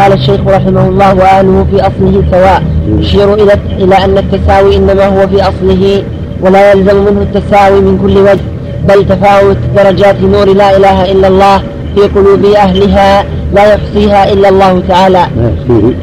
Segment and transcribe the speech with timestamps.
[0.00, 2.62] قال الشيخ رحمه الله وأهله في أصله سواء.
[2.98, 6.02] يشير إلى إلى أن التساوي إنما هو في أصله
[6.40, 8.40] ولا يلزم منه التساوي من كل وجه
[8.88, 11.62] بل تفاوت درجات نور لا إله إلا الله
[11.94, 13.24] في قلوب أهلها
[13.54, 15.26] لا يحصيها إلا الله تعالى.
[15.36, 15.94] لا يحصيه.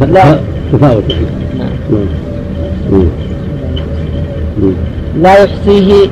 [0.00, 0.38] لا
[0.72, 1.04] تفاوت.
[5.22, 6.06] لا يحصيه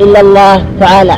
[0.00, 1.16] إلا الله تعالى.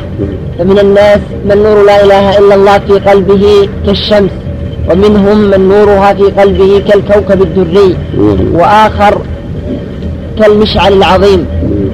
[0.59, 4.44] فمن الناس من نور لا إله إلا الله في قلبه كالشمس.
[4.91, 7.97] ومنهم من نورها في قلبه كالكوكب الدري
[8.53, 9.19] وآخر
[10.39, 11.47] كالمشعل العظيم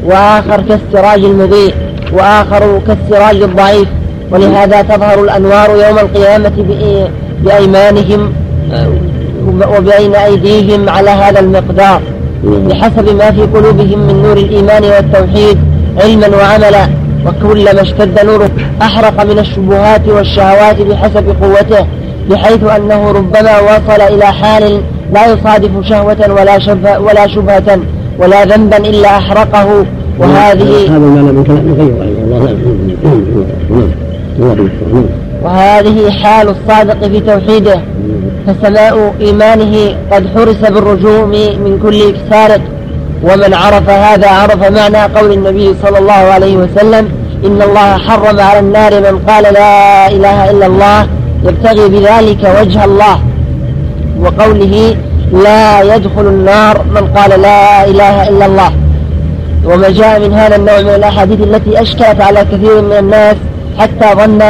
[0.04, 1.74] وآخر كالسراج المضيء
[2.12, 3.88] وآخر كالسراج الضعيف.
[4.32, 6.52] ولهذا تظهر الأنوار يوم القيامة
[7.44, 8.32] بأيمانهم
[9.76, 12.00] وبين أيديهم على هذا المقدار.
[12.44, 15.58] بحسب ما في قلوبهم من نور الإيمان والتوحيد
[16.02, 16.88] علما وعملا.
[17.26, 18.50] وكلما اشتد نوره
[18.82, 21.86] أحرق من الشبهات والشهوات بحسب قوته.
[22.30, 27.78] بحيث أنه ربما وصل إلى حال لا يصادف شهوة ولا شبهة ولا شبهة
[28.18, 29.86] ولا ذنبا إلا أحرقه.
[30.18, 31.92] وهذه هذا المعنى من كلام غير
[32.24, 32.56] الله
[35.42, 37.80] وهذه حال الصادق في توحيده.
[38.46, 41.28] فسماء إيمانه قد حرس بالرجوم
[41.64, 42.60] من كل سارق.
[43.22, 47.08] ومن عرف هذا عرف معنى قول النبي صلى الله عليه وسلم
[47.46, 51.06] إن الله حرم على النار من قال لا إله إلا الله
[51.44, 53.20] يبتغي بذلك وجه الله
[54.20, 54.96] وقوله
[55.32, 58.70] لا يدخل النار من قال لا إله إلا الله.
[59.64, 63.36] وما جاء من هذا النوع من الأحاديث التي أشكلت على كثير من الناس
[63.78, 64.42] حتى ظن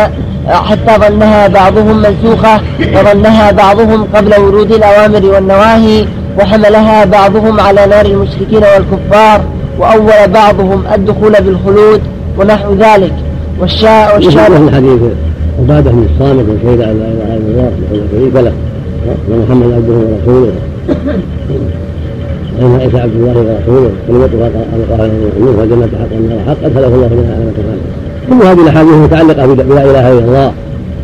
[0.48, 2.60] حتى ظنها بعضهم منسوخة
[2.94, 6.06] وظنها بعضهم قبل ورود الأوامر والنواهي
[6.38, 9.40] وحملها بعضهم على نار المشركين والكفار
[9.78, 12.00] وأول بعضهم الدخول بالخلود
[12.38, 13.12] ونحو ذلك.
[13.60, 15.00] والشاء والشاء الحديث
[15.60, 17.70] عبادة من الصامت وشهد على لا إله إلا الله
[18.12, 18.52] شريك له.
[19.30, 20.52] ومحمد عبده ورسوله.
[22.60, 24.38] وإن عيسى عبد الله ورسوله؟ كلمته
[24.90, 26.38] قال النور والجنة حق النار.
[26.46, 27.50] حق أدخله الله منها على
[28.30, 30.52] كل هذه الأحاديث متعلقة بلا إله إلا الله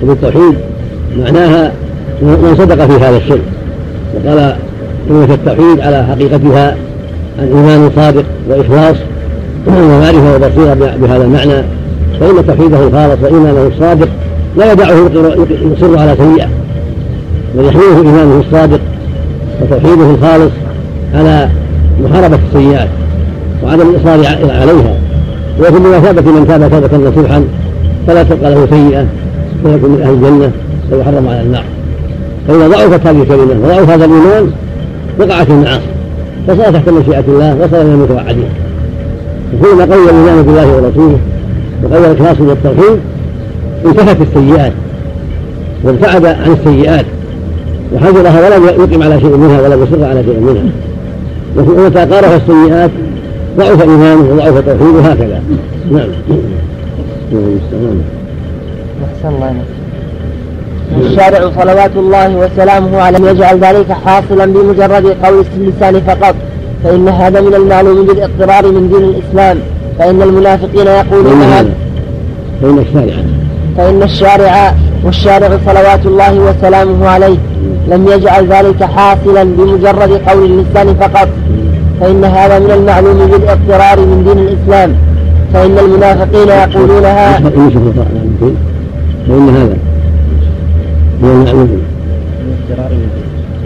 [0.03, 0.55] وبالتوحيد.
[1.19, 1.73] معناها
[2.23, 3.43] من صدق في هذا الشرك
[4.15, 4.57] وقال
[5.09, 6.77] كلمة التوحيد على حقيقتها
[7.39, 8.97] الإيمان صادق وإخلاص
[9.67, 11.63] ومعرفة وبصيرة بهذا المعنى.
[12.21, 14.09] فإن توحيده الخالص وإيمانه الصادق
[14.57, 14.95] لا يدعه
[15.73, 16.49] يصر على سيئة
[17.57, 18.81] بل يحمله إيمانه الصادق
[19.63, 20.53] وتوحيده الخالص
[21.15, 21.49] على
[22.05, 22.89] محاربة السيئات
[23.65, 24.95] وعدم الإصرار عليها.
[25.61, 27.45] وفي بمثابة من تاب توبة نصوحا
[28.07, 29.07] فلا تبقى له سيئة
[29.65, 30.51] ويكون من أهل الجنة
[30.93, 31.65] ويحرم على النار.
[32.49, 34.51] فإذا ضعفت هذه الكلمة وضعف هذا الإيمان
[35.21, 35.87] وقعت المعاصي.
[36.49, 38.49] فصار تحت مشيئة الله وصل إلى المتوعدين.
[39.55, 41.19] وكلما قوي الإيمان بالله ورسوله
[41.85, 42.99] وقوي الإخلاص والتوحيد
[43.85, 44.73] انتهت السيئات
[45.85, 47.07] وابتعد عن السيئات
[47.95, 50.73] وحذرها ولم يقم على شيء منها ولم يصر على شيء منها
[51.57, 52.91] ومتى قارف السيئات
[53.59, 55.43] ضعف إيمانه وضعف توحيده هكذا.
[55.91, 56.09] نعم.
[59.05, 59.55] أحسن الله
[61.01, 66.35] الشارع صلوات الله وسلامه على يجعل ذلك حاصلا بمجرد قول اللسان فقط
[66.85, 69.59] فإن هذا من المعلوم بالاضطرار من دين الإسلام
[69.99, 71.71] فإن المنافقين يقولون هذا
[72.63, 73.23] فإن الشارع
[73.77, 77.37] فإن الشارع والشارع صلوات الله وسلامه عليه
[77.89, 81.29] لم يجعل ذلك حاصلا بمجرد قول اللسان فقط.
[82.01, 84.95] فإن هذا من المعلوم بالاضطرار من دين الإسلام.
[85.53, 87.41] فإن المنافقين يقولونها
[89.29, 89.77] فإن هذا
[91.23, 91.83] من المعلوم.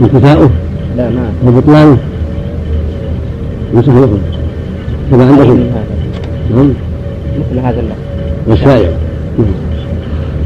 [0.01, 0.51] انتفاؤه
[0.97, 1.97] لا ما وبطلانه.
[3.75, 4.09] يوسف يخرج
[5.11, 5.61] كما عندكم.
[6.55, 6.73] نعم.
[7.39, 8.01] مثل هذا اللفظ
[8.47, 8.89] والشارع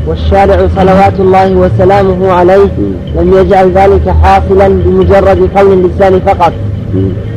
[0.06, 2.70] والشارع صلوات الله وسلامه عليه
[3.16, 6.52] لم يجعل ذلك حاصلا بمجرد قول اللسان فقط.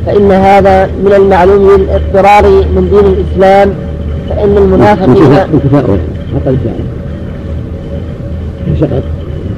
[0.05, 3.73] فإن هذا من المعلوم بالاضطرار من دين الإسلام
[4.29, 5.33] فإن المنافقين
[6.35, 6.57] أقل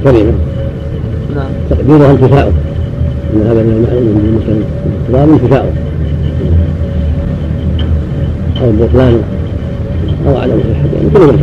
[0.04, 0.34] كلمة
[1.36, 1.46] نعم.
[1.70, 2.54] تقديرها انتفاؤه
[3.34, 4.64] إن هذا من المعلوم من المسلم.
[5.10, 5.74] اضطرار انتفاؤه
[8.62, 9.22] أو بطلان
[10.28, 11.40] أو عدم صحته يعني كل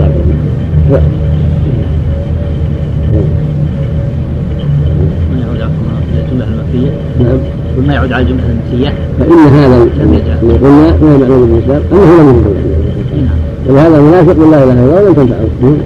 [7.20, 7.38] نعم
[7.78, 13.24] وما يعود على الجملة المكية فإن هذا الذي قلنا من المعلوم بالإسلام أنه لم يكن
[13.24, 13.36] نعم.
[13.68, 15.76] ولهذا المنافق بالله إله إلا الله ولم تنفعه.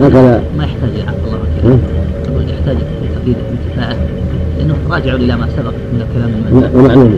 [0.00, 0.42] هكذا.
[0.58, 1.38] ما يحتاج عبد الله
[2.28, 3.96] يقول يحتاج لتقييد انتفاعه
[4.58, 6.30] لأنه راجع إلى ما سبق من الكلام
[6.74, 7.14] المعلوم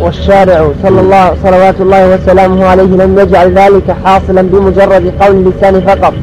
[0.00, 6.14] والشارع صلى الله صلوات الله وسلامه عليه لم يجعل ذلك حاصلا بمجرد قول اللسان فقط.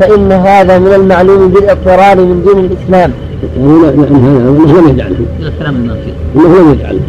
[0.00, 3.12] فإن هذا من المعلوم بالاضطرار من دين الإسلام.
[3.56, 7.00] انه لم يجعله الكلام المنفي انه لم يجعله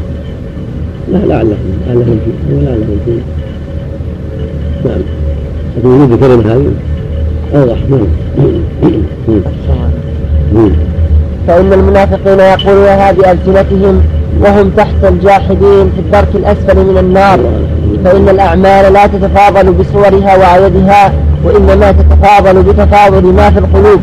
[1.11, 1.55] لا لعله
[1.87, 3.21] لعله فيه لعله فيه
[4.85, 5.01] نعم
[5.77, 6.71] لكن يريد الكلمة هذه
[7.55, 8.07] أوضح نعم
[11.47, 14.01] فإن المنافقين يقولونها بألسنتهم
[14.41, 17.39] وهم تحت الجاحدين في الدرك الأسفل من النار
[18.05, 21.13] فإن الأعمال لا تتفاضل بصورها وعددها
[21.43, 23.99] وإنما تتفاضل بتفاضل ما في القلوب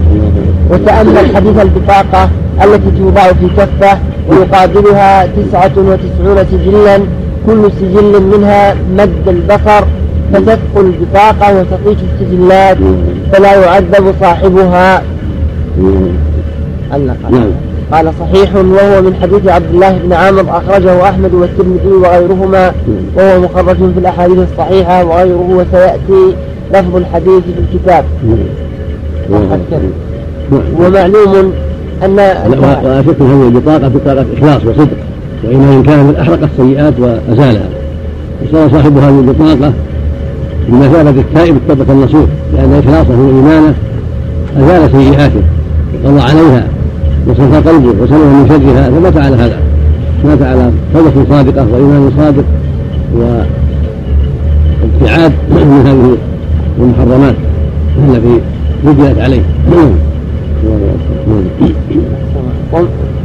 [0.71, 2.31] وتأمل حديث البطاقة
[2.65, 6.99] التي توضع في كفة ويقابلها تسعة وتسعون سجلا
[7.47, 9.85] كل سجل منها مد البصر
[10.33, 12.79] فتثقل البطاقة وتطيش السجلات
[13.33, 15.03] فلا يعذب صاحبها.
[17.31, 17.51] نعم.
[17.93, 22.73] قال صحيح وهو من حديث عبد الله بن عامر أخرجه أحمد والترمذي وغيرهما
[23.17, 26.37] وهو مخرج في الأحاديث الصحيحة وغيره وسيأتي
[26.73, 28.05] لفظ الحديث في الكتاب.
[30.79, 31.53] ومعلوم
[32.05, 34.97] أن ولا شك هذه البطاقة بطاقة إخلاص وصدق
[35.45, 37.69] وإن كان من أحرق السيئات وأزالها.
[38.45, 39.73] وصار صاحب هذه البطاقة
[40.69, 43.75] بمثابة التائب التوبة النصوح لأن إخلاصه وإيمانه
[44.59, 45.43] أزال سيئاته
[46.05, 46.67] وقضى عليها
[47.29, 49.59] وصفى قلبه وسلم من شرها فمات على هذا.
[50.25, 52.45] مات على توبة صادقة وإيمان صادق
[54.85, 56.17] وابتعاد من هذه
[56.79, 57.35] المحرمات
[58.09, 58.41] التي
[58.85, 59.43] وجدت عليه.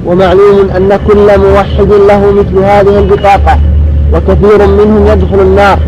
[0.05, 3.57] ومعلوم أن كل موحد له مثل هذه البطاقة
[4.13, 5.79] وكثير منهم يدخل النار.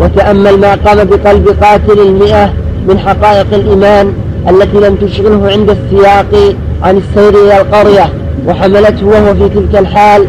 [0.00, 2.52] وتأمل ما قام بقلب قاتل المئة
[2.88, 4.12] من حقائق الإيمان
[4.48, 8.12] التي لم تشغله عند السياق عن السير إلى القرية.
[8.48, 10.24] وحملته وهو في تلك الحال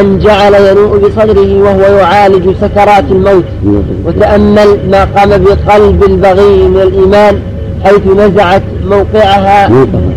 [0.00, 3.44] أن جعل ينوء بصدره وهو يعالج سكرات الموت.
[4.06, 7.40] وتأمل ما قام بقلب البغي من الإيمان
[7.84, 9.70] حيث نزعت موقعها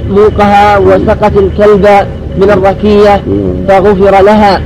[0.10, 1.88] موقها وسقت الكلب
[2.38, 3.22] من الركية
[3.68, 4.62] فغفر لها.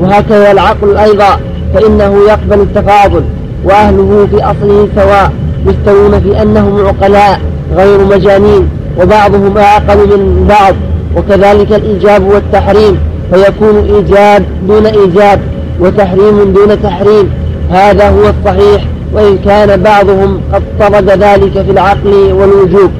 [0.00, 1.40] وهكذا العقل أيضا
[1.74, 3.22] فإنه يقبل التفاضل
[3.64, 5.32] وأهله في أصله سواء
[5.66, 7.40] يستوون في أنهم عقلاء
[7.76, 8.68] غير مجانين
[9.00, 10.74] وبعضهم أعقل من بعض
[11.16, 12.98] وكذلك الإيجاب والتحريم
[13.32, 15.40] فيكون إيجاب دون إيجاب
[15.80, 17.30] وتحريم دون تحريم
[17.70, 22.90] هذا هو الصحيح وإن كان بعضهم قد طرد ذلك في العقل والوجوب.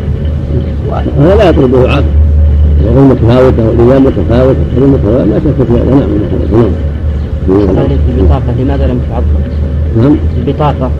[0.95, 2.05] هذا لا يطلبه عقل
[2.81, 6.09] العلوم متفاوتة والإيمان متفاوت والحلم متفاوت لا شك في هذا نعم
[7.77, 7.87] نعم
[8.19, 9.25] البطاقة لماذا لم تعظم؟
[9.97, 10.91] نعم البطاقة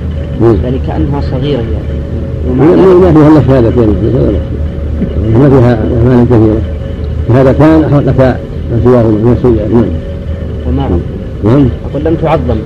[0.65, 3.89] يعني كأنها صغيرة يعني ما فيها إلا شهادتين
[5.35, 5.79] ما فيها
[6.09, 6.61] أعمال كثيرة
[7.29, 8.41] شهادتان أحرقتا
[8.73, 9.85] ما سواهما من السيئات نعم
[10.69, 11.01] وما
[11.45, 12.57] نعم أقول لم تعظم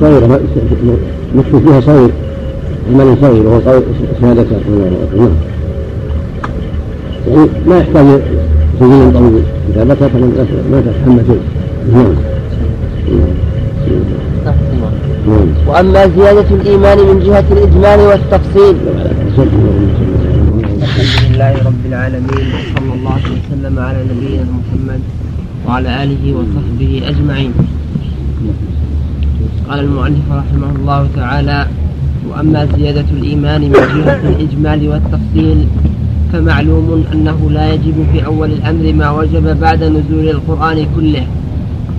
[0.00, 0.40] صغيرة
[1.34, 2.10] مكتوب فيها صغير
[2.94, 3.60] عمل صغير وهو
[4.20, 4.60] شهادتان
[5.16, 5.30] نعم
[7.28, 8.06] يعني ما يحتاج
[8.80, 9.42] سجل طويل.
[9.72, 10.30] كتابتها فمن
[10.72, 11.40] ما تتحمل شيء
[11.94, 12.14] نعم.
[15.66, 18.76] وأما زيادة الإيمان من جهة الإجمال والتفصيل.
[20.82, 25.00] الحمد لله رب العالمين وصلى الله وسلم على نبينا محمد
[25.66, 27.52] وعلى آله وصحبه أجمعين.
[29.68, 31.66] قال المؤلف رحمه الله تعالى
[32.30, 35.58] وأما زيادة الإيمان من جهة الإجمال والتفصيل
[36.32, 41.26] فمعلوم أنه لا يجب في أول الأمر ما وجب بعد نزول القرآن كله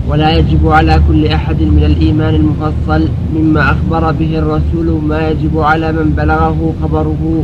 [0.07, 5.91] ولا يجب على كل أحد من الإيمان المفصل مما أخبر به الرسول ما يجب على
[5.91, 7.43] من بلغه خبره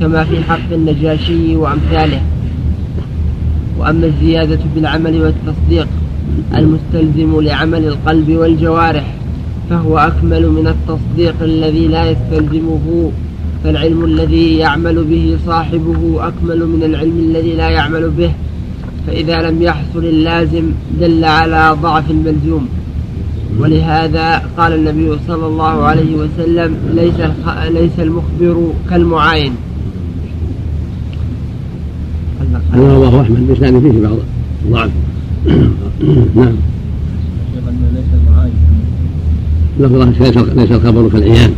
[0.00, 2.20] كما في حق النجاشي وأمثاله.
[3.78, 5.88] وأما الزيادة بالعمل والتصديق
[6.54, 9.14] المستلزم لعمل القلب والجوارح
[9.70, 13.10] فهو أكمل من التصديق الذي لا يستلزمه
[13.64, 18.30] فالعلم الذي يعمل به صاحبه أكمل من العلم الذي لا يعمل به
[19.06, 20.62] فإذا لم يحصل اللازم
[21.00, 22.68] دل على ضعف الملزوم.
[23.58, 27.14] ولهذا قال النبي صلى الله عليه وسلم ليس
[27.70, 29.52] ليس المخبر كالمعاين.
[32.74, 34.16] رواه أحمد بإسناد فيه بعض
[34.70, 34.90] ضعف.
[36.36, 36.54] نعم.
[37.94, 38.54] ليس المعاين.
[40.56, 41.54] ليس الخبر كالعيان.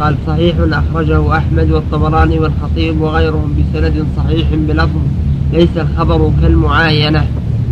[0.00, 5.00] قال صحيح أخرجه أحمد والطبراني والخطيب وغيرهم بسند صحيح بلفظ
[5.52, 7.26] ليس الخبر كالمعاينة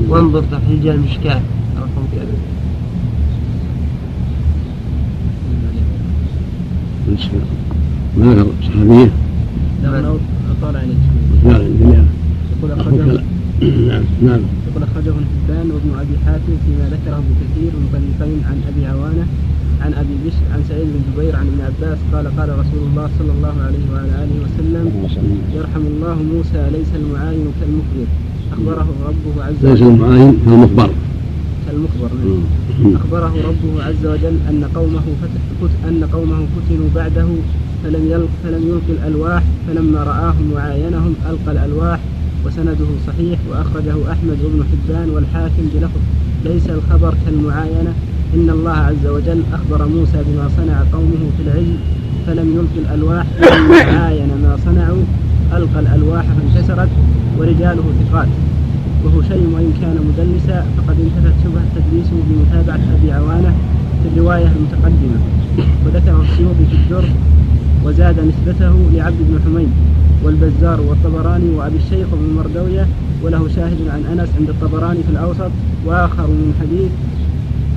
[0.09, 1.40] وانظر تخريج المشكاة
[1.76, 2.35] رقم كذا
[8.16, 9.11] ما صحابية؟
[9.82, 9.94] نعم
[12.59, 13.23] يقول أخرجه
[13.61, 18.87] نعم نعم يقول أخرجه الحبان وابن أبي حاتم فيما ذكره ابن كثير طريقين عن أبي
[18.87, 19.26] عوانة
[19.81, 23.33] عن أبي بشر عن سعيد بن جبير عن ابن عباس قال قال رسول الله صلى
[23.33, 25.09] الله عليه وعلى آله وسلم
[25.55, 28.09] يرحم الله موسى ليس المعاين كالمخبر.
[28.53, 29.71] أخبره ربه عز وجل.
[29.71, 30.91] ليس المعاين كالمخبر.
[31.67, 32.11] كالمخبر.
[33.01, 37.29] أخبره ربه عز وجل أن قومه فتح أن قومه فتنوا بعده
[37.85, 42.01] فلم يلق فلم يلقي الألواح فلما رآهم وعاينهم ألقى الألواح
[42.47, 46.01] وسنده صحيح وأخرجه أحمد بن حبان والحاكم بلفظ
[46.45, 47.95] ليس الخبر كالمعاينة
[48.35, 51.77] إن الله عز وجل أخبر موسى بما صنع قومه في العلم
[52.27, 55.03] فلم يلقي الألواح فلما عاين ما صنعوا
[55.57, 56.89] ألقى الألواح فانكسرت
[57.39, 58.29] ورجاله ثقات.
[59.05, 63.55] وهو شيء وإن كان مدلسا فقد انتفت شبهة تدليسه بمتابعة أبي عوانة
[64.03, 65.21] في الرواية المتقدمة.
[65.87, 67.09] وذكره السيوطي في الدر
[67.85, 69.69] وزاد نسبته لعبد بن حميد
[70.25, 72.87] والبزار والطبراني وأبي الشيخ بن مردوية
[73.23, 75.51] وله شاهد عن أنس عند الطبراني في الأوسط
[75.87, 76.91] وآخر من حديث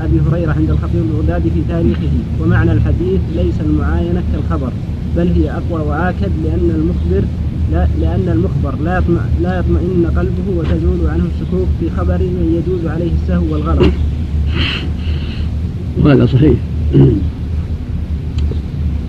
[0.02, 2.10] أبي هريرة عند الخطيب البغدادي في تاريخه
[2.42, 4.72] ومعنى الحديث ليس المعاينة كالخبر
[5.18, 7.28] بل هي أقوى وآكد لأن المخبر
[7.72, 9.02] لا لأن المخبر لا
[9.42, 13.92] لا يطمئن قلبه وتزول عنه الشكوك في خبر من يجوز عليه السهو والغلط.
[16.04, 16.54] وهذا صحيح.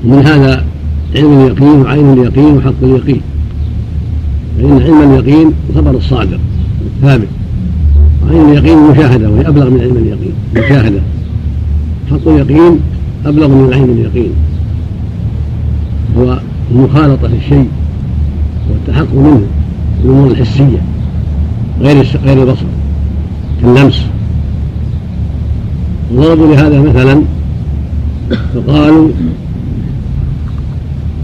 [0.04, 0.64] من هذا
[1.14, 3.20] علم اليقين وعين اليقين وحق اليقين.
[4.58, 6.40] فإن علم اليقين الخبر الصادق
[6.96, 7.28] الثابت
[8.24, 10.23] وعين اليقين المشاهدة وهي أبلغ من علم اليقين
[10.56, 11.00] المشاهدة
[12.10, 12.80] حق اليقين
[13.26, 14.32] أبلغ من عين اليقين.
[16.18, 16.38] هو
[16.70, 17.68] المخالطة للشيء
[18.70, 19.42] والتحقق منه
[20.04, 20.78] الأمور الحسية
[21.80, 22.64] غير غير البصر
[23.62, 24.02] كاللمس
[26.12, 27.22] وضربوا لهذا مثلا
[28.54, 29.08] فقالوا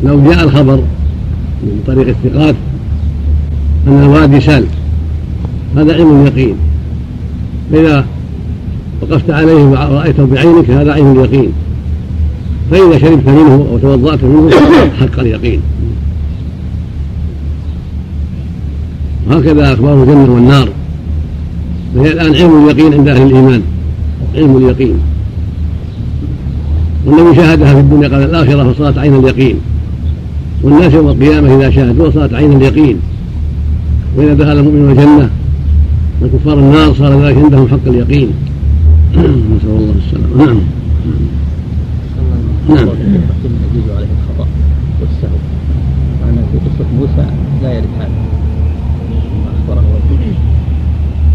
[0.04, 0.82] لو جاء الخبر
[1.62, 2.54] من طريق الثقات
[3.88, 4.64] أن الوادي سال
[5.76, 6.54] هذا علم اليقين.
[7.72, 8.06] فإذا
[9.02, 11.52] وقفت عليه ورأيته بعينك هذا عين اليقين.
[12.70, 14.50] فإذا شربت منه أو توضأت منه
[15.00, 15.60] حق اليقين.
[19.30, 20.68] وهكذا أخبار الجنة والنار.
[21.94, 23.62] فهي الآن علم اليقين عند أهل الإيمان.
[24.34, 24.94] علم اليقين.
[27.06, 29.56] والنبي شاهدها في الدنيا قبل الآخرة فصارت عين اليقين.
[30.62, 32.96] والناس يوم القيامة إذا شاهدوها صارت عين اليقين.
[34.16, 35.30] وإذا دخل المؤمن الجنة
[36.22, 38.30] وكفار النار صار ذلك عندهم حق اليقين.
[39.16, 40.60] نسأل الله السلامة نعم
[42.68, 42.88] نعم
[43.74, 44.48] يجوز عليه الخطأ
[45.00, 45.38] والسهو
[46.22, 47.30] معنى في قصة موسى
[47.62, 48.08] لا يرد هذا
[49.44, 49.84] ما أخبره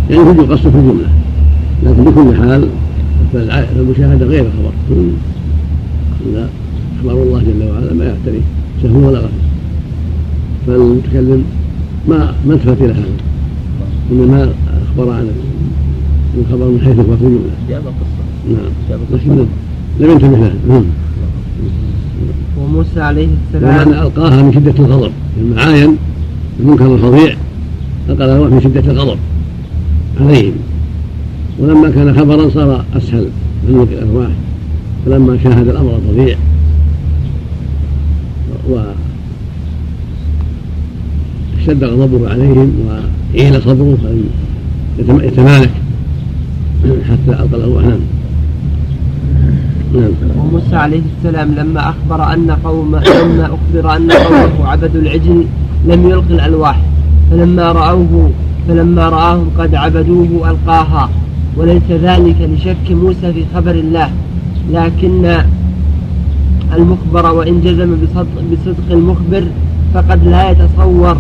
[0.10, 1.10] يعني في قصة في الجملة
[1.84, 2.67] لكن بكل حال
[3.34, 4.96] فالمشاهدة غير خبر
[6.25, 6.48] إلا
[7.00, 8.41] أخبار الله جل وعلا ما يعتريه
[8.84, 9.29] سهو ولا غفل
[10.67, 11.44] فالمتكلم
[12.08, 13.05] ما ما التفت إلى هذا
[14.12, 14.53] إنما
[14.89, 15.29] أخبر عن
[16.38, 18.24] الخبر من حيث هو في الجملة جاب قصة.
[18.50, 18.72] نعم
[19.12, 19.46] لكن
[20.00, 20.84] لم ينتبه لها نعم.
[22.60, 25.12] وموسى عليه السلام ومعنى ألقاها من شدة الغضب.
[25.42, 25.98] المعاين
[26.60, 27.36] المنكر الفظيع.
[28.10, 29.18] ألقى الأرواح من شدة الغضب
[30.22, 30.54] عليهم.
[31.60, 33.30] ولما كان خبرا صار أسهل
[33.68, 34.30] من الأرواح
[35.06, 36.38] فلما شاهد الأمر الفظيع.
[41.60, 42.74] واشتد غضبه عليهم
[43.36, 43.98] وعيل صبره
[45.00, 45.72] يتمالك.
[47.10, 48.00] حتى ألقى الأرواح نعم.
[49.94, 50.12] نعم.
[50.39, 55.46] وموسى عليه السلام لما أخبر أن قوم لما أخبر أن قومه عبدوا العجل
[55.88, 56.82] لم يلق الألواح
[57.32, 58.32] فلما رأوه
[58.68, 61.10] فلما رآهم قد عبدوه ألقاها.
[61.58, 64.10] وليس ذلك لشك موسى في خبر الله
[64.72, 65.38] لكن
[66.74, 67.98] المخبر وإن جزم
[68.51, 69.44] بصدق المخبر
[69.94, 71.18] فقد لا يتصور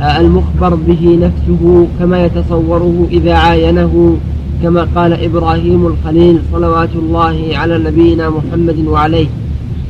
[0.00, 4.16] المخبر به نفسه كما يتصوره إذا عاينه
[4.62, 9.26] كما قال إبراهيم الخليل صلوات الله على نبينا محمد وعليه.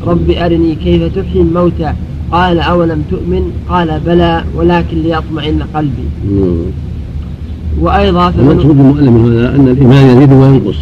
[0.07, 1.93] رب أرني كيف تحيي الموتى؟
[2.33, 6.09] قال أولم تؤمن؟ قال بلى ولكن ليطمئن قلبي.
[7.81, 10.77] وأيضا المقصود المؤلف هذا أن الإيمان يزيد وينقص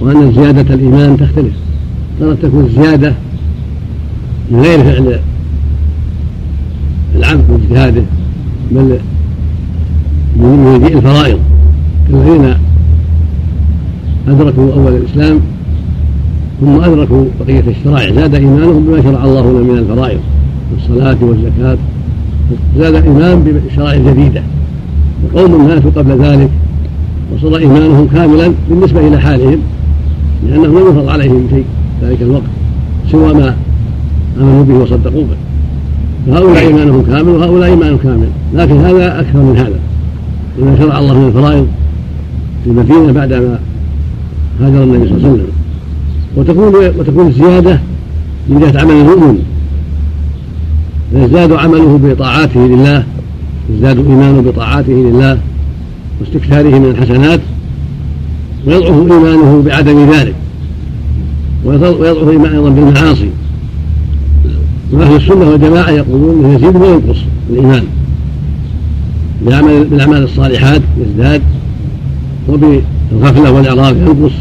[0.00, 1.54] وأن زيادة الإيمان تختلف.
[2.20, 3.14] قد تكون زيادة
[4.50, 5.20] من غير فعل
[7.16, 8.02] العبد واجتهاده
[8.70, 8.98] بل
[10.36, 11.38] من مجيء الفرائض.
[12.08, 12.54] كالذين
[14.28, 15.40] أدركوا أول الإسلام
[16.60, 18.14] ثم أدركوا بقية الشرائع.
[18.14, 20.20] زاد إيمانهم بما شرع الله لهم من الفرائض
[20.72, 21.78] والصلاة والزكاة.
[22.78, 24.42] زاد الإيمان بشرائع جديدة.
[25.24, 26.50] وقوم ماتوا قبل ذلك
[27.34, 29.58] وصار إيمانهم كاملا بالنسبة إلى حالهم
[30.48, 31.64] لأنهم لم يفرض عليهم شيء
[32.02, 32.42] ذلك الوقت
[33.10, 33.56] سوى ما
[34.40, 35.36] آمنوا به وصدقوا به.
[36.26, 38.28] فهؤلاء إيمانهم كامل وهؤلاء إيمانهم كامل.
[38.54, 39.78] لكن هذا أكثر من هذا
[40.58, 41.66] لما شرع الله من الفرائض
[42.64, 43.58] في المدينة بعدما
[44.60, 45.46] هاجر النبي صلى الله عليه وسلم.
[46.36, 47.80] وتكون وتكون الزيادة
[48.48, 49.38] من جهة عمل المؤمن.
[51.12, 53.04] فيزداد عمله بطاعاته لله
[53.70, 55.38] يزداد إيمانه بطاعاته لله
[56.20, 57.40] واستكثاره من الحسنات
[58.66, 60.34] ويضعف إيمانه بعدم ذلك.
[61.64, 63.30] ويضعف إيمانه أيضا بالمعاصي.
[64.92, 67.18] وأهل السنة والجماعة يقولون يزيد وينقص
[67.50, 67.84] الإيمان.
[69.42, 71.42] بالأعمال الصالحات يزداد
[72.48, 74.32] وبالغفلة والإعراض ينقص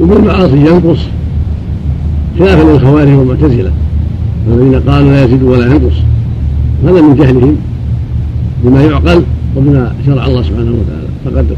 [0.00, 0.98] وبالمعاصي ينقص
[2.38, 3.70] خلافا للخوارج والمعتزلة
[4.48, 5.96] الذين قالوا لا يزيد ولا ينقص
[6.84, 7.56] هذا من جهلهم
[8.64, 9.22] بما يعقل
[9.56, 11.08] وبما شرع الله سبحانه وتعالى.
[11.24, 11.56] فقد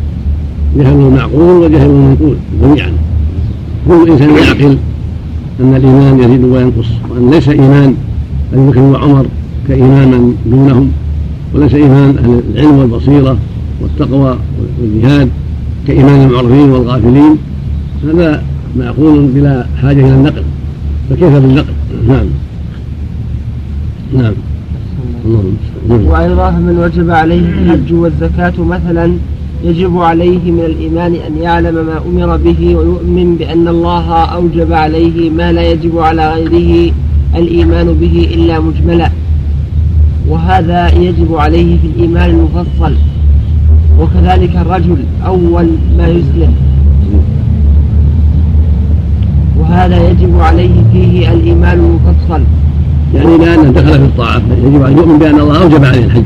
[0.78, 2.92] جهلوا المعقول وجهلوا المنقول جميعا.
[3.88, 4.76] كل إنسان يعقل
[5.60, 7.94] أن الإيمان يزيد وينقص وأن ليس إيمان
[8.52, 9.26] أبي بكر وعمر
[9.68, 10.90] كايمان من دونهم
[11.54, 13.36] وليس إيمان أهل العلم والبصيرة
[13.80, 14.38] والتقوى
[14.80, 15.28] والجهاد
[15.86, 17.36] كايمان المعرضين والغافلين
[18.04, 18.42] هذا
[18.78, 20.42] معقول بلا حاجة إلى النقل.
[21.10, 21.74] فكيف بالنقل؟
[22.08, 22.26] نعم.
[24.14, 24.32] نعم.
[25.88, 29.12] وأيضا من وجب عليه الحج والزكاة مثلا
[29.64, 35.52] يجب عليه من الإيمان أن يعلم ما أمر به ويؤمن بأن الله أوجب عليه ما
[35.52, 36.92] لا يجب على غيره
[37.36, 39.10] الإيمان به إلا مجملا.
[40.28, 42.94] وهذا يجب عليه في الإيمان المفصل.
[44.00, 46.54] وكذلك الرجل أول ما يسلم.
[49.58, 52.42] وهذا يجب عليه فيه الإيمان المفصل
[53.14, 56.24] يعني لأنه دخل في الطاعة يجب أن يؤمن بأن الله أوجب عليه الحج.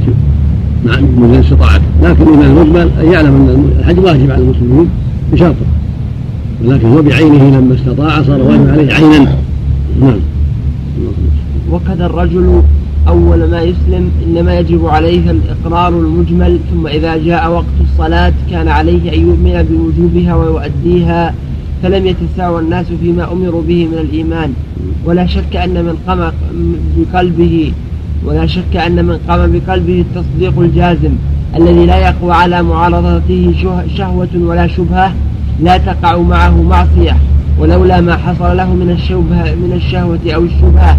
[0.85, 4.89] مع من استطاعته لكن الإيمان المجمل أن يعلم أن الحج واجب على المسلمين
[5.33, 5.67] بشرطه.
[6.65, 9.35] ولكن هو بعينه لما استطاع صار واجب عليه عينا.
[10.01, 10.19] نعم.
[11.73, 12.63] وكذا الرجل
[13.11, 19.15] أول ما يسلم إنما يجب عليه الإقرار المجمل ثم إذا جاء وقت الصلاة كان عليه
[19.15, 21.35] أن يؤمن بوجوبها ويؤديها
[21.83, 24.53] فلم يتساوى الناس فيما أمروا به من الإيمان.
[25.05, 26.33] ولا شك أن من قام
[26.97, 27.73] بقلبه
[28.25, 31.13] ولا شك أن من قام بقلبه التصديق الجازم
[31.57, 33.55] الذي لا يقوى على معارضته
[33.97, 35.13] شهوة ولا شبهة
[35.63, 37.17] لا تقع معه معصية
[37.59, 40.99] ولولا ما حصل له من الشبهة من الشهوة أو الشبهة.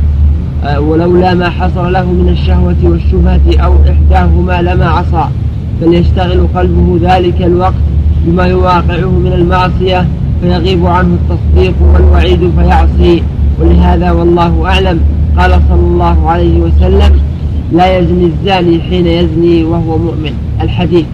[0.65, 5.30] ولولا ما حصل له من الشهوة والشبهة أو إحداهما لما عصى
[5.82, 7.74] فليشتغل قلبه ذلك الوقت
[8.26, 10.08] بما يواقعه من المعصية
[10.41, 13.24] فيغيب عنه التصديق والوعيد فيعصي.
[13.60, 15.00] ولهذا والله أعلم
[15.38, 17.12] قال صلى الله عليه وسلم
[17.74, 20.34] لا يزني الزاني حين يزني وهو مؤمن.
[20.62, 21.06] الحديث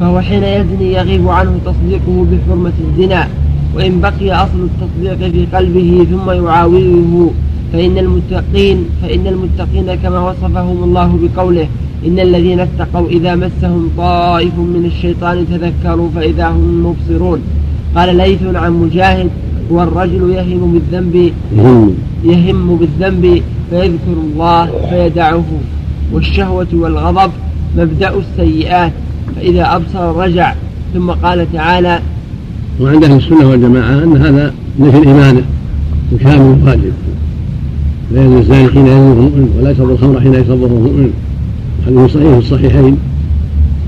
[0.00, 3.28] فهو حين يزني يغيب عنه تصديقه بحرمة الزنا
[3.74, 7.30] وإن بقي أصل التصديق في قلبه ثم يعاوره
[7.72, 11.68] فإن المتقين فإن المتقين كما وصفهم الله بقوله
[12.06, 17.40] إن الذين اتقوا إذا مسهم طائف من الشيطان تذكروا فإذا هم مبصرون.
[17.96, 19.30] قال ليث عن مجاهد
[19.72, 21.32] هو الرجل يهم بالذنب
[22.24, 22.76] يهم.
[22.76, 25.44] بالذنب فيذكر الله فيدعه.
[26.12, 27.30] والشهوة والغضب
[27.76, 28.92] مبدأ السيئات
[29.36, 30.54] فإذا أبصر رجع.
[30.94, 32.00] ثم قال تعالى
[32.80, 35.44] وعند أهل السنة والجماعة أن هذا نفي الإيمان
[36.12, 36.92] الكامل الواجب
[38.14, 41.10] لا يزني الزاني حين يزني مؤمن ولا يشرب الخمر حين يشربه مؤمن
[41.86, 42.96] حديث صحيح في الصحيحين.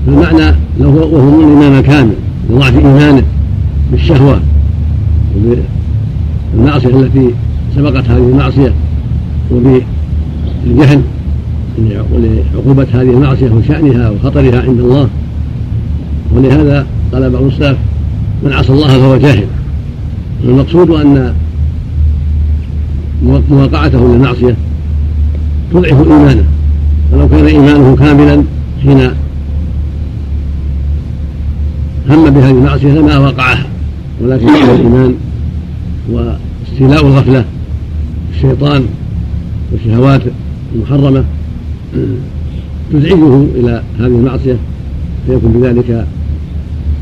[0.05, 2.13] فالمعنى له وهو مؤمن الإيمان الكامل
[2.49, 3.23] لضعف إيمانه
[3.91, 4.39] بالشهوة
[6.55, 7.29] وبالمعصية التي
[7.75, 8.73] سبقت هذه المعصية
[9.51, 11.01] وبالجهل
[12.13, 15.07] ولعقوبة هذه المعصية وشأنها وخطرها عند الله.
[16.35, 17.77] ولهذا قال بعض السلف
[18.43, 19.45] من عصى الله فهو جاهل.
[20.43, 21.33] المقصود أن
[23.23, 24.55] مواقعته للمعصية
[25.73, 26.43] تضعف إيمانه.
[27.13, 28.43] ولو كان إيمانه كاملا
[28.83, 29.09] حين
[32.09, 33.65] هم بهذه المعصية لما وقعها
[34.21, 35.15] ولكن الإيمان
[36.11, 37.45] واستيلاء الغفلة
[38.35, 38.85] الشيطان
[39.71, 40.21] والشهوات
[40.75, 41.23] المحرمة
[42.93, 44.57] تزعجه إلى هذه المعصية.
[45.27, 46.05] فيكون بذلك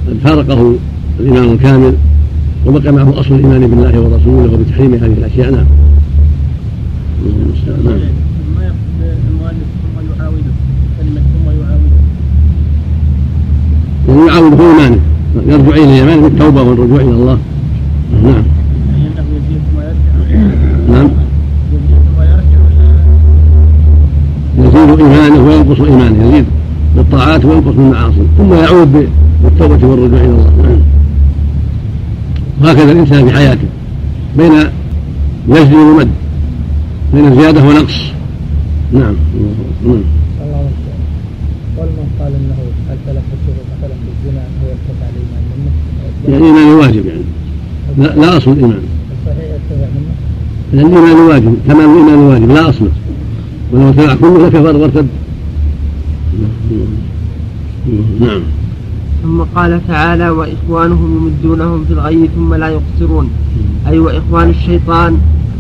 [0.08, 0.76] قد فارقه
[1.20, 1.94] الإيمان الكامل
[2.66, 5.52] وبقي معه أصل الإيمان بالله ورسوله وبتحريم هذه الأشياء.
[5.52, 5.66] نعم.
[7.26, 9.02] ما يقصد
[9.84, 10.52] ثم يعاوده
[10.98, 12.02] كلمة ثم يعاوده
[14.28, 15.00] يعاوده إيمانه
[15.48, 17.38] يرجع إلى الإيمان بالتوبة والرجوع إلى الله.
[18.24, 18.44] نعم.
[18.88, 19.82] ثم
[20.94, 21.10] نعم.
[24.58, 26.46] يزيد ثم إيمانه وينقص إيمانه يزيد
[26.96, 29.10] بالطاعات وينقص بالمعاصي ثم يعود
[29.44, 30.52] بالتوبة والرجوع إلى الله.
[30.64, 30.80] نعم.
[32.62, 33.68] وهكذا الإنسان في حياته
[34.38, 34.52] بين
[35.50, 36.21] يجري ومد
[37.14, 38.12] بين زيادة ونقص.
[38.94, 39.16] نعم.
[39.86, 40.04] نعم.
[40.42, 40.70] الله
[41.78, 42.58] قول من قال إنه
[42.92, 45.72] التلف الشهور مثلا بالزنا هو ارتفع الإيمان منه؟
[46.28, 47.22] يعني الايمان الواجب يعني.
[47.98, 48.80] لا, لا أصل الايمان
[50.74, 51.58] الإيمان واجب.
[51.68, 52.52] كمال الإيمان واجب.
[52.52, 52.92] لا أصله
[53.72, 55.08] ولو اتبع كله لكفر وارتد
[58.20, 58.42] نعم.
[59.24, 63.30] ثم قال تعالى وإخوانهم يمدونهم في الغي ثم لا يقصرون.
[63.88, 65.18] أي وإخوان الشيطان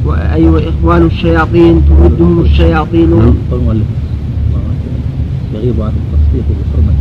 [0.10, 3.10] أي وإخوان الشياطين تمدهم الشياطين.
[3.10, 3.34] نعم.
[5.56, 6.94] يغيب عن التصديق بحرمة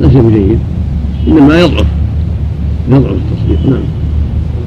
[0.00, 0.58] لا شيء جيد.
[1.28, 1.86] إنما يضعف.
[2.90, 3.70] يضعف التصديق.
[3.70, 3.82] نعم.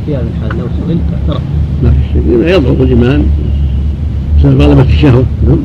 [0.05, 1.41] في هذه الحال لو سئلت اعترف.
[1.83, 2.23] ما في شيء
[2.55, 3.25] يضعف الإيمان.
[4.39, 5.25] بسبب غلبة الشهوة.
[5.47, 5.59] نعم.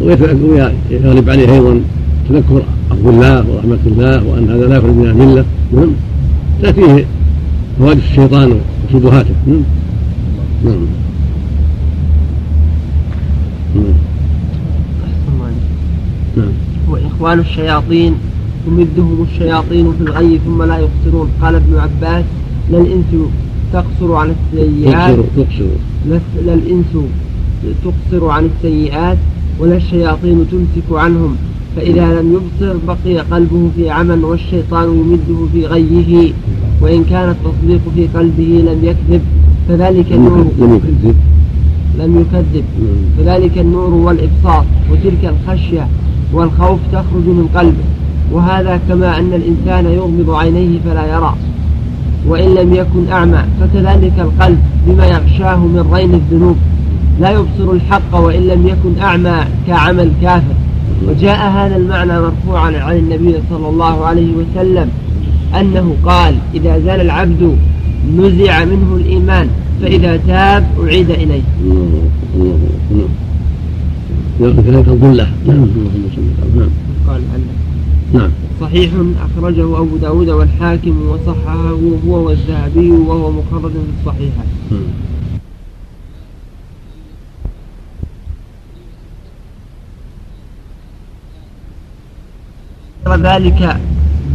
[0.00, 1.80] ويغلب عليه أيضا
[2.28, 5.44] تذكر عفو الله ورحمة الله وأن هذا لا يخرج من الملة.
[5.72, 5.90] نعم.
[6.62, 7.04] تأتيه
[7.78, 9.62] حوادث الشيطان وشبهاته نعم.
[10.64, 10.86] نعم.
[13.74, 13.94] نعم.
[16.36, 16.52] نعم.
[16.88, 18.14] وإخوان الشياطين
[18.66, 22.24] تمدهم الشياطين في الغي ثم لا يقصرون قال ابن عباس
[22.70, 23.04] لا الإنس
[23.72, 25.18] تقصر عن السيئات.
[25.36, 25.64] تقصر
[26.46, 26.96] لا الإنس
[27.84, 29.18] تقصر عن السيئات
[29.58, 31.36] ولا الشياطين تمسك عنهم.
[31.76, 36.32] فإذا لم يبصر بقي قلبه في عمى والشيطان يمده في غيه.
[36.80, 39.22] وإن كان التصديق في قلبه لم يكذب.
[39.72, 40.46] فذلك النور.
[40.58, 41.16] لم يكذب.
[41.98, 42.64] لم يكذب.
[43.18, 45.86] فذلك النور والإبصار وتلك الخشية
[46.32, 47.84] والخوف تخرج من قلبه.
[48.32, 51.34] وهذا كما أن الإنسان يغمض عينيه فلا يرى.
[52.28, 56.56] وإن لم يكن أعمى فكذلك القلب بما يغشاه من رين الذنوب.
[57.20, 60.54] لا يبصر الحق وإن لم يكن أعمى كعمى الكافر
[61.08, 64.88] وجاء هذا المعنى مرفوعا عن النبي صلى الله عليه وسلم
[65.60, 67.56] أنه قال إذا زال العبد
[68.18, 69.48] نزع منه الإيمان
[69.82, 71.42] فإذا تاب أعيد إليه.
[74.38, 75.68] كذلك الظلة نعم
[76.56, 76.70] نعم
[77.08, 77.22] قال
[78.12, 78.90] نعم صحيح
[79.36, 84.44] أخرجه أبو داود والحاكم وصححه هو والذهبي وهو مخرج في الصحيحة
[93.22, 93.80] ذلك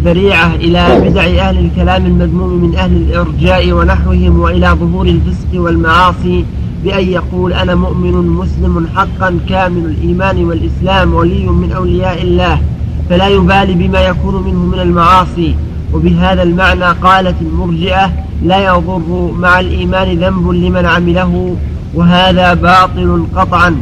[0.04, 6.46] ذريعة إلى بدع أهل الكلام المذموم من أهل الإرجاء ونحوهم وإلى ظهور الفسق والمعاصي
[6.84, 12.62] بأن يقول أنا مؤمن مسلم حقا كامل الإيمان والإسلام ولي من أولياء الله
[13.10, 15.56] فلا يبالي بما يكون منه من المعاصي.
[15.94, 18.12] وبهذا المعنى قالت المرجئة
[18.44, 21.56] لا يضر مع الإيمان ذنب لمن عمله
[21.94, 23.76] وهذا باطل قطعا.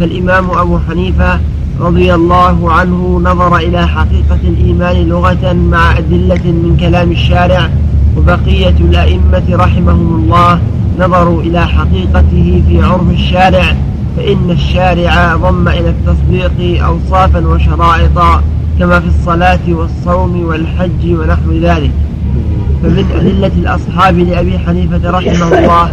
[0.00, 1.40] فالإمام أبو حنيفة
[1.80, 7.68] رضي الله عنه نظر إلى حقيقة الإيمان لغة مع أدلة من كلام الشارع
[8.16, 10.60] وبقية الأئمة رحمهم الله
[11.00, 13.76] نظروا إلى حقيقته في عرف الشارع
[14.16, 18.18] فإن الشارع ضم إلى التصديق أوصافا وشرائط
[18.78, 21.90] كما في الصلاة والصوم والحج ونحو ذلك.
[22.82, 25.92] فمن أدلة الأصحاب لأبي حنيفة رحمه الله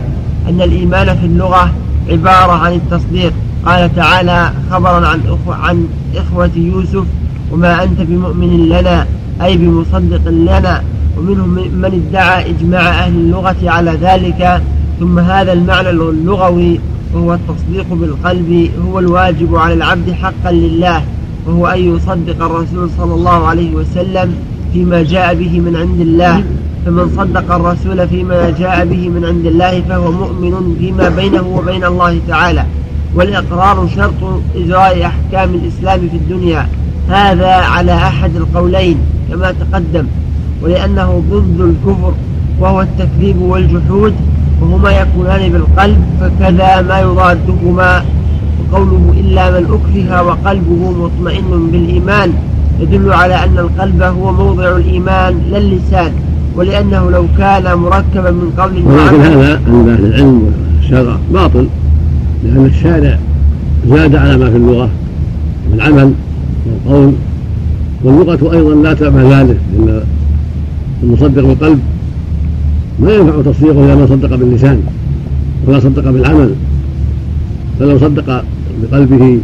[0.50, 1.72] أن الإيمان في اللغة
[2.10, 3.34] عبارة عن التصديق
[3.66, 7.04] قال تعالى خبرا عن عن إخوة يوسف
[7.52, 9.08] وما أنت بمؤمن لنا
[9.42, 10.84] أي بمصدق لنا
[11.18, 14.62] ومنهم من ادعى إجماع أهل اللغة على ذلك
[15.00, 16.80] ثم هذا المعنى اللغوي
[17.14, 21.04] وهو التصديق بالقلب هو الواجب على العبد حقا لله
[21.48, 24.36] وهو أن يصدق الرسول صلى الله عليه وسلم
[24.74, 26.44] فيما جاء به من عند الله
[26.86, 32.20] فمن صدق الرسول فيما جاء به من عند الله فهو مؤمن فيما بينه وبين الله
[32.28, 32.66] تعالى.
[33.16, 36.68] والإقرار شرط إجراء أحكام الإسلام في الدنيا.
[37.10, 38.98] هذا على أحد القولين
[39.30, 40.06] كما تقدم
[40.62, 42.14] ولأنه ضد الكفر
[42.60, 44.14] وهو التكذيب والجحود
[44.62, 48.06] وهما يكونان بالقلب فكذا ما يضادهما
[48.60, 52.34] وقوله إلا من أكره وقلبه مطمئن بالإيمان
[52.80, 56.12] يدل على أن القلب هو موضع الإيمان لا اللسان
[56.56, 61.68] ولأنه لو كان مركبا من قول ولكن هذا عند أهل العلم والشرع باطل.
[62.44, 63.20] لأن الشارع
[63.90, 64.90] زاد على ما في اللغة
[65.72, 66.14] من العمل
[66.66, 67.14] والقول
[68.04, 70.04] واللغة أيضا لا تأبى ذلك لأن
[71.04, 71.80] المصدق بالقلب
[73.00, 74.82] ما ينفع تصديقه إذا ما صدق باللسان
[75.68, 76.52] ولا صدق بالعمل.
[77.80, 78.44] فلو صدق
[78.82, 79.40] بقلبه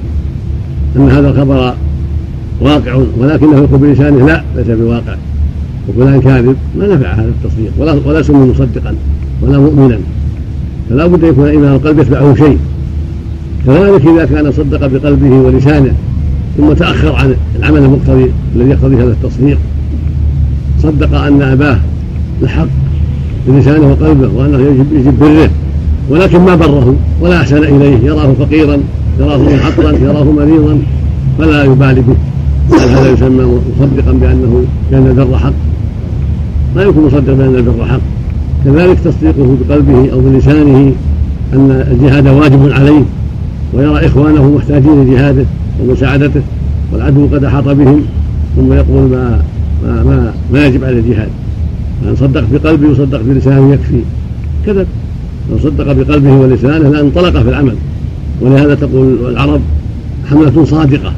[0.96, 1.74] أن هذا الخبر
[2.62, 5.16] واقع ولكنه يقول بلسانه لا ليس بواقع.
[5.90, 8.96] وفلان كاذب ما نفع هذا التصديق ولا ولا سمي مصدقا
[9.42, 10.00] ولا مؤمنا.
[10.90, 12.58] فلا بد يكون ايمان القلب يتبعه شيء.
[13.66, 15.94] كذلك إذا كان صدق بقلبه ولسانه
[16.58, 19.58] ثم تأخر عن العمل المقتضي الذي يقتضي هذا التصديق.
[20.84, 21.78] صدق أن أباه
[22.42, 22.68] لحق
[23.48, 25.50] بلسانه وقلبه وأنه يجب يجب بره
[26.10, 27.98] ولكن ما بره؟ ولا أحسن إليه.
[28.04, 28.78] يراه فقيرا
[29.20, 30.78] يراه محطا يراه مريضا
[31.38, 32.16] فلا يبالي به.
[32.72, 35.54] بل هذا يسمى مصدقا بانه كان البر حق.
[36.76, 38.02] ما يكون مصدقا بأن البر حق.
[38.66, 40.94] كذلك تصديقه بقلبه أو بلسانه
[41.54, 43.04] أن الجهاد واجب عليه.
[43.74, 45.46] ويرى إخوانه محتاجين لجهاده
[45.80, 46.42] ومساعدته
[46.94, 48.02] والعدو قد أحاط بهم
[48.56, 49.42] ثم يقول ما
[49.84, 51.30] ما ما, ما يجب على الجهاد.
[52.06, 54.02] من صدق بقلبه وصدق بلسانه يكفي.
[54.66, 54.88] كذب
[55.52, 57.76] لو صدق بقلبه ولسانه لانطلق في العمل.
[58.42, 59.62] ولهذا تقول العرب
[60.30, 61.14] حملة صادقة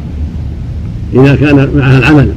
[1.14, 2.30] إذا كان معها العمل.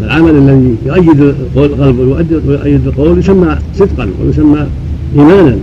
[0.00, 4.66] فالعمل الذي يؤيد القلب ويؤيد القول يسمى صدقا ويسمى
[5.18, 5.56] إيمانا.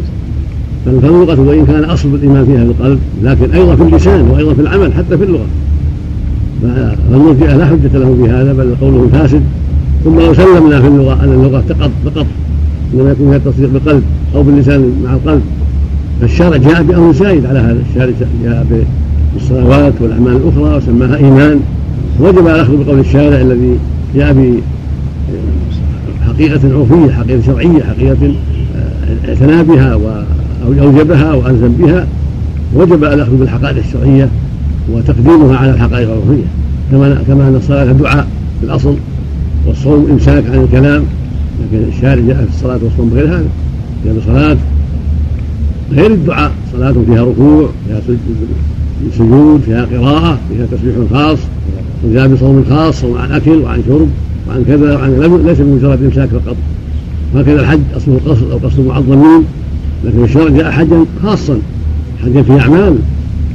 [1.01, 4.93] فاللغة وإن كان أصل الإيمان فيها في القلب لكن أيضا في اللسان وأيضا في العمل
[4.93, 5.45] حتى في اللغة.
[6.61, 9.41] فالمرجئة لا حجة لهم في هذا بل قولهم فاسد.
[10.03, 12.25] ثم لو سلمنا في اللغة أن اللغة فقط فقط
[12.93, 14.03] إنما يكون فيها التصديق بالقلب
[14.35, 15.41] أو باللسان مع القلب.
[16.21, 17.79] فالشرع جاء بأمر زايد على هذا.
[17.89, 18.09] الشرع
[18.43, 18.65] جاء
[19.33, 21.59] بالصلوات والأعمال الأخرى وسماها إيمان.
[22.19, 23.77] وجب الأخذ بقول الشارع الذي
[24.15, 24.59] جاء
[26.21, 28.33] بحقيقة عرفية حقيقة شرعية حقيقة
[28.75, 29.95] آه، اعتنى بها
[30.67, 32.07] وأوجبها وألزم بها
[32.75, 34.29] وجب الأخذ بالحقائق الشرعية
[34.91, 36.45] وتقديمها على الحقائق العرفية.
[36.91, 38.27] كما كما أن الصلاة دعاء
[38.59, 38.95] في الأصل
[39.67, 41.03] والصوم إمساك عن الكلام
[41.59, 43.45] لكن الشارع جاء في الصلاة والصوم بغير هذا
[44.05, 44.57] جاء بصلاة
[45.91, 48.01] غير الدعاء صلاة فيها ركوع فيها
[49.17, 51.37] سجود فيها قراءة فيها تسبيح خاص
[52.03, 54.07] وجاء بصوم خاص صوم عن أكل وعن شرب
[54.49, 56.55] وعن كذا وعن ليس بمجرد إمساك فقط
[57.35, 59.43] وهكذا الحج أصله قصد أو قصد معظمين
[60.05, 61.57] لكن الشرع جاء حجا؟ خاصا.
[62.23, 62.95] حجا فيه أعمال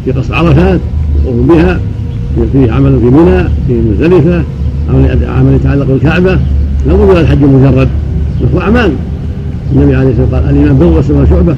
[0.05, 0.81] في قصد عرفات
[1.25, 1.81] وقوم بها
[2.53, 4.43] في عمل في منى في مزدلفة
[5.29, 6.39] عمل يتعلق بالكعبة.
[6.87, 7.89] لا بد الحج مجرد
[8.41, 8.93] له أعمال.
[9.73, 11.57] النبي عليه الصلاة والسلام قال الإيمان بر والسماء شعبة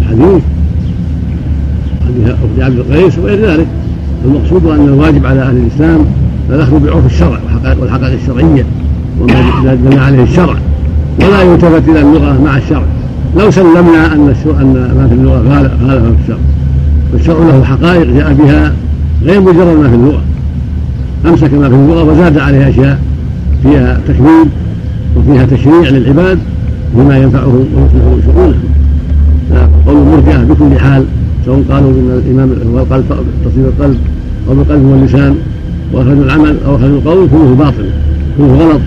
[0.00, 0.42] الحديث.
[2.06, 3.66] حديث أخت عبد القيس وغير ذلك.
[4.24, 6.04] المقصود أن الواجب على أهل الإسلام
[6.50, 7.38] الأخذ بعرف الشرع
[7.82, 8.64] والحقائق الشرعية
[9.20, 10.56] وما دل عليه الشرع.
[11.20, 12.86] ولا يلتفت إلى اللغة مع الشرع.
[13.36, 16.38] لو سلمنا أن أن ما في اللغة خالف ما في الشرع
[17.12, 18.72] والشرع له حقائق جاء بها
[19.24, 20.22] غير مجرد ما في اللغة.
[21.26, 22.98] أمسك ما في اللغة وزاد عليها أشياء
[23.62, 24.46] فيها تكميل
[25.16, 26.38] وفيها تشريع للعباد
[26.94, 28.54] بما ينفعهم ويصلح شؤونهم
[29.86, 31.04] قول المرجئة بكل حال
[31.46, 33.04] سواء قالوا ان الامام هو القلب
[33.44, 33.98] تصير القلب
[34.48, 35.36] أو بالقلب واللسان
[35.92, 37.90] واخرجوا العمل أو اخرجوا القول كله باطل
[38.38, 38.80] كله غلط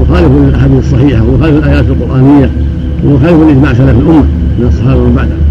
[0.00, 2.50] مخالف للأحاديث الصحيحة ومخالف الايات القرآنية.
[3.04, 4.24] ومخالف لاجماع سلف الأمة
[4.58, 5.42] من الصحابة ومن بعدهم.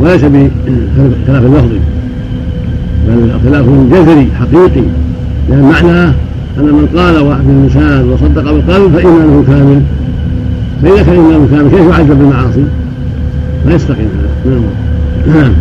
[0.00, 1.80] وليس بخلاف اللفظي
[3.08, 4.86] بل خلاف جذري حقيقي.
[5.50, 6.14] لأن معناه
[6.58, 7.14] أن من قال
[7.46, 9.82] باللسان وصدق بالقلب فإيمانه كامل.
[10.82, 12.64] فإذا كان إيمانه كامل كيف يعذب بالمعاصي؟
[13.66, 14.60] ما يستقيم هذا.
[15.26, 15.52] نعم.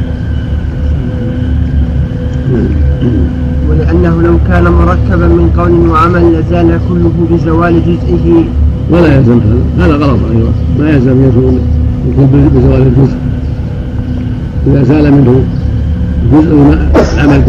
[3.70, 8.44] ولأنه لو كان مركبا من قول وعمل لزال كله بزوال جزئه.
[8.92, 9.86] ولا يلزم هذا.
[9.86, 10.52] هذا غلط أيضا.
[10.80, 11.60] ما يلزم يكون
[12.56, 13.18] بزوال الجزء.
[14.68, 15.44] إذا زال منه
[16.34, 16.76] جزء
[17.16, 17.42] العمل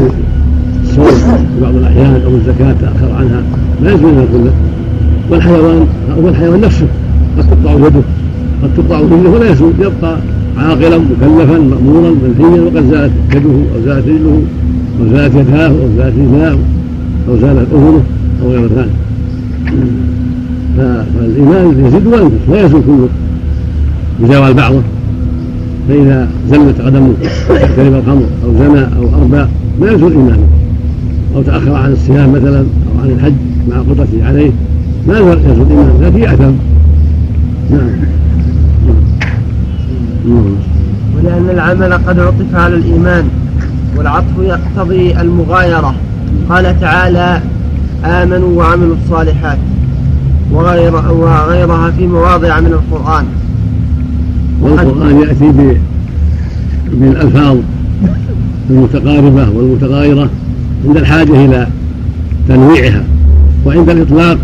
[0.82, 3.42] بالصوم في بعض الأحيان أو الزكاة تأخر عنها
[3.82, 4.52] ما يلزم منها كله
[5.30, 5.86] والحيوان
[6.22, 6.86] هو الحيوان نفسه
[7.38, 8.00] قد تقطع يده
[8.62, 10.18] قد تقطع رجله ولا يسود يبقى
[10.58, 14.42] عاقلا مكلفا مأمورا منهيا وقد زالت يده أو زالت رجله
[15.00, 16.56] أو زالت يداه أو زالت رجلاه
[17.28, 18.02] أو زالت أذنه
[18.42, 18.90] أو غير ذلك.
[20.76, 23.08] فالإيمان يزيد وينقص لا يزول كله.
[24.20, 24.82] بزوال بعضه
[25.88, 27.12] فإذا زلت قدمه
[27.48, 30.48] شرب الخمر أو زنى أو أربى ما يزول إيمانه.
[31.36, 33.32] أو تأخر عن الصيام مثلا أو عن الحج
[33.70, 34.50] مع قدرته عليه
[35.08, 36.00] ما يزول إيمانه.
[36.02, 36.52] لكن يأثم
[37.70, 37.90] نعم.
[41.16, 43.28] ولأن العمل قد عطف على الإيمان
[43.96, 45.94] والعطف يقتضي المغايرة.
[46.48, 47.40] قال تعالى
[48.04, 49.58] آمنوا وعملوا الصالحات.
[50.52, 53.24] وغير وغيرها في مواضع من القرآن.
[54.60, 55.52] والقرآن يأتي
[56.92, 57.56] بالألفاظ
[58.70, 60.30] المتقاربة والمتغايرة
[60.86, 61.66] عند الحاجة إلى
[62.48, 63.04] تنويعها.
[63.66, 64.38] وعند الإطلاق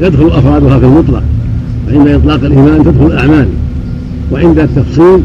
[0.00, 1.22] يدخل أفرادها في المطلق.
[1.88, 3.48] وعند إطلاق الإيمان تدخل الأعمال.
[4.32, 5.20] وعند التفصيل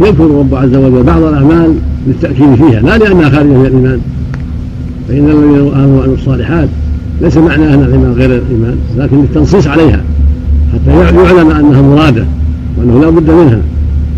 [0.00, 1.74] يذكر الرب عز وجل بعض الأعمال
[2.06, 2.80] للتأكيد فيها.
[2.80, 4.00] لا لأنها خارجة من الإيمان.
[5.08, 6.68] فإن الذين آمنوا وعملوا الصالحات
[7.22, 10.00] ليس معنى أن الإيمان غير الإيمان لكن للتنصيص عليها
[10.72, 12.24] حتى يعلم أنها مرادة
[12.78, 13.60] وأنه لا بد منها.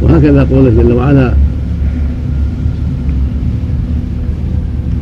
[0.02, 1.32] وهكذا قوله جل وعلا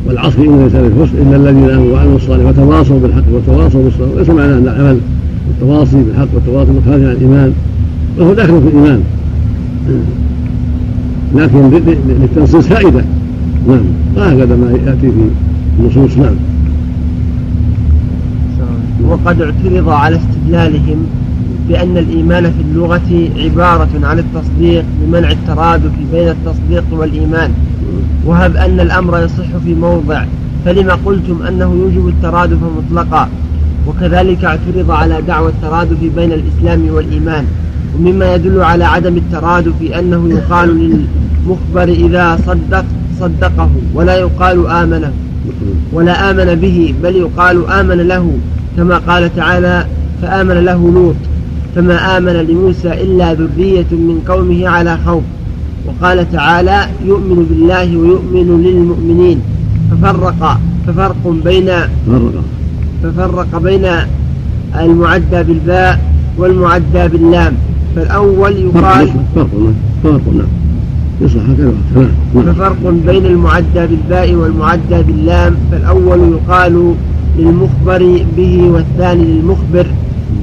[0.05, 4.17] والعصر إن الإنسان الحسن إلا الذين آمنوا وعملوا الصالحات وتواصوا بالحق وتواصوا بالصبر.
[4.17, 4.97] ليس معنى أن العمل
[5.47, 7.53] والتواصي بالحق والتواصي خارج عن الإيمان
[8.17, 9.01] وهو داخل في الإيمان.
[11.35, 11.81] لكن
[12.21, 13.03] للتنصيص فائدة.
[13.67, 13.83] نعم.
[14.17, 15.29] وهكذا ما يأتي في
[15.79, 16.17] النصوص.
[16.17, 16.35] نعم.
[19.11, 21.05] وقد اعترض على استدلالهم
[21.69, 27.51] بأن الإيمان في اللغة عبارة عن التصديق بمنع الترادف بين التصديق والإيمان
[28.25, 30.25] وهب أن الأمر يصح في موضع
[30.65, 33.29] فلما قلتم أنه يوجب الترادف مطلقا؟
[33.87, 37.45] وكذلك اعترض على دعوى الترادف بين الإسلام والإيمان
[37.95, 42.85] ومما يدل على عدم الترادف أنه يقال للمخبر إذا صدق
[43.19, 45.11] صدقه ولا يقال آمنه
[45.93, 48.31] ولا آمن به بل يقال آمن له.
[48.77, 49.85] كما قال تعالى
[50.21, 51.15] فآمن له لوط
[51.75, 55.23] فما آمن لموسى إلا ذرية من قومه على خوف.
[55.87, 59.41] وقال تعالى يؤمن بالله ويؤمن للمؤمنين.
[59.91, 61.69] ففرق ففرق بين
[63.03, 63.85] ففرق بين
[64.79, 65.99] المعدى بالباء
[66.37, 67.53] والمعدى باللام.
[67.95, 69.49] فالأول يقال فرق
[70.03, 70.21] فرق
[71.21, 71.43] يصلح
[72.35, 75.55] ففرق بين المعدى بالباء والمعدى باللام.
[75.71, 76.95] فالأول يقال
[77.37, 79.87] للمخبر به والثاني للمخبر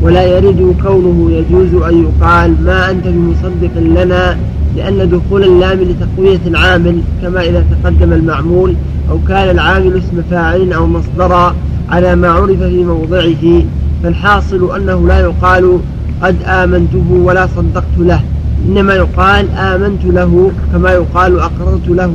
[0.02, 4.36] ولا يرد كونه يجوز أن يقال ما أنت بمصدق لنا
[4.76, 8.74] لأن دخول اللام لتقوية العامل كما إذا تقدم المعمول
[9.10, 11.54] أو كان العامل اسم فاعل أو مصدرا
[11.90, 13.62] على ما عرف في موضعه
[14.02, 15.78] فالحاصل أنه لا يقال
[16.22, 18.20] قد آمنته ولا صدقت له
[18.68, 22.14] إنما يقال آمنت له كما يقال أقررت له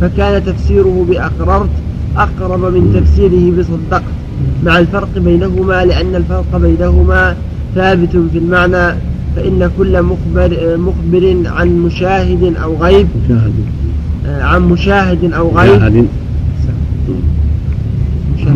[0.00, 1.70] فكان تفسيره بأقررت
[2.16, 4.02] أقرب من تفسيره بصدقت
[4.64, 7.36] مع الفرق بينهما لأن الفرق بينهما
[7.74, 8.94] ثابت في المعنى
[9.36, 13.52] فإن كل مخبر مخبر عن مشاهد أو غيب مشاهد.
[14.26, 15.82] عن مشاهد أو غيب.
[15.82, 16.06] مشاهد.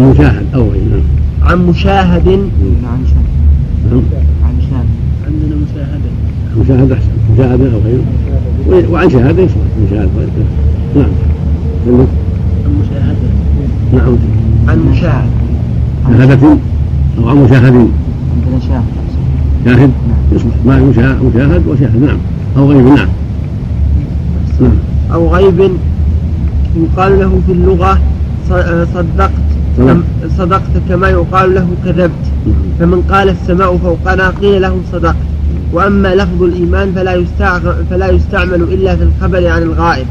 [0.01, 0.83] مشاهد أو غيب.
[0.91, 1.03] نعم.
[1.51, 2.29] عن مشاهد.
[2.29, 4.05] عن مشاهد
[4.45, 4.87] عن مشاهد
[5.27, 6.11] عندنا مشاهدة.
[6.61, 7.09] مشاهد أحسن.
[7.35, 8.05] مشاهدة أو غيره
[8.91, 10.11] وعن شهادة يصلح مشاهد
[10.97, 11.07] نعم.
[11.87, 12.22] مشاهدة
[13.93, 14.17] نعم.
[14.69, 15.31] عن مشاهد
[16.09, 16.57] شهادة
[17.19, 18.85] أو عن مشاهد عندنا شاهد
[19.65, 19.91] شاهد
[20.33, 22.03] يصلح ما مشاهد وشاهد.
[22.03, 22.19] نعم.
[22.57, 22.87] أو غيب.
[22.87, 23.09] نعم.
[24.61, 24.73] نعم.
[25.13, 25.71] أو غيب.
[26.77, 27.99] يقال له في اللغة
[28.95, 29.31] صدقت
[30.39, 30.63] صدقت.
[30.89, 32.25] كما يقال له كذبت.
[32.47, 32.55] نعم.
[32.79, 35.17] فمن قال السماء فوقنا قيل له صدقت.
[35.73, 37.25] وأما لفظ الإيمان فلا
[37.91, 40.07] فلا يستعمل إلا في الخبر عن الغائب.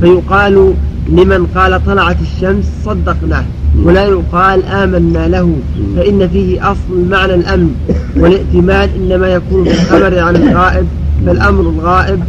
[0.00, 0.74] فيقال
[1.08, 3.44] لمن قال طلعت الشمس صدقناه
[3.84, 5.56] ولا يقال آمنا له
[5.96, 7.70] فإن فيه أصل معنى الأمن
[8.16, 10.86] والائتمان إنما يكون في الخبر عن الغائب
[11.26, 12.20] فالأمر الغائب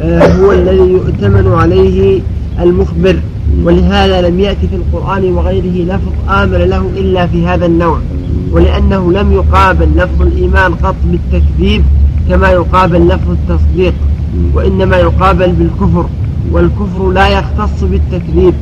[0.00, 2.20] آه، هو الذي يؤتمن عليه
[2.60, 3.16] المخبر.
[3.64, 7.98] ولهذا لم يأتي في القرآن وغيره لفظ آمن له إلا في هذا النوع
[8.52, 11.84] ولأنه لم يقابل لفظ الإيمان قط بالتكذيب
[12.28, 13.94] كما يقابل لفظ التصديق
[14.54, 16.06] وإنما يقابل بالكفر.
[16.52, 18.54] والكفر لا يختص بالتكذيب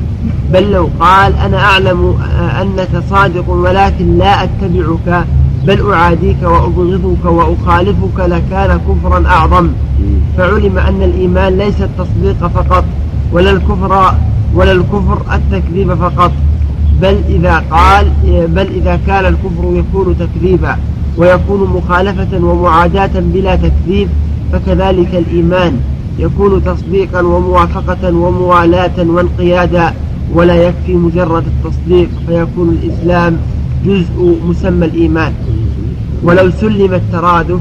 [0.53, 2.15] بل لو قال أنا أعلم
[2.63, 5.25] أنك صادق ولكن لا أتبعك
[5.67, 9.69] بل أعاديك وأبغضك وأخالفك لكان كفرا أعظم.
[10.37, 12.85] فعلم أن الإيمان ليس التصديق فقط
[13.33, 14.15] ولا الكفر
[14.55, 16.33] ولا الكفر التكذيب فقط
[17.03, 18.07] بل إذا قال
[18.49, 20.77] بل إذا كان الكفر يكون تكذيبا
[21.17, 24.09] ويكون مخالفة ومعاداة بلا تكذيب
[24.53, 25.81] فكذلك الإيمان.
[26.19, 29.95] يكون تصديقا وموافقة وموالاة وانقيادا
[30.35, 33.37] ولا يكفي مجرد التصديق فيكون الإسلام
[33.87, 35.33] جزء مسمى الإيمان.
[36.23, 37.61] ولو سلم الترادف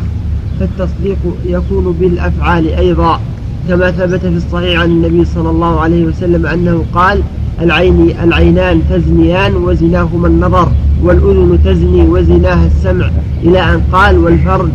[0.59, 3.19] فالتصديق يكون بالأفعال أيضا.
[3.67, 7.21] كما ثبت في الصحيح عن النبي صلى الله عليه وسلم أنه قال
[7.61, 10.71] العين العينان تزنيان وزناهما النظر
[11.03, 13.09] والأذن تزني وزناها السمع.
[13.43, 14.69] إلى أن قال والفرج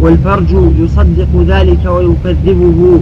[0.00, 3.00] والفرج يصدق ذلك ويكذبه.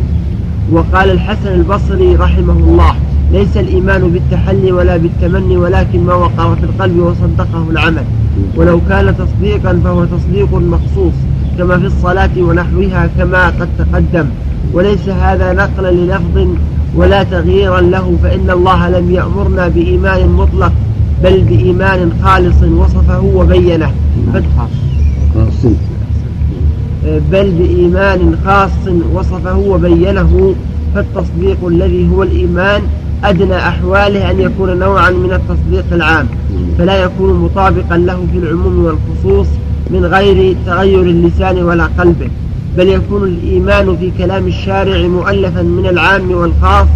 [0.72, 2.94] وقال الحسن البصري رحمه الله
[3.32, 8.04] ليس الإيمان بالتحلي ولا بالتمني ولكن ما وقر في القلب وصدقه العمل.
[8.56, 11.12] ولو كان تصديقا فهو تصديق مخصوص
[11.58, 14.26] كما في الصلاة ونحوها كما قد تقدم.
[14.72, 16.48] وليس هذا نقلا للفظ
[16.96, 20.72] ولا تغييرا له فإن الله لم يأمرنا بإيمان مطلق
[21.24, 23.92] بل بإيمان خالص وصفه وبينه.
[27.04, 28.70] بل بإيمان خاص
[29.14, 30.54] وصفه وبينه
[30.94, 32.82] فالتصديق الذي هو الإيمان
[33.24, 36.26] أدنى أحواله أن يكون نوعا من التصديق العام.
[36.78, 39.46] فلا يكون مطابقا له في العموم والخصوص
[39.90, 42.28] من غير تغير اللسان ولا قلبه
[42.76, 46.86] بل يكون الإيمان في كلام الشارع مؤلفا من العام والخاص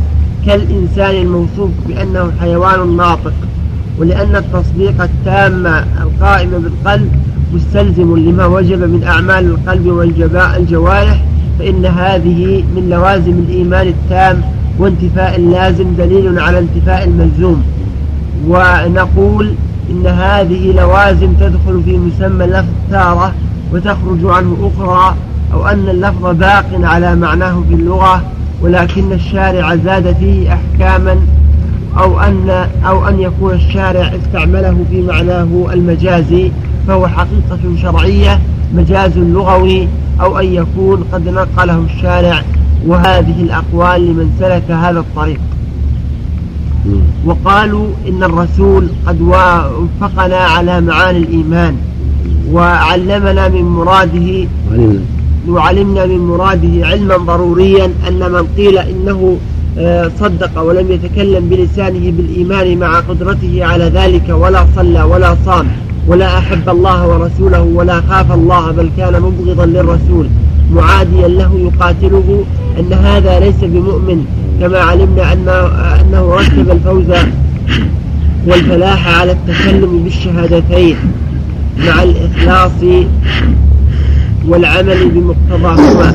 [0.46, 3.32] كالإنسان الموصوف بأنه حيوان ناطق
[3.98, 5.66] ولأن التصديق التام
[6.03, 7.12] القائم بالقلب
[7.53, 11.24] مستلزم لما وجب من أعمال القلب والجوارح
[11.59, 14.40] فإن هذه من لوازم الإيمان التام
[14.78, 17.62] وانتفاء اللازم دليل على انتفاء الملزوم.
[18.48, 19.55] ونقول
[19.90, 23.32] إن هذه لوازم تدخل في مسمى اللفظ تارة
[23.72, 25.16] وتخرج عنه أخرى
[25.53, 28.22] أو أن اللفظ باق على معناه في اللغة
[28.62, 31.16] ولكن الشارع زاد فيه أحكاما
[31.98, 36.50] أو أن أو أن يكون الشارع استعمله في معناه المجازي.
[36.89, 38.41] فهو حقيقة شرعية
[38.74, 39.89] مجاز لغوي
[40.20, 42.43] أو أن يكون قد نقله الشارع
[42.87, 45.41] وهذه الأقوال لمن سلك هذا الطريق.
[47.26, 51.76] وقالوا إن الرسول قد وفقنا على معاني الإيمان
[52.53, 54.49] وعلمنا من مراده
[55.49, 59.37] وعلمنا من مراده علما ضروريا أن من قيل إنه
[59.78, 65.66] آه، صدق ولم يتكلم بلسانه بالإيمان مع قدرته على ذلك ولا صلى ولا صام.
[66.07, 70.28] ولا أحب الله ورسوله ولا خاف الله بل كان مبغضا للرسول
[70.74, 72.44] معاديا له يقاتله
[72.80, 74.24] أن هذا ليس بمؤمن
[74.61, 75.48] كما علمنا أن
[76.00, 77.18] أنه رتب الفوز
[78.46, 80.96] والفلاح على التكلم بالشهادتين
[81.78, 83.07] مع الإخلاص
[84.48, 86.14] والعمل بمقتضاهما.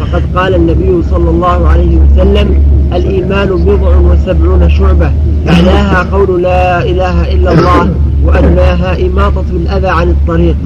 [0.00, 2.62] فقد قال النبي صلى الله عليه وسلم
[2.92, 5.12] الإيمان بضع وسبعون شعبة.
[5.48, 7.94] أعلاها قول لا إله إلا الله
[8.24, 10.56] وأدناها إماطة الأذى عن الطريق.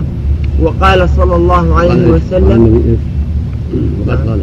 [0.62, 2.82] وقال صلى الله عليه وسلم
[4.00, 4.40] وقد قال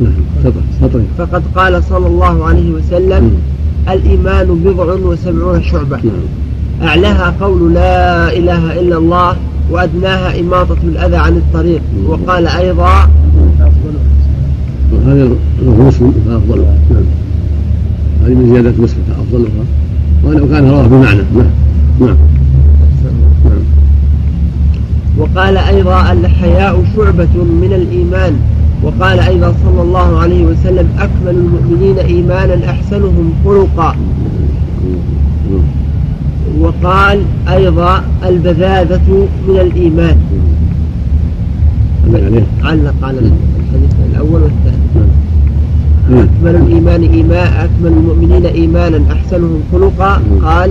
[0.00, 0.12] نعم،
[1.18, 3.36] فقد قال صلى الله عليه وسلم
[3.88, 5.96] الإيمان بضع وسبعون شعبة.
[5.96, 6.88] نعم.
[6.88, 9.36] أعلاها قول لا إله إلا الله
[9.70, 11.80] وأدناها إماطة الأذى عن الطريق.
[12.06, 13.08] وقال أيضا
[15.06, 15.30] هذا
[15.62, 17.04] مسلم فأفضلها نعم.
[18.24, 19.64] هذه من زيادة مسلم فأفضلها
[20.24, 21.22] ولو كان رواه بمعنى.
[21.34, 21.46] نعم.
[22.00, 22.16] نعم.
[23.44, 23.62] نعم.
[25.18, 28.32] وقال أيضا الحياء شعبة من الإيمان.
[28.82, 33.96] وقال أيضا صلى الله عليه وسلم أكمل المؤمنين إيمانا أحسنهم خلقا.
[36.60, 40.16] وقال أيضا البذاذة من الإيمان.
[42.64, 45.11] علق على الحديث الأول والثاني.
[46.14, 50.22] أكمل الإيمان إيمان أكمل المؤمنين إيمانا أحسنهم خلقا.
[50.42, 50.70] قال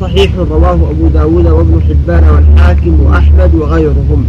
[0.00, 4.24] صحيح رواه أبو داود وابن حبان والحاكم وأحمد وغيرهم.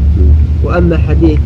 [0.63, 1.39] وأما حديث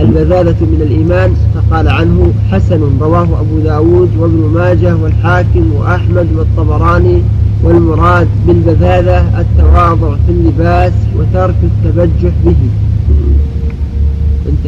[0.00, 7.22] البذاذة من الإيمان فقال عنه حسن رواه أبو داود وابن ماجه والحاكم وأحمد والطبراني
[7.64, 12.56] والمراد بالبذاذة التواضع في اللباس وترك التبجح به.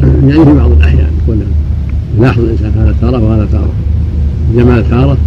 [0.01, 1.45] يعني في بعض الأحيان يكون
[2.17, 3.69] يلاحظ الإنسان هذا تارة وهذا تارة
[4.55, 5.17] جمال تارة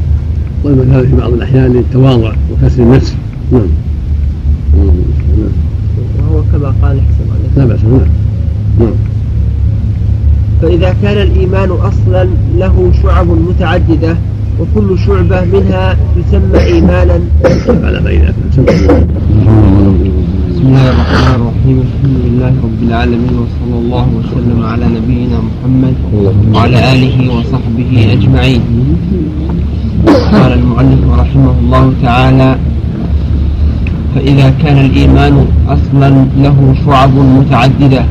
[0.65, 3.15] والبذاذة في بعض الأحيان للتواضع وكسر النفس.
[3.53, 3.69] نعم.
[6.19, 7.25] وهو كما قال حسن
[7.57, 8.01] لا بأس نعم
[8.81, 8.95] نعم.
[10.63, 14.17] فإذا كان الإيمان أصلا له شعب متعددة
[14.61, 17.21] وكل شعبة منها تسمى إيمانا.
[17.69, 18.25] على بين
[20.49, 25.95] بسم الله الرحمن الرحيم الحمد لله رب العالمين وصلى الله وسلم على نبينا محمد
[26.55, 28.63] وعلى آله وصحبه أجمعين
[30.33, 32.51] قال المؤلف رحمه الله تعالى
[34.15, 35.35] فإذا كان الإيمان
[35.69, 36.09] أصلا
[36.45, 38.03] له شعب متعددة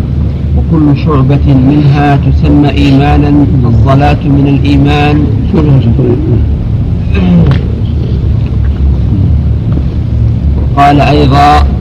[0.57, 3.29] وكل شعبة منها تسمى إيمانا
[3.71, 5.15] الصلاة من الإيمان
[10.77, 11.76] قال أيضا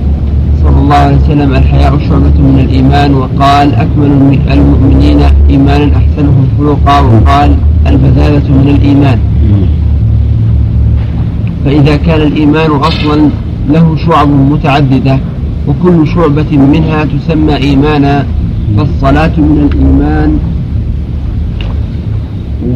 [0.77, 5.21] صلى الله عليه وسلم الحياء شعبة من الإيمان وقال أكمل المؤمنين
[5.51, 7.57] إيمانا أحسنهم خلقا وقال
[7.87, 9.19] البذالة من الإيمان.
[11.65, 13.29] فإذا كان الإيمان أصلا
[13.69, 15.19] له شعب متعددة
[15.69, 18.27] وكل شعبة منها تسمى إيمانا
[18.77, 20.39] فالصلاة من الإيمان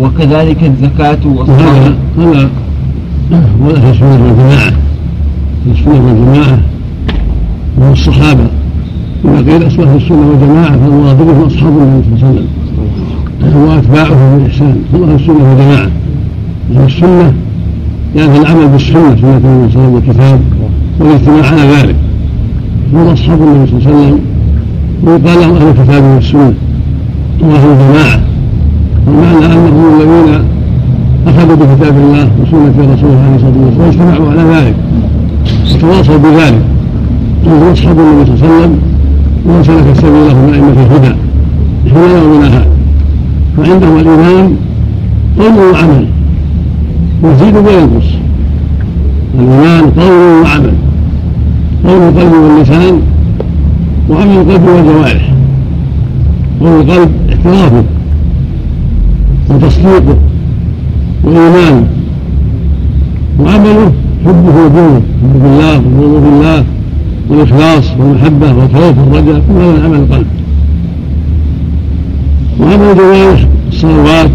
[0.01, 1.95] وكذلك الزكاة والصلاة.
[2.19, 2.49] هذا
[3.63, 4.73] هو أهل السنة
[6.07, 6.61] والجماعة
[7.81, 8.47] وهم الصحابة.
[9.25, 12.47] قيل أهل السنة والجماعة فالمراد بهم أصحاب النبي صلى الله عليه وسلم.
[13.69, 15.91] وأتباعه بالإحسان هم أهل السنة والجماعة.
[16.77, 17.33] أهل السنة
[18.17, 20.41] يعني العمل بالسنة سنة النبي صلى الله عليه وسلم والكتاب
[21.01, 21.97] والاجتماع على ذلك.
[22.95, 24.21] هم أصحاب النبي صلى الله عليه وسلم.
[25.05, 26.55] ويقال لهم أهل الكتاب والسنة.
[27.43, 28.21] وأهل الجماعة.
[29.07, 30.45] والمعنى أنهم الذين
[31.27, 34.75] أخذوا بكتاب الله وسنة رسوله عليه الصلاة والسلام واجتمعوا على ذلك.
[35.75, 36.63] وتواصوا بذلك.
[37.47, 38.79] وهم أصحاب النبي صلى الله عليه وسلم
[39.47, 41.15] ومن سلك سبيله من أئمة الهدى
[41.91, 42.67] حين يومنا هذا
[43.57, 44.57] فعندهم الإيمان
[45.39, 46.07] قول وعمل
[47.25, 48.07] يزيد وينقص.
[49.35, 50.73] الإيمان قول وعمل
[51.85, 53.01] قول القلب واللسان
[54.11, 55.35] وعمل القلب والجوارح.
[56.61, 57.85] قول القلب اعترافه
[59.51, 60.17] وتصديقه
[61.25, 61.87] وإيمانه
[63.41, 63.93] وعمله
[64.25, 66.65] حبه ودينه حب بالله وبغض بالله
[67.31, 70.27] والإخلاص والمحبة والخوف والرجاء كل هذا من عمل القلب.
[72.61, 74.31] وعمل الجوارح الصلوات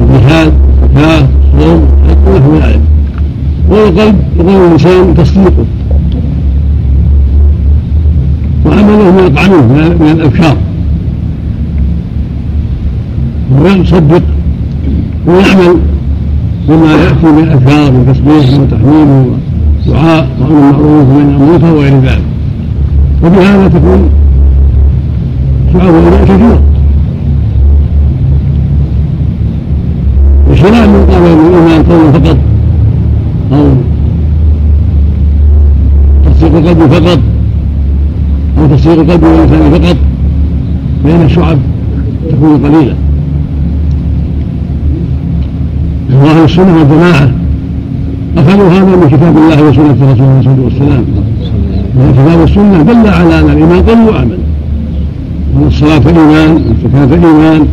[0.00, 1.88] الجهاد الزكاة الصوم
[2.26, 2.80] ونحو ذلك
[3.70, 5.66] والقلب يقول اللسان تصديقه
[8.66, 9.62] وعمله ما يطعمه
[10.00, 10.56] من الأبشار.
[13.62, 14.22] ويصدق
[15.26, 15.76] ويعمل
[16.68, 19.08] بما يأتي من الأذكار من تسبيح وتحميد
[19.86, 22.35] ودعاء وأمر المعروف ومن المنكر وغير ذلك.
[23.24, 24.10] وبهذا تكون
[25.72, 26.60] شعب الإيمان كثيرة
[30.50, 32.36] وشراء من قال الإيمان قول فقط
[33.52, 33.66] أو
[36.30, 37.18] تصديق القلب فقط
[38.58, 39.96] أو تصديق القلب واللسان فقط
[41.04, 41.58] فإن الشعب
[42.30, 42.94] تكون قليلة.
[46.12, 47.30] وأهل السنة والجماعة
[48.36, 51.04] أخذوا هذا من كتاب الله وسنة رسوله عليه الصلاة والسلام
[51.96, 54.38] كتاب السنة دل على أن الإيمان قول وعمل
[55.54, 57.66] وأن الصلاة إيمان والزكاة إيمان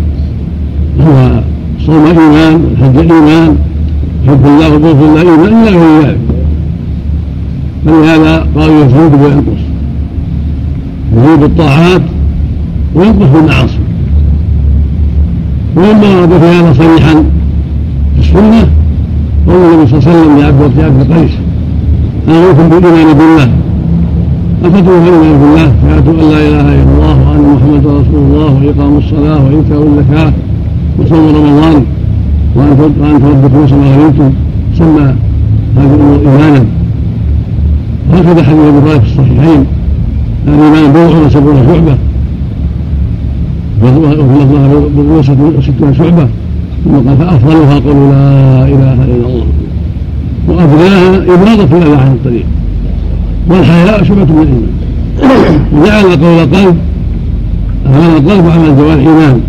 [0.99, 3.57] وصوم إيمان والحج إيمان
[4.27, 6.17] حب الله وبغض الله إيمان إلى غير ذلك
[7.85, 9.63] فلهذا قالوا يزيد وينقص.
[11.17, 12.01] يزيد بالطاعات
[12.95, 13.79] وينقص بالمعاصي.
[15.75, 17.23] ولما ورد في هذا صريحا
[18.19, 18.67] السنة
[19.47, 21.31] قول النبي صلى الله عليه وسلم لعبد عبد قيس
[22.27, 23.62] آمنتم بالإيمان بالله.
[24.63, 29.45] أفتوا الإيمان بالله شهادة أن لا إله إلا الله وأن محمدا رسول الله وإقام الصلاة
[29.45, 30.33] وإيتاء الزكاة
[30.99, 31.83] وصوم رمضان
[32.55, 32.77] وأن
[33.21, 34.31] تربكم كما غنمتم.
[34.77, 35.15] سمى
[35.77, 36.65] هذه الأمور إيمانا.
[38.11, 39.65] وهكذا حديث أبي هريرة في الصحيحين.
[40.47, 41.95] الإيمان بضع وسبعون شعبة.
[43.83, 44.15] وفي الله
[44.95, 46.27] بضع وستون شعبة.
[46.85, 49.45] ثم قال فأفضلها قول لا إله إلا الله.
[50.47, 52.45] وأفضلها ابراضه الاذى عن الطريق
[53.49, 56.77] والحياء شعبه من الايمان وجعل قول القلب
[57.85, 59.41] عمل القلب وعمل الجوارح إيمان.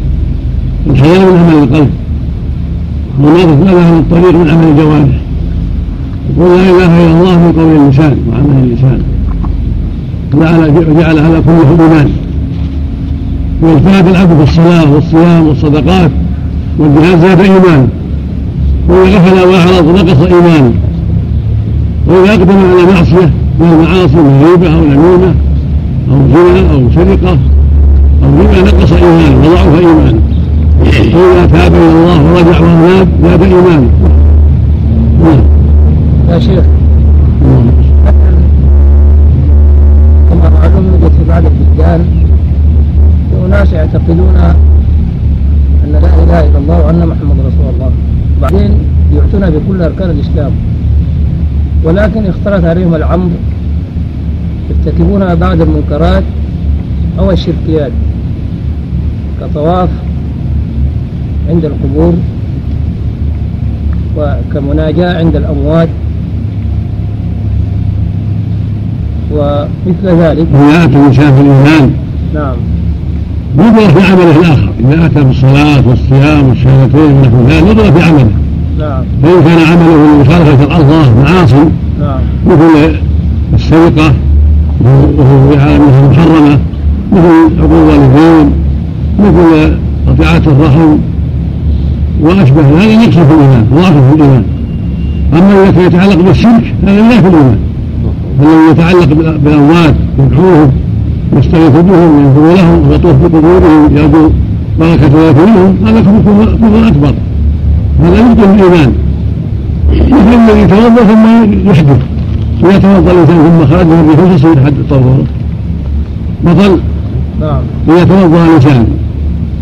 [0.86, 1.90] والحياء من عمل القلب.
[3.20, 5.20] وماضة الاذى عن الطريق من عمل الجوارح.
[6.36, 9.00] يقول لا إله إلا الله من قول اللسان وعمل اللسان.
[10.90, 12.10] وجعل هذا كله إيمان.
[13.62, 16.10] واجتهد العبد في الصلاة والصيام والصدقات
[16.78, 17.88] والجهاد زاد إيمان.
[18.88, 20.72] وإذا غفل وأعرض نقص إيمانه
[22.06, 23.30] وإذا أقدم على معصية
[23.60, 25.34] من المعاصي من غيبة أو نميمة
[26.10, 27.38] أو زنا أو سرقة
[28.22, 30.20] أو ربا نقص إيمانه وضعف إيمانه.
[31.14, 33.90] وإذا تاب إلى الله ورجع وأناب زاد إيمانه.
[36.30, 36.64] يا شيخ.
[40.30, 42.00] كما معلوم يوجد بعض البلدان
[43.46, 44.36] أناس يعتقدون
[45.84, 47.90] أن لا إله إلا الله وأن محمد رسول الله.
[48.42, 48.70] بعدين
[49.14, 50.52] يعطونا بكل أركان الإسلام.
[51.84, 53.30] ولكن اختلط عليهم العمر
[54.70, 56.22] يرتكبون بعض المنكرات
[57.18, 57.92] أو الشركيات
[59.40, 59.88] كطواف
[61.50, 62.14] عند القبور
[64.16, 65.88] وكمناجاة عند الأموات
[69.32, 70.46] ومثل ذلك.
[70.54, 71.94] ويأتي الإنسان في الإيمان.
[72.34, 72.56] نعم.
[73.58, 78.43] نظر في عمله الآخر إذا أتى بالصلاة والصيام والشهادتين ونحو ذلك نظر في عمله
[78.78, 79.04] نعم.
[79.22, 81.64] فإن كان عمله مخالفة الله معاصي
[82.00, 82.20] نعم.
[82.46, 82.96] مثل
[83.54, 84.14] السرقة
[85.18, 86.58] وهو عالمها محرمة
[87.12, 88.50] مثل عقوق الوالدين
[89.18, 89.76] مثل
[90.08, 90.96] قطيعة الرحم
[92.20, 94.44] وأشبه هذا نقص في الإيمان وضعف في الإيمان.
[95.32, 97.58] أما إذا كان يتعلق بالشرك هذا لا في الإيمان
[98.40, 100.72] الذي يتعلق بالأموات يدعوهم
[101.36, 104.30] يستغيث بهم وينفر لهم ويطوف بقبورهم يرجو
[104.80, 107.14] بركة ذلك منهم هذا كفر أكبر.
[108.04, 108.92] هذا يبطل الإيمان
[109.90, 111.26] مثل الذي يتوضأ ثم
[111.70, 111.98] يحدث
[112.64, 115.24] إذا توضأ الإنسان ثم خرج من الريح يصير حد الطهور
[116.44, 116.80] بطل
[117.40, 117.60] نعم.
[117.88, 118.86] إذا توضأ الإنسان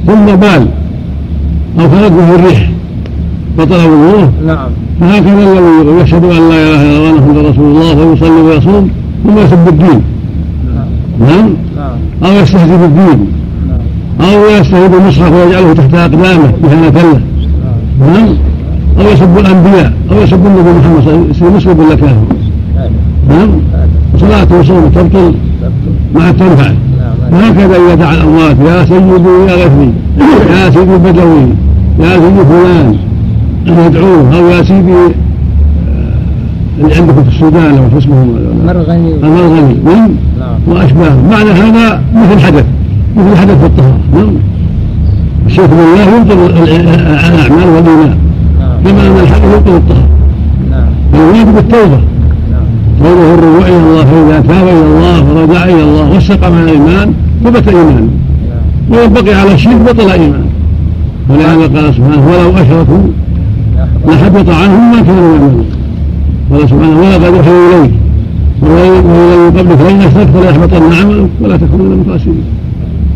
[0.07, 0.67] ثم بال.
[1.81, 2.71] أو خرج من الريح.
[3.59, 4.33] بطل وضوءه.
[4.47, 4.69] نعم.
[5.01, 8.91] فهكذا الذي يشهد أن لا إله إلا الله محمد رسول الله ويصلي ويصوم
[9.25, 10.03] ثم يسب الدين.
[11.21, 11.51] نعم.
[12.25, 13.27] أو يستهزئ بالدين.
[14.21, 17.21] أو يستهزئ بالمصحف ويجعله تحت أقدامه إهانة له
[18.07, 18.29] نعم
[19.01, 22.25] أو يسب الأنبياء أو يسب النبي محمد صلى الله عليه وسلم مسلم ولا كافر
[23.29, 23.51] نعم؟
[24.19, 25.35] صلاته وصومه تبطل؟
[26.15, 26.73] مع تنفع.
[27.33, 29.93] وهكذا إذا دعا الأموات يا سيدي يا غفري
[30.51, 31.49] يا سيدي البدوي
[32.01, 32.97] يا سيدي فلان
[33.67, 34.95] يدعوه أو يا سيدي
[36.79, 40.11] اللي عندكم في السودان أو اسمه المرغني المرغني نعم؟
[40.69, 41.17] وأشباه.
[41.31, 42.65] معنى هذا مثل حدث
[43.17, 43.99] مثل حدث في الطهارة.
[44.15, 44.33] نعم؟
[45.53, 48.17] الشرك بالله يبطل الأعمال والإيمان.
[48.85, 50.09] كما أن الحدث يبطل الطهاره
[50.71, 50.87] نعم.
[51.13, 52.01] فالواجب التوبة.
[53.05, 57.69] قوله الرجوع إلى الله فاذا تاب إلى الله ورجع إلى الله واستقام على الإيمان ثبت
[57.69, 58.09] ايمانه
[58.91, 60.47] وان بقي على الشرك بطل ايمانه
[61.29, 63.05] ولهذا قال سبحانه ولو أشركوا
[64.09, 65.65] لحبط عنهم ما كانوا يعملون.
[66.53, 67.93] قال سبحانه ولقد أوحي إليك.
[68.63, 72.45] ومن قبلك لئن أشركت ليحبطن عملك ولا تكونن من الخاسرين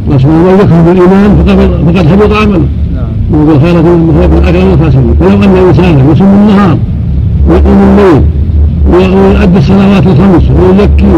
[0.06, 2.66] سبحانه من يكفر بالايمان فقد فقد حبط عمله.
[3.32, 6.78] وهو بالخيرة هو بالاجر من الخاسرين فلو أن انسانا يصوم النهار
[7.48, 8.22] ويقوم الليل
[8.92, 11.12] ويؤدي الصلوات الخمس ويزكي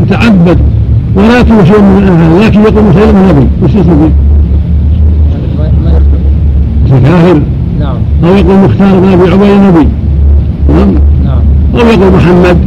[0.00, 0.58] ويتعبد
[1.16, 3.46] ولا يترك شيء من هذا لكن يقوم خير من النبي.
[3.62, 4.12] وش يستفيد؟
[7.04, 7.40] كافر
[7.80, 7.96] نعم.
[8.24, 9.88] أو يقول مختار بن أبي عبيد النبي.
[10.68, 10.94] نعم.
[11.24, 11.40] نعم.
[11.74, 12.58] أو يقول محمد.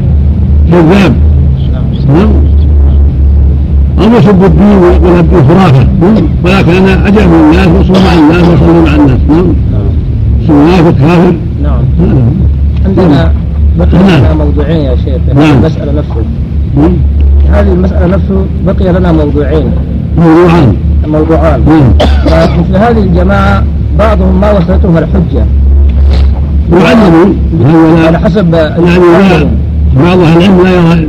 [0.72, 1.16] كذاب.
[2.08, 2.45] نعم.
[4.00, 4.82] أو يسب الدين
[5.48, 5.88] خرافة.
[6.02, 9.20] نعم ولكن أنا اجاب الناس واصوم مع الناس واصلي مع الناس.
[9.30, 9.54] نعم.
[10.50, 11.34] منافق كافر
[11.64, 11.82] نعم.
[12.86, 13.34] عندنا
[13.80, 14.20] بقي نعم.
[14.20, 15.36] لنا موضوعين يا شيخ.
[15.36, 15.58] نعم.
[15.58, 16.24] المسألة نفسه.
[16.78, 16.94] نعم.
[17.52, 19.72] هذه المسألة نفسه بقي لنا موضوعين.
[20.18, 20.76] موضوعان.
[21.08, 21.62] موضوعان.
[21.66, 21.94] نعم.
[22.26, 23.64] فمثل هذه الجماعة
[24.00, 25.46] بعضهم ما وصلتهم الحجة.
[26.72, 27.34] يعلموا
[27.66, 29.48] هذا على حسب يعني
[30.04, 31.08] بعض أهل العلم لا يرى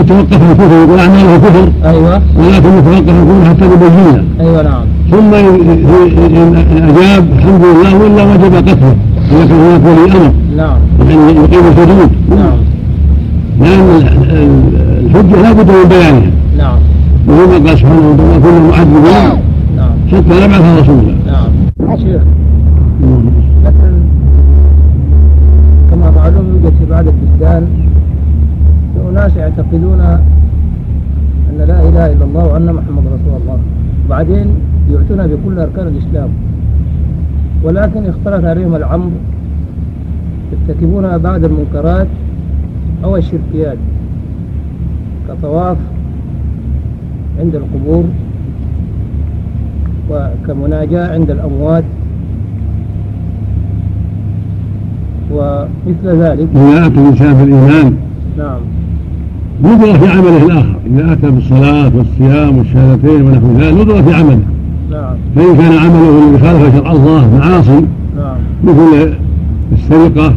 [0.00, 2.22] يتوقف عن الكفر يقول اعماله كفر أيوة.
[2.36, 4.82] ولكن يتوقف عن الكفر حتى نبينه أيوة نعم.
[5.10, 6.56] ثم إن
[6.88, 8.96] أجاب الحمد لله وإلا وجب قتله.
[9.30, 10.78] كان هناك ولي أمر نعم.
[11.10, 12.10] يعني يقيم الحدود.
[12.30, 12.58] نعم.
[13.60, 16.30] لأن ال- ال- الحجة لا بد من بيانها.
[16.58, 16.78] نعم.
[17.28, 19.40] وهو ما قال سبحانه وتعالى كل معذبين
[19.76, 19.90] نعم.
[20.12, 21.14] حتى نبعث رسولا.
[21.26, 21.96] نعم.
[21.96, 22.22] شيخ.
[23.64, 23.92] لكن
[25.90, 27.66] كما معلوم يوجد في بعض البلدان
[29.20, 30.00] أناس يعتقدون
[31.50, 33.58] أن لا إله إلا الله وأن محمد رسول الله.
[34.06, 34.46] وبعدين
[34.90, 36.28] يؤتون بكل أركان الإسلام.
[37.62, 39.10] ولكن اختلط عليهم الأمر.
[40.52, 42.06] يرتكبون بعض المنكرات
[43.04, 43.78] أو الشركيات
[45.28, 45.76] كطواف
[47.40, 48.04] عند القبور
[50.10, 51.84] وكمناجاة عند الأموات.
[55.32, 57.96] ومثل ذلك الإنسان في الإيمان.
[58.38, 58.60] نعم.
[59.64, 64.40] نظر في عمله الآخر إذا أتى بالصلاة والصيام والشهادتين ونحو ذلك نظر في عمله
[64.90, 65.14] نعم.
[65.36, 67.84] فإن كان عمله الذي خالف شرع الله معاصي
[68.16, 68.36] نعم.
[68.64, 69.12] مثل
[69.72, 70.34] السرقة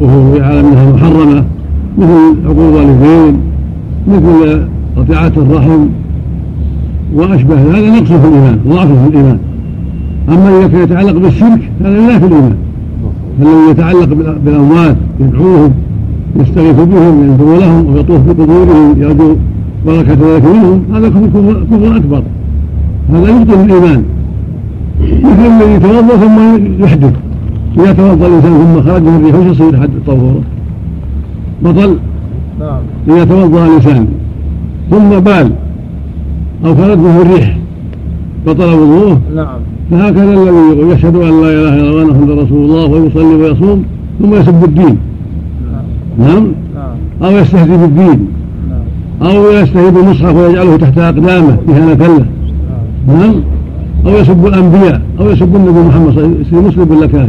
[0.00, 1.44] وهو يعلم أنها محرمة
[1.98, 3.36] مثل عقوق الوالدين
[4.08, 4.66] مثل
[4.96, 5.86] قطيعة الرحم
[7.14, 9.38] وأشبه هذا نقص في الإيمان ضعف في الإيمان.
[10.28, 12.54] أما إذا كان يتعلق بالشرك هذا لا في الإيمان.
[13.42, 15.72] الذي يتعلق بال- بالأموات يدعوهم
[16.40, 19.36] يستغيث بهم ينظر لهم ويطوف بقبورهم يرجو
[19.86, 22.22] بركة ذلك منهم هذا كفر كفر أكبر.
[23.12, 24.04] هذا يبطل الإيمان
[25.00, 26.38] مثل الذي يتوضا ثم
[26.84, 27.12] يحدث.
[27.78, 30.42] إذا توضأ الإنسان ثم خرج من الريح وش يصير حد طهوره؟
[31.64, 31.98] بطل.
[32.60, 32.80] نعم.
[33.08, 34.06] إذا توضأ الإنسان
[34.90, 35.52] ثم بال
[36.64, 37.58] أو خرج منه الريح
[38.46, 39.60] بطل وضوءه نعم.
[39.90, 43.84] فهكذا الذي يقول يشهد أن لا إله إلا الله محمد رسول الله ويصلي ويصوم
[44.22, 44.96] ثم يسب الدين.
[46.18, 46.96] نعم؟ نعم.
[47.22, 48.28] أو يستهزئ بالدين.
[49.20, 49.30] نعم.
[49.30, 51.56] أو يستهزئ بالمصحف ويجعله تحت أقدامه.
[51.68, 52.24] اهانه له
[53.08, 53.20] نعم.
[53.20, 53.34] نعم؟
[54.06, 55.00] أو يسب الأنبياء.
[55.20, 56.66] أو يسب النبي محمد صلى الله عليه وسلم.
[56.66, 57.28] مسلم ولا كافر.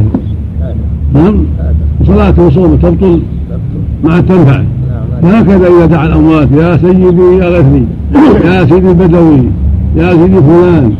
[1.14, 1.74] نعم؟ هذا.
[2.00, 3.22] وصلاته وصومه تبطل.
[4.04, 4.56] مع التنفع.
[4.56, 4.64] هذا.
[5.22, 6.48] وهكذا إذا دعا الأموات.
[6.52, 7.86] يا سيدي يا غثني
[8.44, 9.42] يا سيدي البدوي.
[9.96, 10.92] يا سيدي فلان.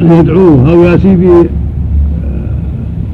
[0.00, 0.70] يدعوه.
[0.70, 1.48] أو يا سيدي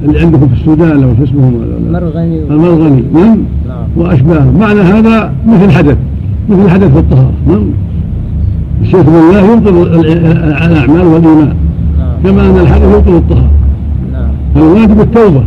[0.05, 1.53] اللي عندكم في السودان لو شو اسمهم
[1.91, 3.37] مرغني و- المرغني نعم؟
[3.67, 3.87] نعم.
[3.97, 5.97] وأشباهه معنى هذا مثل حدث
[6.49, 7.63] مثل حدث في الطهارة نعم؟
[8.81, 10.01] الشرك بالله يبطل
[10.47, 11.53] الأعمال والإيمان
[11.97, 12.13] نعم.
[12.23, 13.49] كما أن الحدث يبطل الطهارة.
[14.13, 14.29] نعم.
[14.55, 15.43] فالواجب التوبة.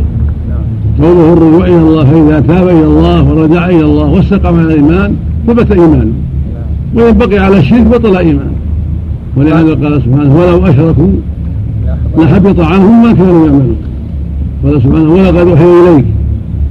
[0.49, 1.01] نعم.
[1.07, 5.15] قوله الرجوع إلى الله فإذا تاب إلى الله ورجع إلى الله واستقام على الإيمان
[5.47, 5.95] ثبت إيمانه.
[5.95, 7.05] نعم.
[7.05, 8.51] وان بقي على الشرك بطل إيمانه.
[9.37, 11.07] ولهذا قال سبحانه ولو أشركوا
[12.17, 13.75] لحبط عنهم ما كانوا يعملون.
[14.63, 16.05] قال سبحانه ولقد اوحي إليك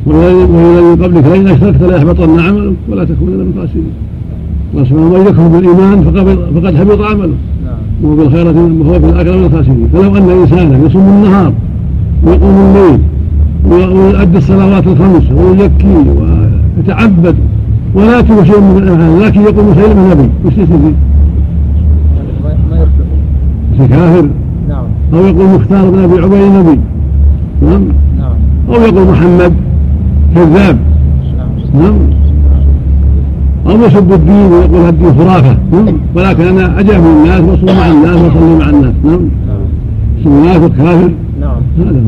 [0.07, 3.93] والى من قبلك لئن أشركت ليحبطن عملك ولا تكونن من الخاسرين.
[4.77, 6.03] قال سبحانه من يكفر بالإيمان
[6.55, 7.35] فقد حبط عمله
[7.65, 7.79] نعم.
[8.03, 9.89] وهو بالخيرة وهو في الآخرة من الخاسرين.
[9.93, 11.53] فلو أن إنسانا يصوم النهار
[12.25, 13.01] ويقوم الليل
[13.71, 16.05] ويؤدي الصلوات الخمس ويزكي
[16.77, 17.37] ويتعبد
[17.95, 20.95] ولا يترك شيء من الأعمال لكن يقوم خير من النبي وش يستفيد؟
[22.71, 22.77] ما
[23.77, 24.29] يصلح كافر؟
[24.69, 24.85] نعم.
[25.15, 26.81] أو يقول مختار بن أبي عبيد النبي
[27.63, 27.89] نعم.
[28.19, 28.37] نعم.
[28.69, 29.55] أو يقول محمد
[30.35, 30.79] كذاب.
[31.75, 31.99] نعم.
[33.67, 35.57] أو يسب الدين ويقول الدين خرافة.
[35.73, 35.97] نعم.
[36.15, 38.95] ولكن أنا أجاب الناس وأصوم مع الناس وأصلي مع الناس.
[39.05, 39.31] نعم.
[39.49, 39.61] نعم.
[40.21, 41.61] اسم منافق كافر نعم.
[41.79, 42.03] هذا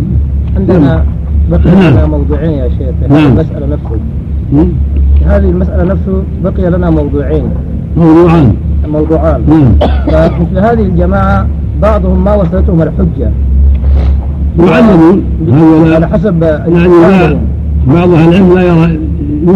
[0.57, 1.05] عندنا
[1.51, 1.93] بقي نعم.
[1.93, 2.79] لنا موضوعين يا شيخ.
[2.79, 3.33] في هذه نعم.
[3.33, 3.97] المسألة نفسه.
[5.19, 7.45] في هذه المسألة نفسه بقي لنا موضوعين.
[7.97, 8.55] موضوعان.
[8.93, 9.41] موضوعان.
[9.49, 9.91] نعم.
[10.07, 11.47] فمثل هذه الجماعة
[11.83, 13.31] بعضهم ما وصلتهم الحجة.
[14.69, 17.39] يعلمون هذا على حسب يعني لا.
[17.95, 18.99] بعض أهل العلم لا يرى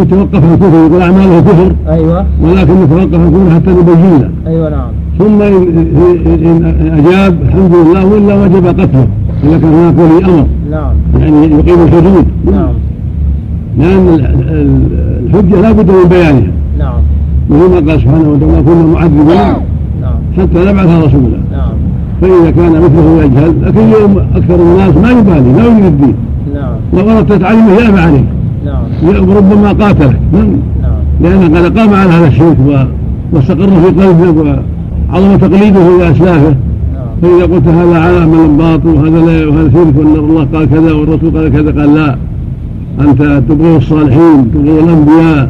[0.02, 2.26] يتوقف الكفر يقول اعماله كفر أيوة.
[2.42, 4.88] ولكن يتوقف الكفر حتى نبين له أيوة نعم.
[5.18, 9.07] ثم إن أجاب الحمد لله وإلا وجب قتله.
[9.44, 10.46] إذا كان هناك ولي أمر.
[10.70, 10.92] نعم.
[11.20, 12.24] يعني يقيم الحدود.
[12.52, 12.72] نعم.
[13.78, 16.52] لأن ال- ال- الحجة لا بد من بيانها.
[16.78, 16.94] نعم.
[17.50, 19.26] وهو ما قال سبحانه وتعالى كنا معذبين
[20.02, 20.14] نعم.
[20.38, 21.38] حتى نبعث رسولا.
[22.25, 26.14] فإذا كان مثله يجهل لكن اليوم أكثر الناس ما يبالي لا يريد الدين
[26.55, 26.75] نعم.
[26.93, 28.25] لو أردت تعلمه يأبى عليك.
[28.64, 29.31] نعم.
[29.31, 30.18] ربما قاتلك.
[30.33, 30.47] نعم.
[30.83, 30.93] نعم.
[31.20, 32.57] لأنه قد قام على هذا الشرك
[33.33, 34.57] واستقر في قلبه
[35.11, 36.55] وعظم تقليده إلى أسلافه.
[36.95, 37.07] نعم.
[37.22, 41.37] فإذا قلت هذا على عمل باطل وهذا لا وهذا شرك وأن الله قال كذا والرسول
[41.37, 42.16] قال كذا قال لا.
[43.01, 45.49] أنت تبغض الصالحين تبغض الأنبياء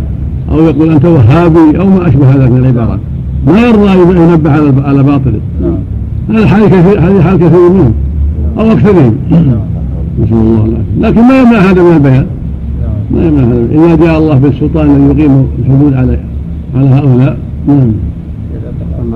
[0.53, 3.01] أو يقول أنت وهابي أو ما أشبه هذا من العبارات.
[3.47, 5.41] ما يرضى أن ينبه على على باطله.
[5.63, 5.94] نعم.
[6.31, 7.93] هذا حال كثير هذه حال كثير منهم.
[8.59, 9.15] أو أكثرهم.
[10.21, 11.01] نسأل الله العافية.
[11.01, 12.27] لكن ما يمنع هذا من البيان.
[12.83, 12.93] نعم.
[13.11, 13.95] ما يمنع هذا.
[13.95, 16.19] إذا جاء الله بالسلطان أن يقيم الحدود على
[16.77, 17.39] على هؤلاء.
[17.69, 17.93] نعم.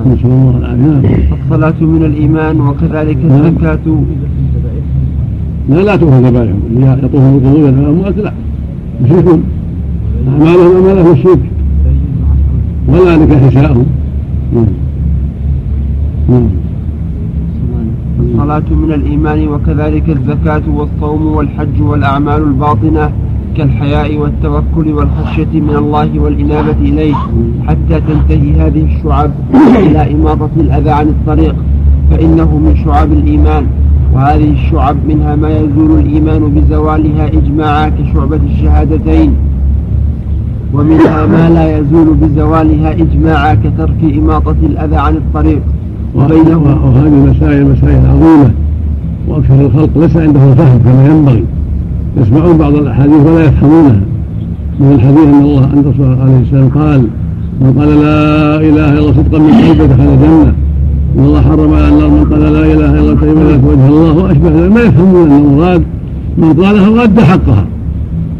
[0.06, 0.82] نسأل الله العافية.
[0.82, 1.02] نعم.
[1.44, 3.46] الصلاة من الإيمان وكذلك نعم.
[3.46, 3.78] الزكاة.
[5.68, 8.32] لا لا تؤخذ ذبائحهم اللي يطوفون بالقبور الأموات لا.
[9.04, 9.42] يشركون
[10.28, 11.38] أعمالهم أعمال أهل الشرك.
[12.88, 13.86] ولا لك حساءهم
[14.54, 14.66] نعم.
[16.28, 16.48] نعم.
[18.28, 23.10] الصلاة من الإيمان وكذلك الزكاة والصوم والحج والأعمال الباطنة
[23.56, 27.14] كالحياء والتوكل والخشية من الله والإنابة إليه
[27.68, 29.30] حتى تنتهي هذه الشعب
[29.76, 31.56] إلى إماطة الأذى عن الطريق
[32.10, 33.66] فإنه من شعب الإيمان.
[34.14, 39.34] وهذه الشعب منها ما يزول الإيمان بزوالها إجماعا كشعبة الشهادتين.
[40.74, 45.62] ومنها ما لا يزول بزوالها إجماعا كترك إماطة الأذى عن الطريق.
[46.14, 48.50] وبينهما وهذه المسائل مسائل عظيمة.
[49.28, 51.44] وأكثر الخلق ليس عنده فهم كما ينبغي.
[52.16, 54.00] يسمعون بعض الأحاديث ولا يفهمونها.
[54.80, 57.00] من الحديث أن الله أن الرسول عليه السلام قال
[57.60, 60.52] من قال لا إله إلا الله صدقا من قلبه دخل الجنة.
[61.16, 64.48] إن الله حرم على النار من قال لا إله إلا الله لك وجه الله وأشبه
[64.48, 64.72] ذلك.
[64.72, 65.82] ما يفهمون أن المراد
[66.38, 67.64] من قالها وأدى حقها.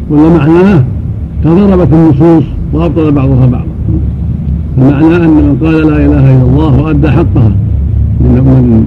[0.09, 0.83] ولا معناه
[1.43, 2.43] تضربت النصوص
[2.73, 3.68] وأبطل بعضها بعضا.
[4.77, 7.51] فمعنى أن من قال لا إله إلا الله وأدى حقها.
[8.21, 8.85] من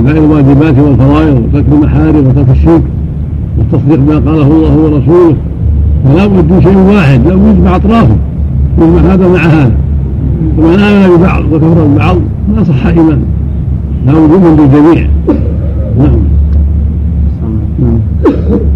[0.00, 2.82] أداء الواجبات والفرائض وترك المحارم وترك الشرك
[3.58, 5.36] والتصديق بما قاله الله ورسوله.
[6.04, 8.16] فلا بد من شيء واحد لا يجمع أطرافه
[8.78, 9.72] يجمع هذا مع هذا.
[10.58, 12.16] ومن آمن ببعض وكفر ببعض
[12.54, 13.26] ما صح إيمانه
[14.06, 15.08] لا بد من الجميع.
[15.98, 16.18] نعم.
[17.82, 17.98] نعم.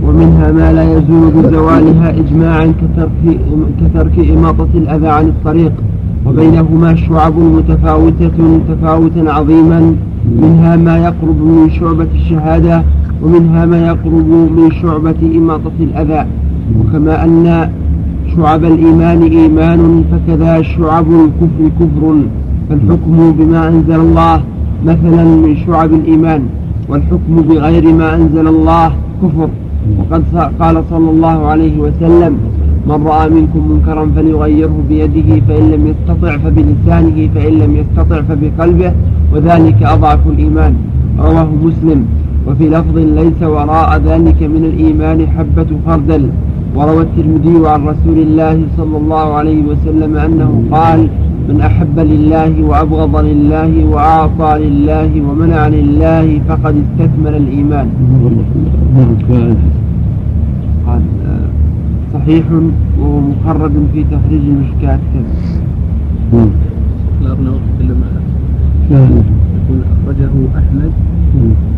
[0.04, 3.38] ومنها ما لا يزول بزوالها إجماعا كترك,
[3.80, 5.72] كترك إماطة الأذى عن الطريق.
[6.26, 9.96] وبينهما شعب متفاوتة تفاوتا عظيما.
[10.42, 12.82] منها ما يقرب من شعبة الشهادة
[13.22, 16.26] ومنها ما يقرب من شعبة إماطة الأذى.
[16.78, 17.70] وكما أن
[18.36, 22.14] شعب الإيمان إيمان فكذا شعب الكفر كفر.
[22.68, 24.40] فالحكم بما أنزل الله
[24.84, 26.42] مثلا من شعب الإيمان
[26.88, 29.48] والحكم بغير ما أنزل الله كفر.
[29.98, 30.24] وقد
[30.60, 32.36] قال صلى الله عليه وسلم
[32.88, 38.92] من رأى منكم منكرا فليغيره بيده فإن لم يستطع فبلسانه فإن لم يستطع فبقلبه
[39.32, 40.74] وذلك أضعف الإيمان.
[41.18, 42.00] رواه مسلم.
[42.46, 46.30] وفي لفظ ليس وراء ذلك من الإيمان حبة خردل
[46.76, 51.08] وروى الترمذي عن رسول الله صلى الله عليه وسلم أنه قال
[51.48, 57.86] من أحب لله وأبغض لله وأعطى لله ومنع لله فقد استكمل الإيمان.
[59.30, 59.54] نعم.
[60.86, 61.02] قال
[62.16, 62.44] صحيح
[62.98, 65.34] وهو مخرج في تخريج المشكات كذا.
[66.32, 66.50] نعم.
[67.22, 67.50] لا أبنى
[68.90, 69.12] نعم
[69.56, 70.92] يقول أخرجه أحمد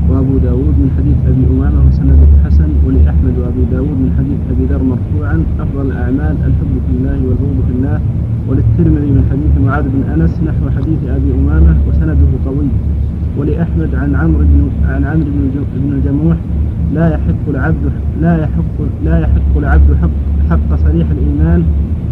[0.08, 4.82] وأبو داود من حديث أبي أمامة وسنده حسن ولأحمد وأبي داود من حديث أبي ذر
[4.82, 8.00] مرفوعا أفضل الأعمال الحب في الله والبغض في الله.
[8.48, 12.68] وللترمذي من حديث معاذ بن أنس نحو حديث أبي أمامة وسنده قوي.
[13.38, 16.36] ولأحمد عن عمرو بن عن عمرو بن بن الجموح
[16.94, 17.84] لا يحق العبد
[18.22, 20.10] لا يحق لا يحق العبد حق
[20.50, 21.64] حق صريح الإيمان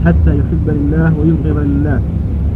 [0.05, 2.01] حتى يحب لله ويبغض لله.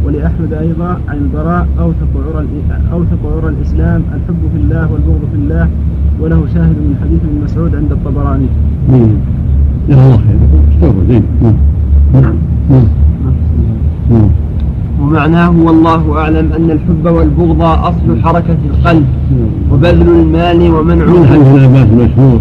[0.05, 2.45] ولأحمد أيضا عن البراء أوثق عرى
[2.91, 5.69] أوثق عرى الإسلام الحب في الله والبغض في الله
[6.19, 8.47] وله شاهد من حديث ابن مسعود عند الطبراني.
[9.89, 10.17] يا الله.
[10.81, 10.93] خير
[11.41, 11.55] نعم.
[12.13, 12.35] نعم.
[12.69, 12.85] نعم.
[14.09, 14.40] نعم.
[15.01, 19.05] ومعناه والله أعلم أن الحب والبغض أصل حركة القلب
[19.71, 22.39] وبذل المال ابن عباس المشهور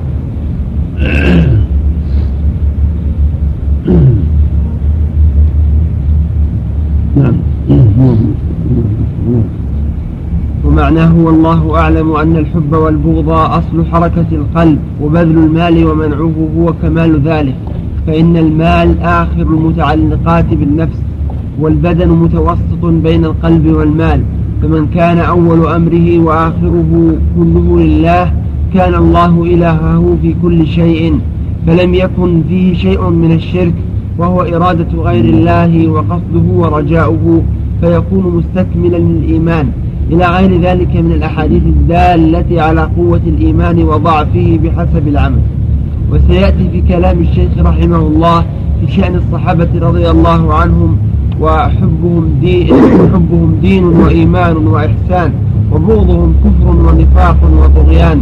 [10.65, 17.57] ومعناه والله أعلم أن الحب والبغض أصل حركة القلب وبذل المال ومنعه هو كمال ذلك.
[18.07, 21.03] فإن المال آخر المتعلقات بالنفس.
[21.61, 24.23] والبدن متوسط بين القلب والمال
[24.63, 28.33] فمن كان أول أمره وآخره كله لله
[28.75, 31.21] كان الله إلهه في كل شيء
[31.67, 33.75] فلم يكن فيه شيء من الشرك
[34.19, 37.43] وهو إرادة غير الله وقصده ورجاؤه
[37.81, 39.71] فيكون مستكملا للإيمان.
[40.13, 45.41] إلى غير ذلك من الأحاديث الدالة على قوة الإيمان وضعفه بحسب العمل.
[46.13, 48.45] وسيأتي في كلام الشيخ رحمه الله
[48.81, 50.99] في شأن الصحابة رضي الله عنهم
[51.41, 52.75] وحبهم دين,
[53.15, 55.33] حبهم دين وإيمان وإحسان
[55.73, 58.21] وبغضهم كفر ونفاق وطغيان.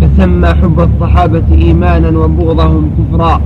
[0.00, 3.40] فسمى حب الصحابة إيمانا وبغضهم كفرا.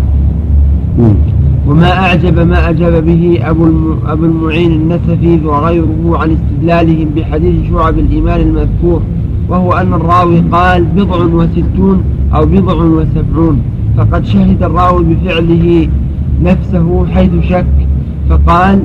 [1.69, 8.41] وما أعجب ما أجاب به أبو, أبو المعين النسفي وغيره عن استدلالهم بحديث شعب الإيمان
[8.41, 9.03] المذكور
[9.49, 12.05] وهو أن الراوي قال بضع وستون
[12.35, 13.63] أو بضع وسبعون
[13.97, 15.89] فقد شهد الراوي بفعله
[16.43, 17.67] نفسه حيث شك
[18.31, 18.83] فقال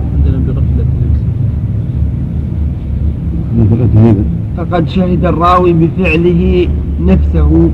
[4.58, 6.68] فقد شهد الراوي بفعله
[7.02, 7.70] نفسه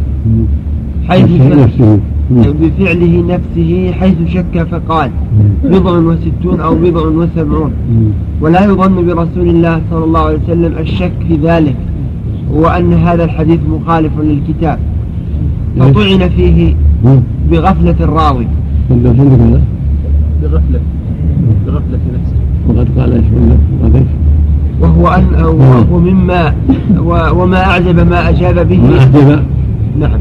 [1.08, 2.00] حيث شك
[2.32, 5.12] بفعله نفسه حيث شك فقال
[5.64, 7.72] بضع وستون أو بضع وسبعون.
[8.42, 11.76] ولا يظن برسول الله صلى الله عليه وسلم الشك في ذلك
[12.54, 14.80] وأن هذا الحديث مخالف للكتاب.
[15.80, 16.76] فطعن فيه
[17.52, 18.48] بغفلة الراوي.
[18.90, 20.82] بغفلة.
[21.66, 22.38] بغفلة نفسه.
[22.70, 23.26] وقد قال إيش؟
[24.82, 26.54] وهو أن وهو مما
[27.32, 29.40] وما أعجب ما أجاب به ما أعجب.
[30.00, 30.20] نعم.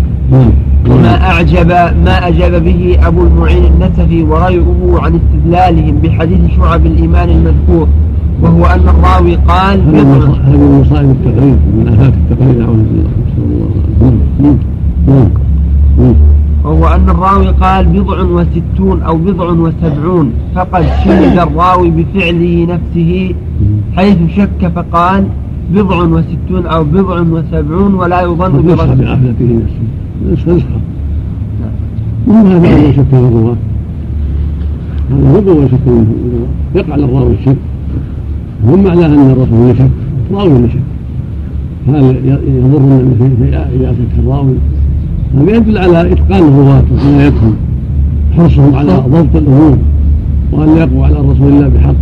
[0.91, 1.69] وما أعجب
[2.05, 7.89] ما أجاب به أبو المعين النسفي وغيره عن استدلالهم بحديث شعب الإيمان المذكور
[8.43, 13.45] وهو أن الراوي قال هذه من مصائب التقريب من آفات التقريب أعوذ بالله نسأل
[15.99, 16.34] الله
[16.65, 23.35] وهو أن الراوي قال بضع وستون أو بضع وسبعون فقد شهد الراوي بفعله نفسه
[23.97, 25.25] حيث شك فقال
[25.75, 29.87] بضع وستون أو بضع وسبعون ولا يظن برسول بعقلته نفسه.
[30.33, 30.65] نسخة
[32.27, 33.57] وما هذا شك في الرواة
[35.11, 36.05] هذا في الرواة
[36.75, 37.57] يقع للراوي الشك.
[38.65, 39.91] هم معناه أن الرسول يشك.
[40.33, 40.79] راوي يشك.
[41.89, 44.55] هل يضر النبي إذا شك الراوي؟
[45.39, 47.55] هذا يدل على إتقان الرواة وعنايتهم
[48.37, 49.77] حرصهم على ضبط الأمور
[50.53, 51.95] وأن يقوى على رسول الله بحق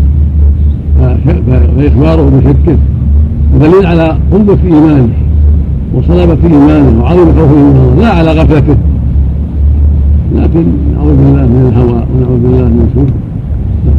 [1.76, 2.76] فإخباره بشكه.
[3.60, 5.08] دليل على قوة إيمانه
[5.94, 8.76] وصلابة إيمانه وعظيم خوفه من الله لا على غفلته.
[10.36, 10.64] لكن
[10.94, 13.06] نعوذ بالله من الهوى ونعوذ بالله من سوء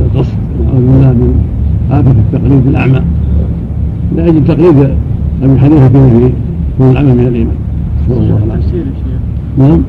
[0.06, 1.44] القصد ونعوذ بالله من
[1.92, 3.02] آفة التقليد الأعمى.
[4.16, 4.90] لا يجب تقليد
[5.44, 6.32] أبي حنيفة في
[6.80, 7.56] من العمل من الإيمان.
[8.08, 8.93] صلى الله عليه وسلم
[9.58, 9.82] نعم.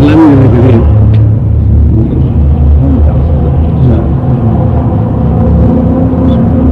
[0.05, 0.77] لم يرد به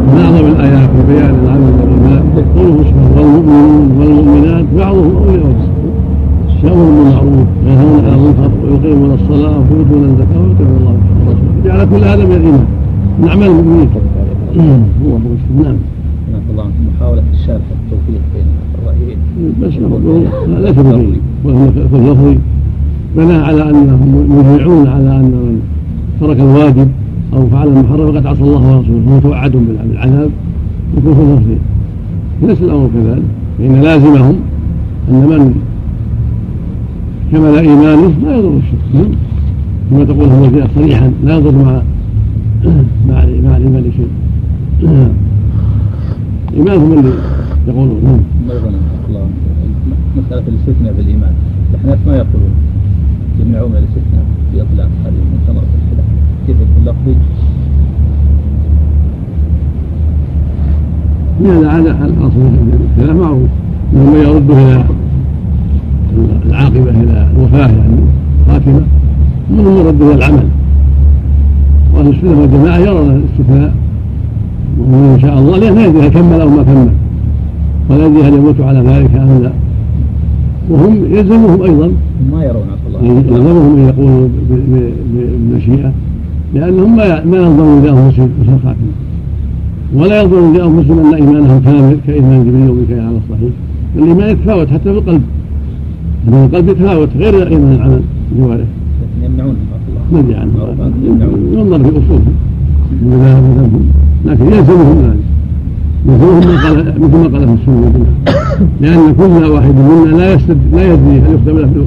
[0.08, 2.24] من اعظم الآيات في بيان العمل والايمان
[2.56, 5.74] قوله سبحانه والمؤمنون والمؤمنات بعضهم أولياء بعض.
[6.64, 10.96] يامرون بالمعروف وينهون عن المنكر ويقيمون الصلاة ويؤتون الزكاة ويطيعون الله
[11.28, 11.62] ورسوله.
[11.66, 12.66] جعل كل هذا من الايمان
[13.20, 13.90] من اعمال المؤمنين
[14.56, 14.84] نعم.
[15.64, 15.78] نعم.
[16.52, 16.74] الله عنك.
[16.96, 19.18] محاولة الشارح التوفيق بين الرأيين.
[19.62, 21.56] بس نعم، ليس بغير نعم.
[21.56, 22.38] وهو في اللفظ
[23.18, 25.62] بناء على انهم مجمعون على أن من
[26.20, 26.88] ترك الواجب
[27.34, 30.30] أو فعل المحرم فقد عصى الله ورسوله فهو توعد بالعذاب
[30.98, 31.48] يكون في اللفظ
[32.44, 33.24] ليس الأمر كذلك
[33.58, 34.36] فإن لازمهم
[35.10, 35.56] أن من
[37.32, 39.08] كمل إيمانه لا يضر الشرك.
[39.90, 41.82] كما تقول هو صريحا لا يضر مع
[43.08, 44.08] مع مع الإيمان شيء
[46.56, 47.12] إيمانهم اللي
[47.68, 48.24] يقولون.
[50.18, 51.34] مسألة الاستثناء بالإيمان.
[51.72, 52.54] الأحناف ما يقولون.
[53.40, 56.06] يمنعون من الاستثناء بإطلاق هذه من ثمرة الخلاف
[56.48, 57.16] كيف يكون لفظي؟
[61.44, 62.40] هذا هذا الأصل.
[62.98, 63.50] الخلاف معروف.
[63.94, 64.86] إنه يرده إلى
[66.46, 67.96] العاقبة إلى الوفاة يعني
[68.48, 68.82] خاتمة
[69.52, 70.48] ومنهم يرد إلى العمل.
[71.94, 73.74] وأهل السنة والجماعة يرون الاستثناء
[74.80, 76.90] وهو ان شاء الله لأن لا يدري هل كمل أو ما كمل.
[77.90, 79.52] ولا يدري هل يموت على ذلك أم لا.
[80.70, 81.92] وهم يلزمهم أيضا.
[82.32, 83.00] ما يرون الله.
[83.04, 85.92] يلزمهم أن يقولوا بالمشيئه
[86.54, 88.94] لأنهم ما ما ينظرون مثل الخاتمه
[89.96, 93.54] ولا ينظرون لانفسهم إن إيمانهم كامل كإيمان جبريل وميكائيل على الصحيح.
[93.96, 95.22] الايمان يتفاوت حتى في القلب.
[96.28, 98.02] ان القلب يتفاوت غير إيمان العمل
[98.32, 98.66] الجوارح
[99.24, 99.56] يمنعون
[100.12, 100.52] ما أدري عنه.
[101.54, 102.36] ينظر في أصولهم.
[104.26, 105.33] لكن يلزمهم ذلك
[106.08, 108.06] يلزمهم ما قال مثل ما قال في السنة.
[108.82, 111.86] لأن كل واحد منا لا يستد لا يدري هل يختم له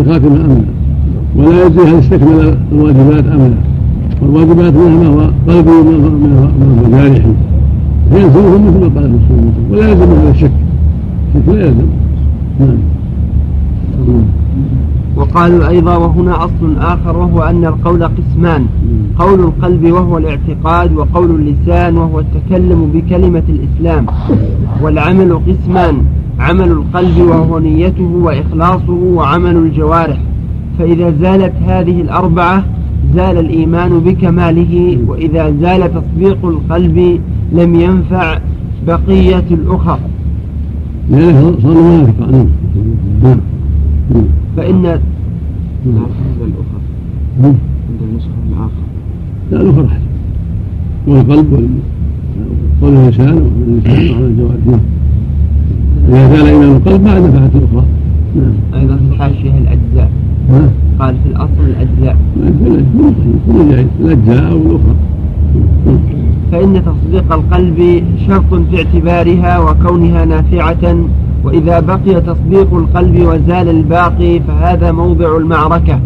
[0.00, 1.44] الخاتمه أم لا.
[1.44, 3.54] ولا يدري هل استكمل الواجبات أم لا.
[4.22, 6.50] والواجبات منها ما هو قلبي وما
[6.82, 7.32] هو جارحي.
[8.12, 9.52] فيلزمهم مثل ما قال في السنة.
[9.70, 10.50] ولا يلزم هذا الشك
[11.34, 11.86] الشك لا يلزم.
[12.60, 12.78] نعم.
[15.18, 18.66] وقالوا أيضا وهنا أصل آخر وهو أن القول قسمان.
[19.18, 24.06] قول القلب وهو الاعتقاد وقول اللسان وهو التكلم بكلمة الإسلام.
[24.82, 26.02] والعمل قسمان.
[26.40, 30.20] عمل القلب وهو نيته وإخلاصه وعمل الجوارح.
[30.78, 32.64] فإذا زالت هذه الأربعة
[33.14, 34.98] زال الإيمان بكماله.
[35.06, 37.20] وإذا زال تصديق القلب
[37.52, 38.38] لم ينفع
[38.86, 39.98] بقية الأخر.
[44.56, 44.66] نعم.
[44.66, 45.00] فإن هذا
[46.40, 46.80] الأخر.
[47.42, 48.84] عند النسخة الآخر
[49.50, 50.08] لا الأخر أحسن
[51.06, 51.78] والقلب
[52.82, 53.36] قول اللسان
[53.86, 54.66] وعلى الجوارح.
[54.66, 54.80] نعم.
[56.08, 57.84] إذا زال إيمان القلب ما نفعت الأخرى.
[58.36, 58.80] نعم.
[58.80, 60.10] أيضا في الحاشية الأجزاء.
[61.00, 62.16] قال في الأصل الأجزاء.
[63.46, 64.52] كل جائز الأجزاء.
[64.52, 64.94] أو الأخرى
[66.52, 70.96] فإن تصديق القلب شرط في اعتبارها وكونها نافعة
[71.48, 76.00] وإذا بقي تصديق القلب وزال الباقي فهذا موضع المعركة.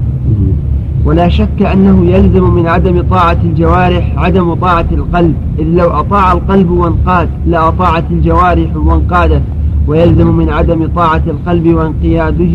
[1.04, 5.34] ولا شك أنه يلزم من عدم طاعة الجوارح عدم طاعة القلب.
[5.58, 9.42] إذ لو أطاع القلب وانقاد لأطاعت الجوارح وانقادت.
[9.86, 12.54] ويلزم من عدم طاعة القلب وانقياده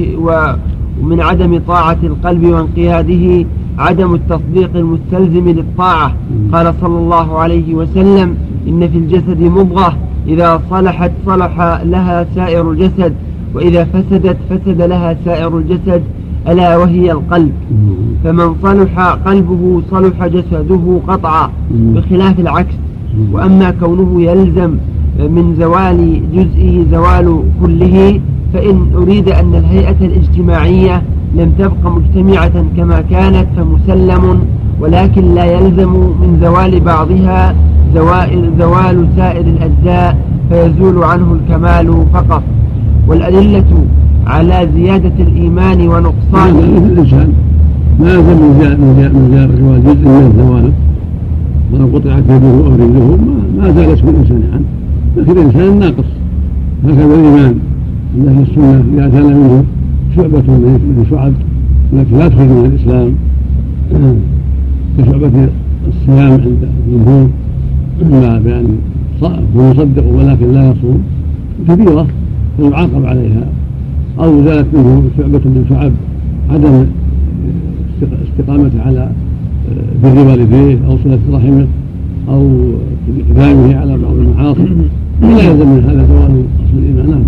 [1.01, 3.45] ومن عدم طاعة القلب وانقياده
[3.79, 6.13] عدم التصديق المستلزم للطاعة.
[6.53, 9.97] قال صلى الله عليه وسلم إن في الجسد مضغة
[10.28, 13.13] إذا صلحت صلح لها سائر الجسد
[13.53, 16.03] وإذا فسدت فسد لها سائر الجسد
[16.47, 17.51] ألا وهي القلب.
[18.23, 22.73] فمن صلح قلبه صلح جسده قطعا بخلاف العكس.
[23.32, 24.78] وأما كونه يلزم
[25.19, 28.21] من زوال جزئه زوال كله
[28.53, 31.01] فإن أريد أن الهيئة الاجتماعية
[31.36, 34.39] لم تبق مجتمعة كما كانت فمسلم
[34.82, 37.55] ولكن لا يلزم من زوال بعضها
[37.95, 40.17] زوال, زوال سائر الأجزاء
[40.49, 42.43] فيزول عنه الكمال فقط.
[43.07, 43.86] والأدلة
[44.28, 47.34] على زيادة الإيمان ونقصانه الإنسان
[47.99, 50.71] ما يلزم من زوال جزء من زواله
[51.73, 53.17] ولو قطعت يده أو رجله
[53.57, 54.65] ما زال اسم الإنسان عنه.
[55.17, 56.05] لكن الإنسان ناقص.
[56.86, 57.55] هكذا الإيمان.
[58.17, 59.63] عند أهل السنة إذا منه
[60.15, 61.34] شعبة من شعب
[61.93, 63.13] التي لا تخرج من الإسلام.
[64.98, 65.50] كشعبة
[65.88, 67.30] الصيام عند الجمهور
[68.02, 68.78] إما بأن
[69.56, 71.04] هو يصدق ولكن لا يصوم
[71.68, 72.08] كبيرة
[72.58, 73.43] فيعاقب عليها.
[74.20, 75.91] أو زالت منه شعبة من شعب
[76.50, 76.86] عدم
[78.30, 81.68] استقامته على آه، بر والديه أو صلة رحمه
[82.30, 82.50] أو
[83.30, 84.68] إقدامه على بعض المعاصي.
[85.22, 87.24] لا يلزم من هذا زوال أصل الإيمان.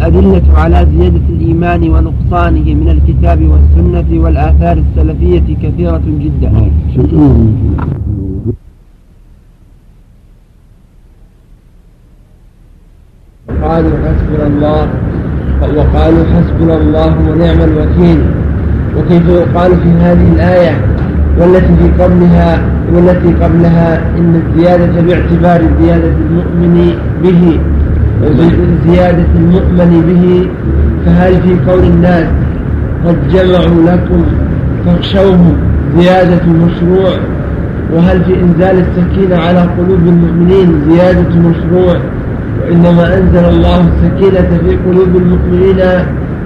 [0.00, 6.50] نعم نعم والأدلة على زيادة الإيمان ونقصانه من الكتاب والسنة والآثار السلفية كثيرة جدا.
[13.62, 14.88] قالوا حسبنا الله
[15.76, 18.20] وقالوا حسبنا الله ونعم الوكيل.
[18.96, 20.74] وكيف يقال في هذه الآية؟
[21.38, 27.60] والتي في قبلها والتي قبلها إن الزيادة باعتبار زيادة المؤمن به
[28.86, 30.48] زيادة المؤمن به
[31.06, 32.26] فهل في قول الناس
[33.06, 34.24] قد جمعوا لكم
[34.86, 35.56] فاخشوهم
[35.98, 37.10] زيادة مشروع
[37.92, 41.96] وهل في إنزال السكينة على قلوب المؤمنين زيادة مشروع
[42.62, 45.76] وإنما أنزل الله السكينة في قلوب المؤمنين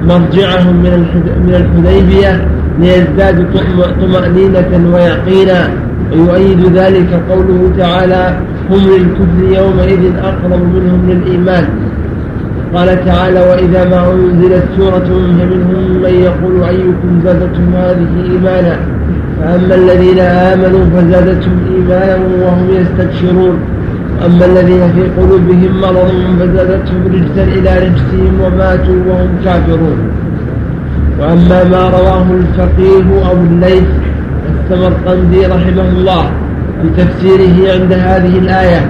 [0.06, 1.06] مرجعهم من
[1.46, 2.48] من الحديبية
[2.80, 3.44] ليزدادوا
[4.00, 5.70] طمأنينة ويقينا.
[6.12, 8.36] ويؤيد ذلك قوله تعالى
[8.70, 11.68] هم للكفر يومئذ أقرب منهم للإيمان.
[12.74, 15.08] قال تعالى وإذا ما أنزلت سورة
[15.38, 18.76] فمنهم من يقول أيكم زادتهم هذه إيمانا؟
[19.40, 23.56] فأما الذين آمنوا فزادتهم إيمانا وهم يستبشرون.
[24.26, 26.10] أما الذين في قلوبهم مرض
[26.40, 29.98] فزادتهم رجسا إلى رجسهم وماتوا وهم كافرون.
[31.20, 33.88] وأما ما رواه الفقيه أو الليث
[34.54, 36.30] السمرقندي رحمه الله
[36.84, 38.88] في تفسيره عند هذه الآية.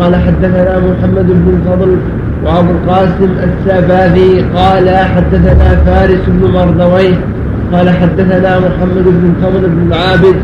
[0.00, 1.96] قال حدثنا محمد بن الفضل
[2.44, 7.14] وأبو القاسم الساباذي قال حدثنا فارس بن مردويه
[7.72, 10.36] قال حدثنا محمد بن الفضل بن العابد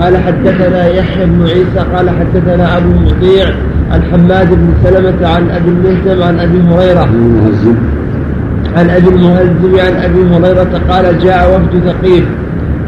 [0.00, 3.46] قال حدثنا يحيى بن عيسى قال حدثنا أبو مطيع
[3.90, 7.08] عن حماد بن سلمة عن أبي المهزم عن أبي هريرة
[8.76, 12.24] عن أبي المهزم عن أبي هريرة قال جاء وفد ثقيف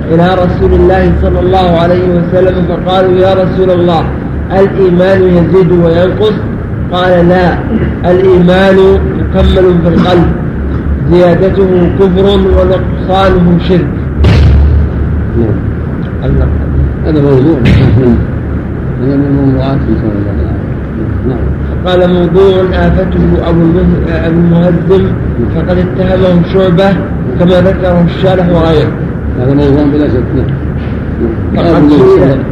[0.09, 4.05] إلى رسول الله صلى الله عليه وسلم فقالوا يا رسول الله
[4.53, 6.33] الإيمان يزيد وينقص؟
[6.93, 7.59] قال لا
[8.11, 8.77] الإيمان
[9.19, 10.27] مكمل في القلب
[11.11, 13.87] زيادته كفر ونقصانه شرك.
[15.39, 16.49] نعم
[17.07, 17.59] هذا موضوع
[19.01, 19.93] هذا من الموضوعات في
[21.29, 21.39] نعم
[21.87, 23.61] قال موضوع آفته أبو
[24.27, 25.07] المهزم
[25.55, 26.91] فقد اتهمه شعبة
[27.39, 28.93] كما ذكره الشارح وغيره.
[29.39, 30.23] هذا موضوع بلا شك.
[30.37, 30.47] نعم.
[31.57, 31.93] فقد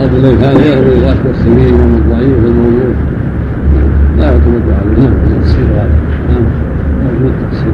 [0.01, 2.91] أبو الليل هذا يروي الواسطة والسمين والضعيف والموضوع
[4.19, 5.13] لا يعتمد عليه نعم.
[5.13, 5.99] التفسير هذا.
[6.29, 6.45] نعم.
[7.05, 7.73] موجود تفسير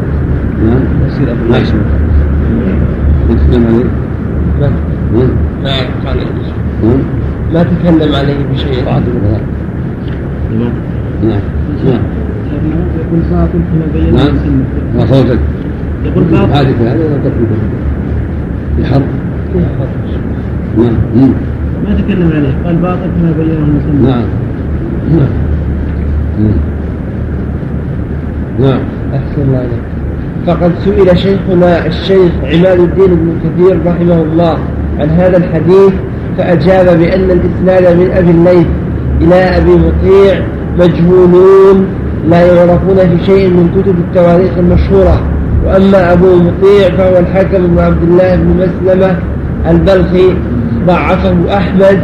[0.67, 0.81] نعم.
[1.09, 1.63] تفسير أبو الليل
[3.31, 3.85] يتكلم عليه.
[4.61, 4.73] نعم.
[5.65, 5.71] ما
[6.07, 6.19] قال
[6.83, 6.99] نعم.
[7.55, 8.85] ما تكلم عليه بشيء.
[8.87, 9.03] بعض
[10.53, 10.73] نعم
[11.23, 11.41] نعم.
[11.87, 12.03] نعم.
[12.99, 14.35] يقول باطل كما بين نعم.
[14.97, 15.39] ما صوتك
[16.05, 17.45] يقول باطل هذا ولا تكفي
[18.77, 19.03] في حرب
[20.77, 21.33] نعم.
[21.85, 22.55] ما تكلم عليه.
[22.65, 24.25] قال باطل كما بينه المسلم نعم.
[25.11, 25.29] نعم.
[28.61, 28.81] نعم.
[29.15, 29.95] أحسن الله عليك
[30.47, 34.59] فقد سئل شيخنا الشيخ عماد الدين بن كثير رحمه الله
[34.99, 35.93] عن هذا الحديث
[36.39, 38.67] فأجاب بأن الإسناد من أبي الليث
[39.21, 40.43] إلى أبي مطيع
[40.79, 41.87] مجهولون
[42.29, 45.34] لا يعرفون في شيء من كتب التواريخ المشهورة.
[45.67, 49.17] وأما أبو مطيع فهو الحكم بن عبد الله بن مسلمة
[49.71, 50.35] البلخي
[50.87, 52.01] ضعفه أحمد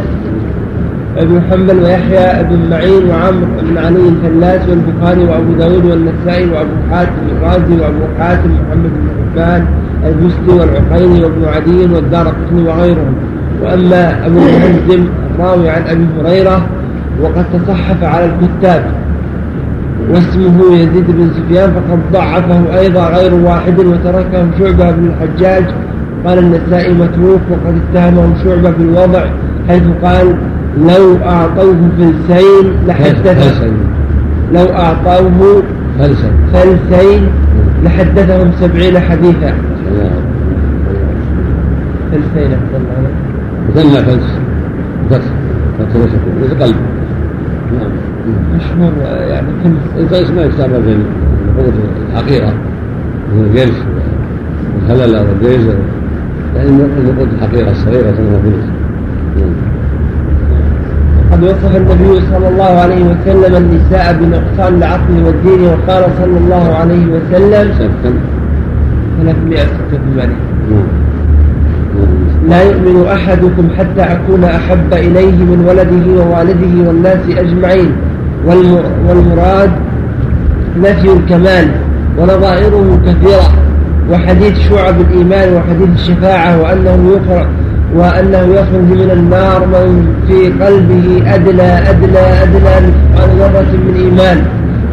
[1.21, 7.21] بن حنبل ويحيى بن معين وعمرو بن علي الفلاس والبخاري وأبو داود والنسائي وأبو حاتم
[7.31, 9.65] الرازي وأبو حاتم محمد بن حبان
[10.05, 13.13] البستي والعقيلي وابن عدي والدار قطني وغيرهم.
[13.63, 15.05] وأما أبو المهزم
[15.35, 16.65] الراوي عن أبي هريرة
[17.21, 18.83] وقد تصحف على الكتاب.
[20.11, 25.65] واسمه يزيد بن سفيان فقد ضعفه أيضا غير واحد وتركه شعبه بن الحجاج
[26.25, 29.25] قال النسائي متروك وقد اتهمه شعبه بالوضع
[29.67, 30.35] حيث قال
[30.77, 33.73] لو أعطوه فلسين لحدثهم
[34.53, 35.63] لو أعطوه
[36.53, 37.29] فلسين
[37.83, 39.53] لحدثهم سبعين حديثا
[42.11, 42.57] فلسين
[43.69, 44.39] مثنى فلس
[45.09, 45.21] فتح
[46.41, 46.75] ليس قلب
[47.73, 48.10] نعم
[48.55, 48.91] مشهور
[49.29, 49.47] يعني
[49.97, 50.95] الفلس ما يستعمل في
[51.49, 51.73] الحقوق
[52.11, 52.53] الحقيقة.
[53.33, 53.77] مثل الجرش
[54.89, 55.73] والهللة والجيزة
[56.55, 58.25] يعني النقود الحقيقة الصغيرة تسمى
[59.37, 59.51] نعم
[61.31, 67.05] وقد وصف النبي صلى الله عليه وسلم النساء بنقصان العقل والدين وقال صلى الله عليه
[67.05, 67.71] وسلم
[69.21, 70.31] 386
[72.49, 77.91] لا يؤمن أحدكم حتى أكون أحب إليه من ولده ووالده والناس أجمعين.
[78.45, 79.71] والمراد
[80.77, 81.67] نفي الكمال
[82.17, 83.53] ونظائره كثيرة
[84.11, 87.47] وحديث شعب الإيمان وحديث الشفاعة وأنه يفرق
[87.95, 94.45] وأنه يخرج من النار من في قلبه أدنى أدنى أدنى مثقال ذرة من إيمان.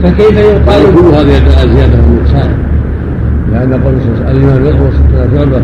[0.03, 2.51] فكيف يقال كل هذه زيادة النقصان
[3.53, 3.95] لأن قول
[4.31, 4.95] الإيمان يخلص
[5.35, 5.63] شعبة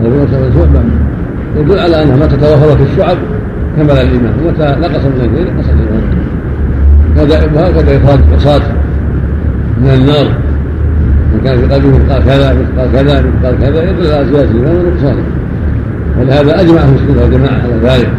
[0.00, 0.82] أو يخلص شعبة.
[1.56, 3.16] يدل على أنها متى توفرت الشعب
[3.76, 6.02] كمل الإيمان ومتى نقص من الإيمان نقص الإيمان.
[7.30, 8.62] وهكذا إخراج عصاة
[9.80, 10.26] من النار.
[11.32, 15.22] من كان في قلبه مثقال كذا مثقال كذا مثقال كذا يدل على زيادة الإيمان ونقصانه
[16.20, 18.10] ولهذا أجمع أهل السنة والجماعة على ذلك.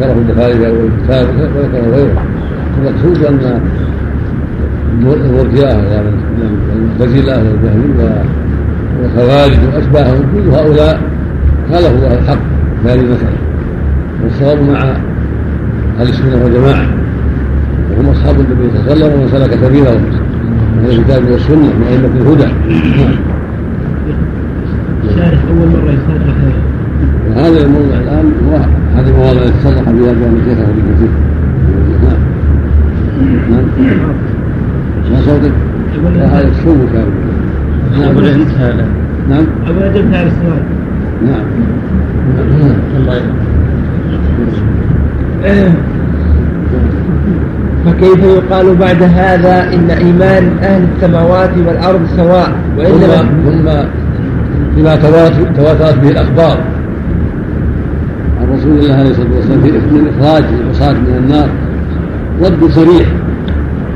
[0.00, 2.24] ذكره البخاري في اول الكتاب وذكره غيره.
[2.78, 3.60] المقصود أن
[5.02, 8.22] المرجئة والمعتزله والجهميه
[9.02, 11.00] والخوارج وأشباههم كل هؤلاء
[11.72, 12.38] خالفوا الحق
[12.82, 13.38] في هذه المسألة.
[14.24, 14.80] والصواب مع
[16.00, 16.99] أهل السنة والجماعة.
[17.90, 20.02] وهم أصحاب النبي صلى الله عليه وسلم ومن سلك سبيلهم
[20.82, 22.52] من الكتاب والسنة من أئمة الهدى.
[25.04, 26.34] الشارح أول مرة يصرح
[27.30, 28.56] وهذا الموضع الآن هو
[28.96, 31.10] هذه المواضع التي صرح بها بأن شيخه ابن كثير
[32.02, 32.18] نعم
[33.50, 34.08] نعم.
[35.12, 35.52] ما صوتك؟
[36.18, 36.48] هذا.
[36.48, 37.06] الصوم كان
[38.00, 38.14] نعم.
[39.28, 39.44] نعم.
[39.66, 40.62] أبو اجبت على السؤال
[41.26, 41.44] نعم.
[42.96, 43.20] الله
[47.86, 53.88] فكيف يقال بعد هذا إن إيمان أهل السماوات والأرض سواء؟ وإنما ثم
[54.76, 56.58] بما توات- تواترت به الأخبار.
[58.40, 61.48] عن رسول الله عليه الصلاة والسلام في من اخراج العصاة من النار.
[62.44, 63.06] رد صريح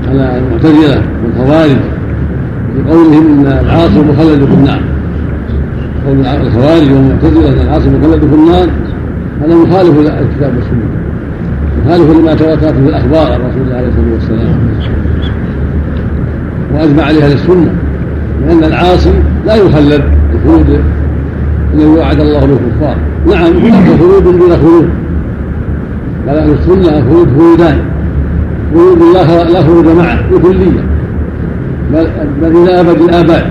[0.08, 1.76] على المعتزلة والخوارج
[2.76, 4.80] بقولهم إن العاصي مخلد في النار.
[6.06, 8.68] قول الخوارج والمعتزلة إن العاصي مخلد في النار
[9.44, 11.03] هذا مخالف للكتاب والسنة.
[11.86, 14.58] مخالف لما تواترت به الأخبار عن رسول الله عليه الصلاة والسلام.
[16.74, 17.74] وأجمع عليها السنة
[18.46, 19.12] لأن العاصي
[19.46, 20.02] لا يخلد
[20.34, 20.80] الخلود
[21.74, 22.96] الذي وعد الله للكفار
[23.26, 24.88] نعم هناك خلود دون خلود.
[26.28, 27.78] قال أهل السنة خلود خلودان.
[28.74, 28.98] خلود
[29.52, 30.84] لا خلود معه بكلية.
[31.92, 32.06] بل
[32.42, 33.44] بل إلى أبد الآباد.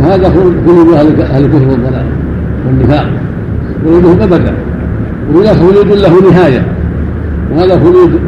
[0.00, 2.06] وهذا خلود أهل الكفر والضلال
[2.66, 3.06] والنفاق.
[3.84, 4.54] خلودهم أبدا.
[5.32, 6.66] وهناك خلود له نهاية.
[7.56, 8.20] وهذا خلود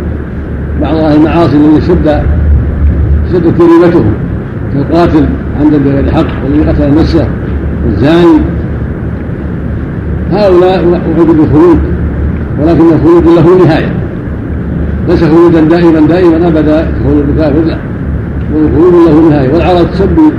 [0.80, 2.22] بعض أهل المعاصي الذي شد
[3.32, 4.04] شد كلمته
[4.74, 5.26] كالقاتل
[5.60, 7.28] عمدا بغير حق والذي قتل نفسه
[7.86, 8.38] والزاني
[10.32, 11.78] هؤلاء وعدوا بالخلود
[12.60, 13.94] ولكن الخلود له نهاية.
[15.08, 17.78] ليس خلودا دائما دائما أبدا كخلود الكافر لا
[18.54, 19.54] والخلود له نهاية.
[19.54, 20.32] والعرب تسمي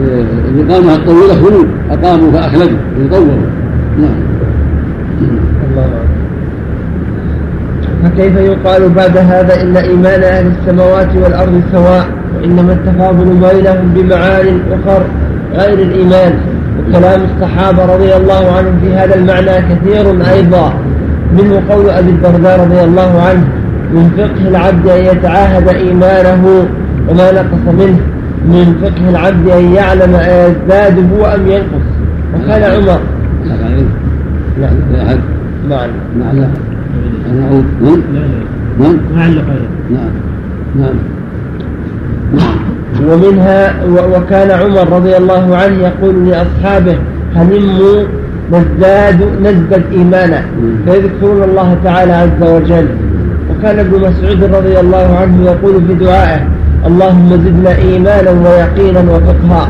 [0.00, 0.24] آه،
[0.54, 3.36] الاقامه الطويله خلود أقاموا فأخلدوا يطولوا
[4.00, 4.14] نعم.
[8.04, 12.06] فكيف يقال بعد هذا إن إيمان أهل السماوات والأرض سواء؟
[12.36, 15.02] وإنما التفاضل بينهم بمعان أخر
[15.54, 16.32] غير الإيمان.
[16.78, 20.74] وكلام الصحابة رضي الله عنهم في هذا المعنى كثير أيضا.
[21.32, 23.44] منه قول أبي الدرداء رضي الله عنه
[23.92, 26.66] من فقه العبد أن يتعاهد إيمانه
[27.08, 28.00] وما نقص منه.
[28.44, 31.84] من فقه العبد أن يعلم أيزداد هو أم ينقص.
[32.34, 33.00] وكان عمر.
[35.68, 35.90] نعم.
[36.18, 36.73] نعم.
[37.26, 38.00] نعم أنا اعود نعم.
[38.14, 38.88] لا لا.
[38.88, 38.96] نعم.
[39.14, 39.44] ما علق
[39.90, 40.10] نعم.
[40.76, 40.94] نعم.
[42.34, 42.64] نعم.
[43.08, 43.84] ومنها
[44.16, 46.96] وكان عمر رضي الله عنه يقول لأصحابه
[47.34, 48.04] هلموا
[48.52, 50.44] نزداد نزدد إيمانا
[50.86, 52.86] فيذكرون الله تعالى عز وجل.
[53.50, 56.46] وكان ابن مسعود رضي الله عنه يقول في دعائه
[56.86, 59.68] اللهم زدنا إيمانا ويقينا وفقها.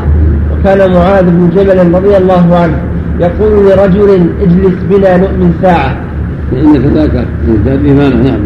[0.51, 2.77] وكان معاذ بن جبل رضي الله عنه
[3.19, 4.09] يقول لرجل
[4.41, 6.04] اجلس بنا نؤمن ساعة.
[6.51, 8.39] فإنك ذاك يزداد إيمانه نعم.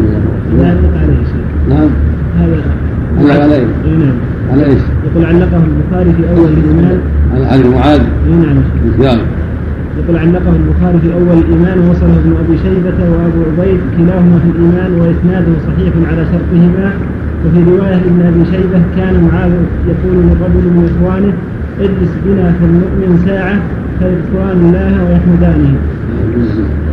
[0.58, 1.44] لا علق عليه شيء.
[1.68, 1.90] نعم.
[2.38, 2.62] هذا
[3.18, 3.66] علق عليه.
[3.84, 4.14] إي نعم.
[4.52, 6.98] على إيش؟ يقول علقه البخاري في أول الايمان
[7.34, 7.52] على
[8.26, 8.34] إي
[9.02, 9.18] نعم.
[9.98, 14.92] يقول علقه البخاري في أول الايمان ووصله ابن أبي شيبة وأبو عبيد كلاهما في الإيمان
[15.00, 16.92] واسناده صحيح على شرطهما.
[17.46, 19.50] وفي رواية لابن أبي شيبة كان معاذ
[19.86, 21.32] يقول لرجل من إخوانه
[21.80, 23.56] اجلس بنا فلنؤمن ساعة
[23.98, 25.74] فيذكران الله ويحمدانه.
[26.36, 26.89] عندك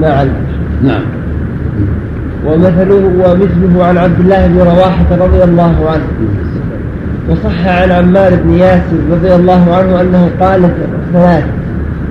[0.00, 0.34] ما علم.
[0.82, 1.02] نعم.
[2.46, 6.04] ومثله ومثله عن عبد الله بن رواحة رضي الله عنه.
[7.30, 10.70] وصح عن عمار بن ياسر رضي الله عنه أنه قال
[11.12, 11.44] ثلاث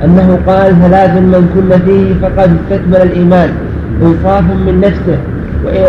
[0.05, 3.49] أنه قال ثلاث من كن فيه فقد استكمل الإيمان
[4.01, 5.17] إنصاف من نفسه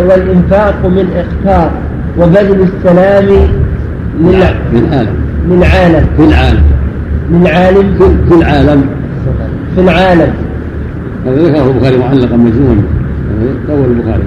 [0.09, 1.71] والإنفاق من إختار
[2.19, 3.25] وبذل السلام
[4.21, 5.17] العالم
[5.51, 6.07] للعالم.
[6.17, 6.63] في العالم.
[7.31, 7.95] للعالم.
[8.29, 8.85] في العالم.
[9.75, 10.33] في العالم.
[11.27, 12.83] هذا ذكره البخاري معلقا مجنونا.
[13.41, 14.23] هذا قول البخاري.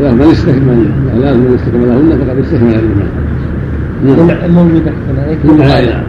[0.00, 3.08] لا من استكمل ثلاث من استكملهن فقد استكمل الايمان
[4.04, 4.30] نعم.
[5.18, 5.38] عليك.
[5.38, 6.02] في العالم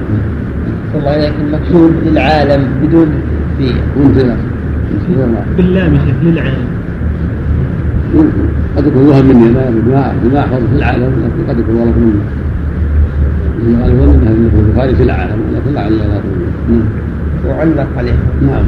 [0.95, 3.07] الله المكتوب للعالم بدون
[3.57, 4.35] في وانت لا
[5.57, 6.67] باللام يا شيخ للعالم.
[8.77, 12.21] قد يكون وهم مني لا بما بما أحفظ في العالم لكن قد يكون غلط مني.
[13.81, 16.21] قال يظن انها في البخاري في العالم لكن لعل لا
[17.49, 18.13] وعلق عليه.
[18.41, 18.63] نعم.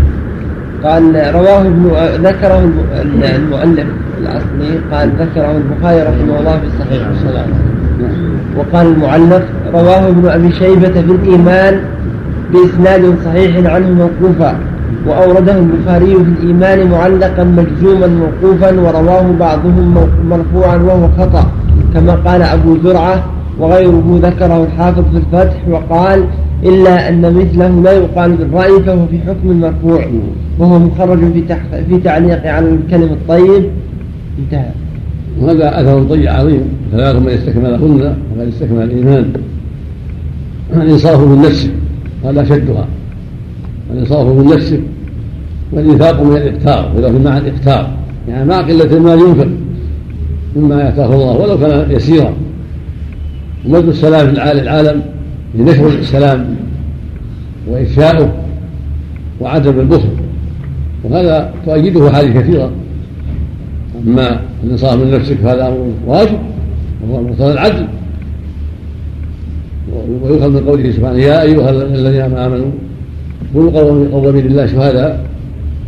[0.84, 1.92] قال رواه ابن
[2.28, 3.86] ذكره الم- المؤلف
[4.20, 7.46] الاصلي قال ذكره البخاري رحمه الله في صحيح الصلاة.
[8.58, 9.44] وقال المعلق
[9.74, 11.80] رواه ابن أبي شيبة في الإيمان
[12.54, 14.56] بإسناد صحيح عنه موقوفا
[15.08, 21.52] وأورده البخاري في الإيمان معلقا مجزوما موقوفا ورواه بعضهم مرفوعا وهو خطأ
[21.94, 23.24] كما قال أبو زرعة
[23.60, 26.26] وغيره ذكره الحافظ في الفتح وقال
[26.64, 30.06] إلا أن مثله لا يقال بالرأي فهو في حكم المرفوع
[30.60, 31.58] وهو مخرج في,
[31.90, 33.64] في تعليق على الكلم الطيب.
[34.40, 34.72] انتهى.
[35.42, 36.62] وهذا أثر طيب عظيم.
[36.92, 39.34] ثلاث من استكملهن وقد استكمل الإيمان.
[40.76, 41.70] الإنصاف من نفسه
[42.26, 42.88] هذا شدها
[43.94, 44.80] الإنصاف من نفسه
[45.72, 47.90] والإنفاق من الاختار وله في معنى الاختار
[48.30, 49.48] يعني مع قلة المال ينفق
[50.56, 52.34] مما اتاه الله ولو كان يسيرا.
[53.68, 54.32] ومد السلام في
[54.62, 55.02] العالم
[55.56, 56.56] لنشر السلام
[57.68, 58.34] وإفشاؤه
[59.42, 60.10] وعدم البخل.
[61.04, 62.72] وهذا تؤيده حديث كثيرة
[64.08, 66.38] أما الإنصاف من نفسك فهذا أمر واجب
[67.04, 67.88] وهو مقتضى العدل.
[70.24, 72.72] ويؤخذ من قوله سبحانه يا أيها الذين آمنوا
[73.54, 75.26] كونوا قوامين لله شهداء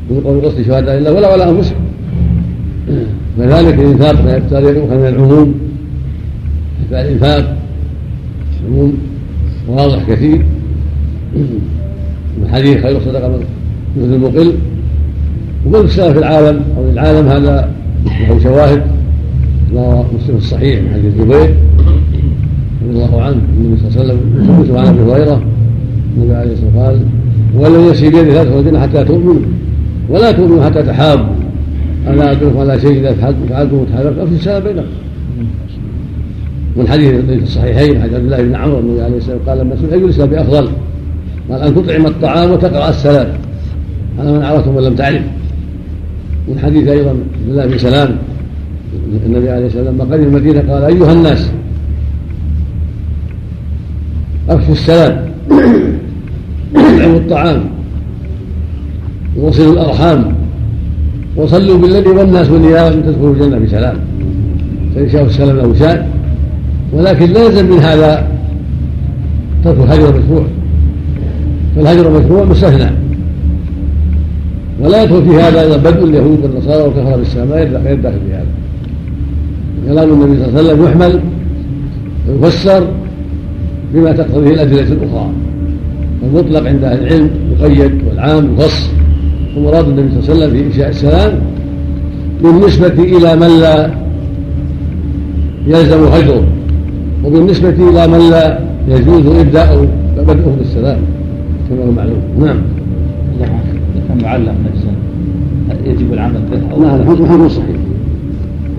[0.08, 1.86] كونوا قوم القسط شهداء لله ولا على أنفسكم
[3.38, 4.16] كذلك الإنفاق
[4.52, 5.56] يؤخذ من العموم
[6.92, 7.58] فالإنفاق
[8.68, 8.94] عموم
[9.68, 10.46] واضح كثير.
[12.42, 13.40] من حديث خير صدقة
[13.98, 14.54] مثل المقل.
[15.66, 17.70] وكل السلف في العالم أو العالم هذا
[18.30, 18.82] له شواهد.
[19.74, 21.56] رواه مسلم الصحيح من حديث الزبير
[22.88, 24.20] رضي الله عنه النبي صلى الله عليه وسلم
[24.60, 25.42] يوسف عن أبي هريرة
[26.18, 29.42] النبي عليه الصلاة والسلام قال ولن يسير بيد لا تخرجون حتى تؤمنوا
[30.10, 31.26] ولا تؤمنوا حتى تحابوا.
[32.08, 33.14] ألا ادلكم على شيء إذا
[33.50, 34.88] فعلتم وتحاببتم افشوا السلام بينكم.
[36.76, 40.00] والحديث في الصحيحين حديث عبد الله بن عمرو النبي عليه والسلام قال لما سئل أي
[40.00, 40.70] الاسلام بافضل
[41.50, 43.28] قال أن تطعم الطعام وتقرأ السلام.
[44.20, 45.22] على من عرفتم ولم تعرف
[46.48, 48.16] من حديث أيضا عبد الله بن سلام
[49.26, 51.52] النبي عليه والسلام لما قدم المدينة قال أيها الناس
[54.50, 55.30] أفشوا السلام
[56.76, 57.64] واطعموا الطعام
[59.38, 60.36] ووصلوا الأرحام
[61.36, 63.98] وصلوا بالذي والناس والنيام تدخلوا الجنة بسلام.
[64.96, 66.15] فإن شاءوا السلام له شان.
[66.96, 68.28] ولكن لا يلزم من هذا
[69.64, 70.46] ترك الهجر المشروع.
[71.76, 72.92] فالهجر المشروع مستثنى
[74.82, 78.46] ولا يدخل في هذا إلا بدء اليهود والنصارى والكفر بالسلام لا يدخل في هذا.
[79.88, 81.20] كلام النبي صلى الله عليه وسلم يحمل
[82.30, 82.88] ويفسر
[83.94, 85.30] بما تقتضيه الأدلة الأخرى.
[86.24, 88.90] المطلق عند أهل العلم يقيد والعام يخص
[89.58, 91.42] ومراد النبي صلى الله عليه وسلم في إنشاء السلام
[92.44, 93.92] بالنسبة إلى من لا
[95.68, 96.44] يلزم هجره.
[97.26, 99.88] وبالنسبة إلى من لا يجوز إبداء
[100.18, 101.00] بدءه بالسلام
[101.70, 102.22] كما هو معلوم.
[102.40, 102.58] نعم.
[103.40, 103.50] إذا
[104.08, 104.92] كان معلق نفسه
[105.86, 107.78] يجب العمل به أو نعم الحكم حكم صحيح.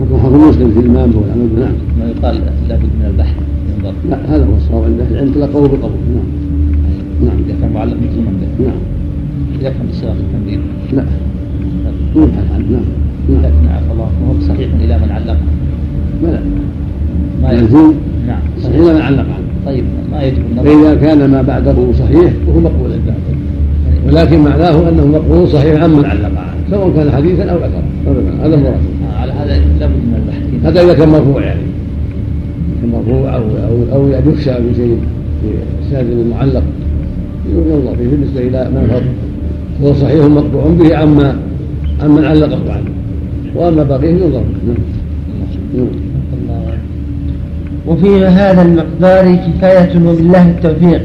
[0.01, 1.60] حكم حكم مسلم في الإمام والعمل به.
[1.60, 1.74] نعم.
[1.98, 3.36] ما يقال لابد من البحث.
[3.77, 3.94] ينظر.
[4.10, 4.85] لا هذا هو الصواب.
[4.85, 6.24] عند أهل العلم تلقوه بالقبول نعم.
[7.24, 7.39] نعم.
[7.47, 8.64] إذا كان معلق مجزوما به.
[8.64, 8.81] نعم.
[9.60, 10.59] إذا كان بالصيغة التنبيه
[10.93, 11.05] لا.
[12.16, 12.85] يبحث عنه نعم
[13.31, 13.43] نعم.
[13.43, 15.36] لكن عفى الله وهو صحيح إلى من علق
[16.23, 16.40] لا
[17.43, 17.93] ما يلزم
[18.27, 18.40] نعم.
[18.62, 18.77] صحيح.
[18.77, 23.15] لا علق عنه طيب ما يجب النظر فإذا كان ما بعده صحيح فهو مقبول عند
[24.09, 27.82] ولكن معناه أنه مقبول صحيح عمن علق عنه سواء كان حديثا أو أثرا.
[28.43, 31.61] هذا المراد آه على هذا لابد من البحث هذا إذا كان مرفوع يعني.
[32.81, 34.98] كان مرفوع أو أو أو يعني يخشى بشيء
[35.43, 35.48] في
[35.86, 36.62] إسناد المعلق.
[37.53, 39.05] ينظر فيه بالنسبة إلى من فرض
[39.82, 41.36] هو صحيح مقطوع به عما
[42.03, 42.90] عمن علقه عنه.
[43.55, 44.77] وأما بقيه ينظر نعم.
[45.77, 46.06] نعم.
[47.87, 51.05] وفي هذا المقدار كفاية وبالله التوفيق.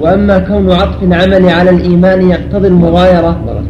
[0.00, 3.60] وأما كون عطف العمل على الإيمان يقتضي المغايرة.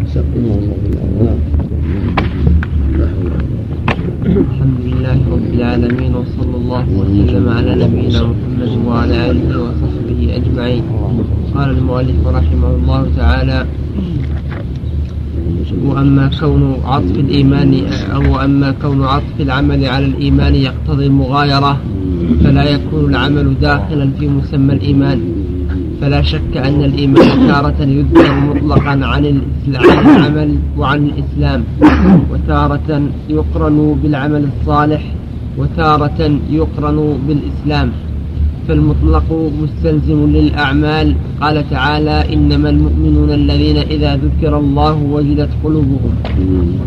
[4.27, 10.83] الحمد لله رب العالمين وصلى الله وسلم على نبينا محمد وعلى آله وصحبه أجمعين.
[11.55, 13.66] قال المؤلف رحمه الله تعالى
[15.85, 17.73] وأما كون عطف الإيمان
[18.15, 21.79] أو أما كون عطف العمل على الإيمان يقتضي المغايرة.
[22.44, 25.20] فلا يكون العمل داخلا في مسمى الإيمان.
[26.01, 31.60] فلا شك أن الإيمان تارة يذكر مطلقا عن العمل وعن الإسلام
[32.30, 35.02] وتارة يقرن بالعمل الصالح
[35.59, 36.20] وتارة
[36.51, 36.98] يقرن
[37.28, 37.88] بالإسلام.
[38.68, 41.14] فالمطلق مستلزم للأعمال.
[41.40, 46.12] قال تعالى إنما المؤمنون الذين إذا ذكر الله وجدت قلوبهم.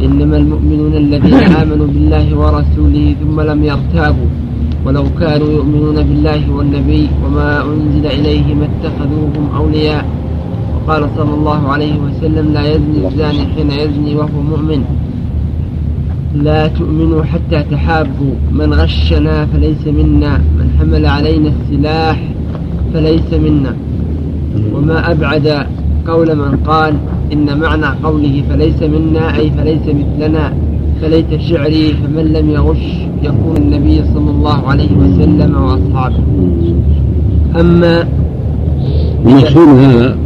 [0.06, 4.30] إنما المؤمنون الذين آمنوا بالله ورسوله ثم لم يرتابوا.
[4.86, 10.06] ولو كانوا يؤمنون بالله والنبي وما أنزل إليه ما اتخذوهم أولياء.
[10.76, 14.82] وقال صلى الله عليه وسلم لا يزني الزاني حين يزني وهو مؤمن.
[16.36, 18.34] لا تؤمنوا حتى تحابوا.
[18.52, 20.38] من غشنا فليس منا.
[20.38, 22.20] من حمل علينا السلاح
[22.94, 23.76] فليس منا.
[24.74, 25.68] وما أبعد
[26.08, 26.94] قول من قال
[27.34, 30.54] إن معنى قوله فليس منا أي فليس مثلنا
[31.02, 36.24] فليت شعري فمن لم يغش يكون النبي صلى الله عليه وسلم وأصحابه.
[37.60, 38.08] أما
[39.26, 40.18] المقصود هذا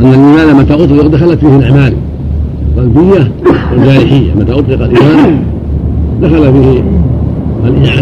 [0.00, 1.94] أن الإيمان متى أطلق دخلت فيه الأعمال
[2.76, 3.32] القلبية
[3.72, 4.34] والجارحية.
[4.34, 5.44] متى أطلق الإيمان
[6.22, 6.82] دخل فيه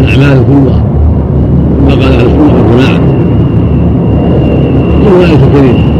[0.00, 0.84] الأعمال كلها.
[1.78, 2.98] كما قال أهل السنة والجماعة
[5.00, 5.94] من الآية الكريمة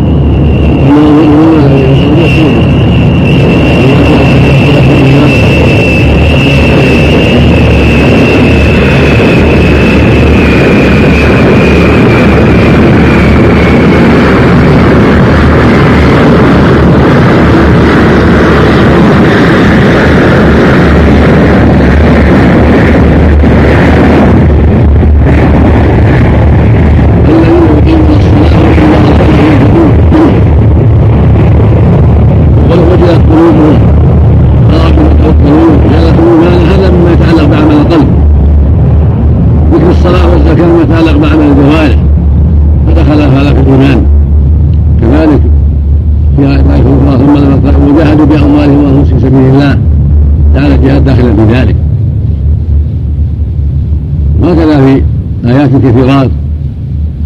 [55.85, 56.31] كثيرات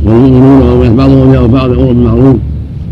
[0.04, 2.36] والمؤمنون بعضهم اولياء بعض يامر بالمعروف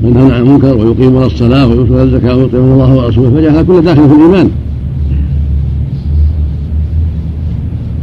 [0.03, 4.51] وينهون عن المنكر ويقيمون الصلاة ويؤتون الزكاة ويطيعون الله ورسوله فجعل كل داخل في الإيمان.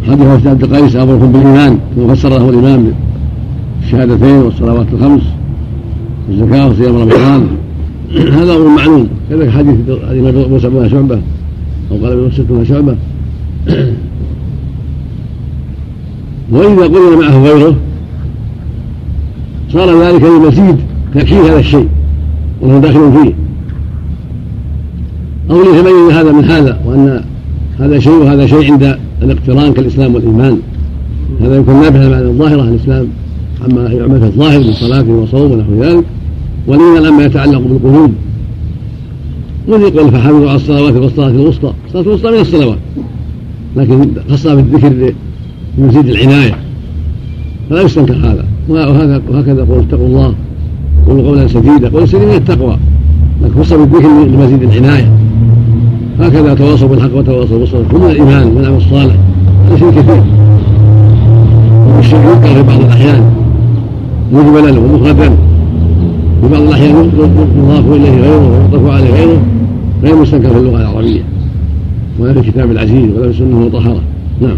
[0.08, 2.86] حديث عبد القيس امركم بالايمان ثم فسر له الإمام
[3.82, 5.22] بالشهادتين والصلوات الخمس
[6.30, 7.48] والزكاة وصيام رمضان.
[8.40, 9.08] هذا أمر معلوم.
[9.30, 9.76] كذلك حديث
[10.50, 11.20] موسى بن شعبة
[11.92, 12.96] أو قال ابن بن شعبة.
[16.52, 17.76] وإذا قلنا معه غيره
[19.74, 20.76] صار ذلك لمزيد
[21.14, 21.88] تأكيد هذا الشيء
[22.62, 23.34] وهو داخل فيه.
[25.52, 27.22] أو ليتميز هذا من هذا وأن
[27.80, 30.60] هذا شيء وهذا شيء عند الاقتران كالإسلام والإيمان.
[31.42, 33.08] هذا يكون نابعا عن الظاهرة الإسلام
[33.62, 36.04] عما يعمل في الظاهر من صلاة وصوم ونحو ذلك
[36.68, 38.12] والإيمان عما يتعلق بالقلوب.
[39.68, 41.74] يقول فحافظوا على الصلوات والصلاة الوسطى.
[41.88, 42.78] الصلاة الوسطى من الصلوات
[43.76, 45.14] لكن خصها بالذكر
[45.78, 46.56] مزيد العناية.
[47.70, 48.46] فلا يستنكر هذا.
[48.70, 50.34] وهذا وهكذا يقول اتقوا الله.
[51.08, 51.90] قولوا قولا سديدا.
[51.90, 52.78] قول سديد من التقوى.
[53.44, 55.12] لكن خص بالذكر لمزيد العناية.
[56.20, 57.84] هكذا تواصوا بالحق وتواصوا بالصبر.
[57.92, 59.16] كل الإيمان والعمل الصالح.
[59.68, 60.24] هذا شيء كثير.
[61.96, 63.24] والشرك يذكر في بعض الأحيان.
[64.34, 65.30] مجملا ومفردا
[66.42, 67.12] في بعض الأحيان
[67.58, 69.42] يضاف إليه غيره ويطلق عليه غيره.
[70.04, 71.22] غير مستنكر في اللغة العربية.
[72.20, 74.02] ولا في الكتاب العزيز ولا في السنة المطهره
[74.42, 74.58] نعم.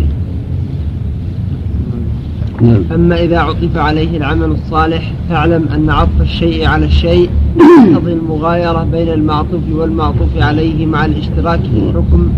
[2.61, 2.81] نعم.
[2.93, 9.09] أما إذا عطف عليه العمل الصالح فاعلم أن عطف الشيء على الشيء يقتضي المغايرة بين
[9.09, 12.29] المعطوف والمعطوف عليه مع الاشتراك في الحكم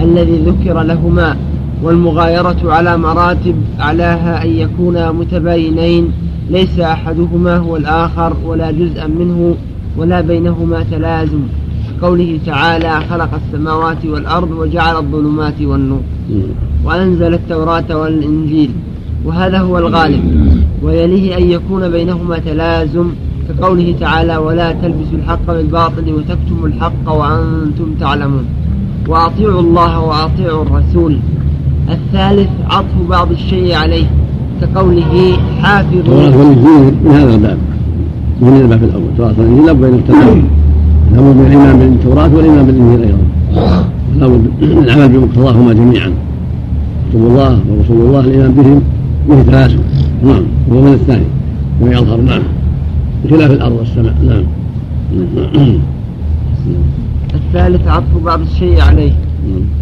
[0.00, 1.36] الذي ذكر لهما
[1.82, 6.12] والمغايرة على مراتب أعلاها أن يكونا متباينين
[6.50, 9.54] ليس أحدهما هو الآخر ولا جزءا منه
[9.96, 11.40] ولا بينهما تلازم.
[12.02, 16.00] قوله تعالى خلق السماوات والأرض وجعل الظلمات والنور.
[16.84, 18.70] وأنزل التوراة والإنجيل.
[19.24, 20.22] وهذا هو الغالب.
[20.82, 23.06] ويليه أن يكون بينهما تلازم
[23.48, 28.44] كقوله تعالى ولا تلبسوا الحق بالباطل وتكتموا الحق وأنتم تعلمون.
[29.08, 31.18] وأطيعوا الله وأطيعوا الرسول.
[31.90, 34.06] الثالث عطف بعض الشيء عليه
[34.60, 36.30] كقوله حافظوا
[37.04, 37.58] من هذا الباب.
[38.40, 39.04] من الباب الأول.
[39.18, 40.44] تراث الإنجيل بين التفاهم
[41.12, 43.24] لابد من الإيمان بالتوراة والإيمان بالإنجيل أيضا.
[44.18, 46.12] لابد من العمل بمقتضاهما جميعا.
[47.10, 48.82] كتب الله ورسول الله الإيمان بهم.
[49.26, 49.78] فيه تلازم
[50.22, 51.26] نعم وهو من الثاني
[51.80, 52.42] ويظهر نعم
[53.24, 54.44] بخلاف الأرض والسماء نعم.
[57.34, 59.12] الثالث عطف بعض الشيء عليه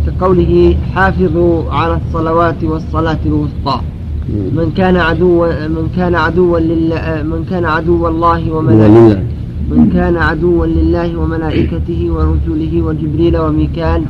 [0.06, 3.81] كقوله حافظوا على الصلوات والصلاة الوسطى.
[4.28, 9.23] من كان عدوا من كان عدوا لله من كان عدوا الله وملائكته
[9.70, 14.02] من كان عدوا لله وملائكته ورسله وجبريل وميكال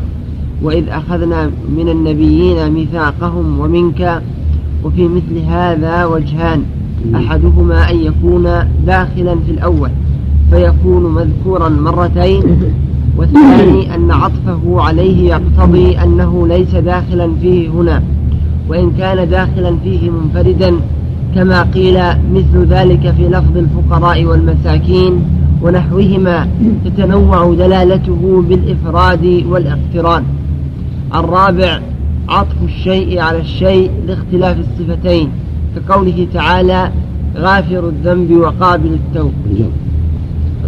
[0.63, 4.23] وإذ أخذنا من النبيين ميثاقهم ومنك
[4.85, 6.63] وفي مثل هذا وجهان.
[7.15, 8.43] أحدهما أن يكون
[8.87, 9.91] داخلا في الأول
[10.51, 12.43] فيكون مذكورا مرتين.
[13.17, 18.03] والثاني أن عطفه عليه يقتضي أنه ليس داخلا فيه هنا
[18.69, 20.75] وإن كان داخلا فيه منفردا
[21.35, 21.99] كما قيل
[22.35, 25.25] مثل ذلك في لفظ الفقراء والمساكين
[25.63, 26.49] ونحوهما
[26.85, 30.25] تتنوع دلالته بالإفراد والإقتران.
[31.15, 31.81] الرابع
[32.29, 35.29] عطف الشيء على الشيء لاختلاف الصفتين
[35.77, 36.91] كقوله تعالى
[37.37, 39.33] غافر الذنب وقابل التوب.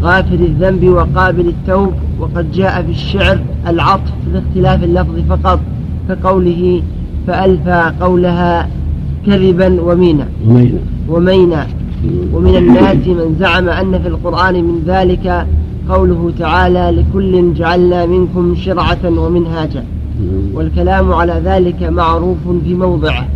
[0.02, 5.60] غافر الذنب وقابل التوب وقد جاء في الشعر العطف باختلاف اللفظ فقط
[6.09, 6.82] كقوله
[7.26, 8.68] فألفى قولها
[9.26, 10.28] كذبا ومينا.
[10.48, 10.78] ومينا.
[11.09, 11.66] ومينا.
[12.32, 15.47] ومن الناس من زعم أن في القرآن من ذلك
[15.89, 19.85] قوله تعالى لكل جعلنا منكم شرعة ومنهاجا.
[20.55, 23.27] والكلام على ذلك معروف في موضعه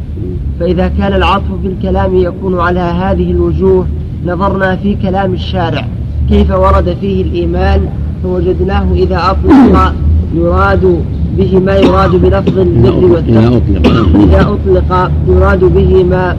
[0.60, 3.86] فإذا كان العطف في الكلام يكون على هذه الوجوه
[4.26, 5.84] نظرنا في كلام الشارع.
[6.28, 7.80] كيف ورد فيه الإيمان؟
[8.22, 9.94] فوجدناه إذا أطلق
[10.34, 11.02] يراد
[11.38, 13.62] به ما يراد بلفظ البر والتقوى.
[14.24, 16.36] إذا أطلق يراد به ما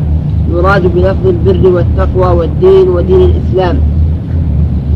[0.51, 3.79] يراد بلفظ البر والتقوى والدين ودين الإسلام.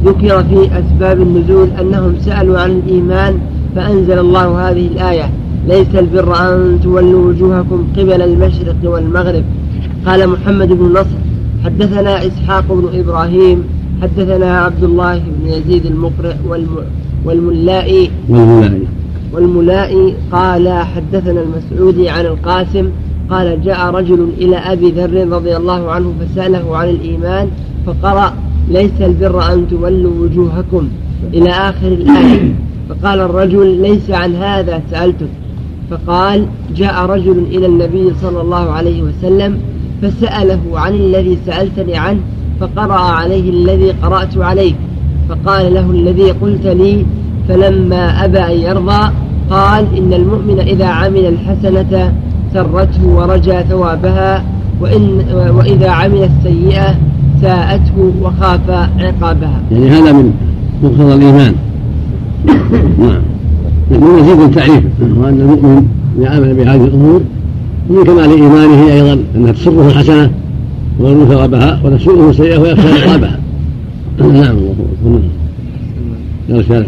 [0.06, 3.40] ذكر في أسباب النزول أنهم سألوا عن الإيمان
[3.76, 5.30] فأنزل الله هذه الآية
[5.68, 9.44] ليس البر أن تولوا وجوهكم قبل المشرق والمغرب
[10.06, 11.18] قال محمد بن نصر
[11.66, 13.64] حدثنا إسحاق بن إبراهيم
[14.02, 16.86] حدثنا عبد الله بن يزيد المقرئ والم-
[17.26, 18.82] والملائي والملائي.
[19.34, 22.90] والملائي قال حدثنا المسعودي عن القاسم
[23.30, 27.48] قال جاء رجل إلى أبي ذر رضي الله عنه فسأله عن الإيمان
[27.86, 28.34] فقرأ
[28.70, 30.88] ليس البر أن تولوا وجوهكم
[31.34, 32.56] إلى آخر الآية
[32.90, 35.30] فقال الرجل ليس عن هذا سألتك
[35.92, 36.46] فقال
[36.76, 39.60] جاء رجل إلى النبي صلى الله عليه وسلم
[40.02, 42.20] فسأله عن الذي سألتني عنه
[42.60, 44.76] فقرأ عليه الذي قرأت عليك
[45.30, 47.06] فقال له الذي قلت لي
[47.48, 49.12] فلما أبى أن يرضى
[49.50, 52.14] قال إن المؤمن إذا عمل الحسنة
[52.54, 54.44] سرته ورجى ثوابها
[54.82, 56.96] وإن وإذا عمل السيئة
[57.42, 58.70] ساءته وخاف
[59.00, 59.62] عقابها.
[59.72, 60.34] يعني هذا من
[60.84, 61.56] مقتضى الإيمان.
[63.00, 63.22] نعم.
[63.92, 64.84] من مزيد التعريف
[65.18, 65.88] وأن المؤمن
[66.18, 67.22] إذا عمل بهذه الأمور
[67.90, 70.32] ومن كمال إيمانه أيضا أنها تسره الحسنة
[71.00, 73.40] ويرجو ثوابها وتسوءه السيئة ويخشى عقابها.
[74.20, 74.58] نعم
[76.50, 76.86] الله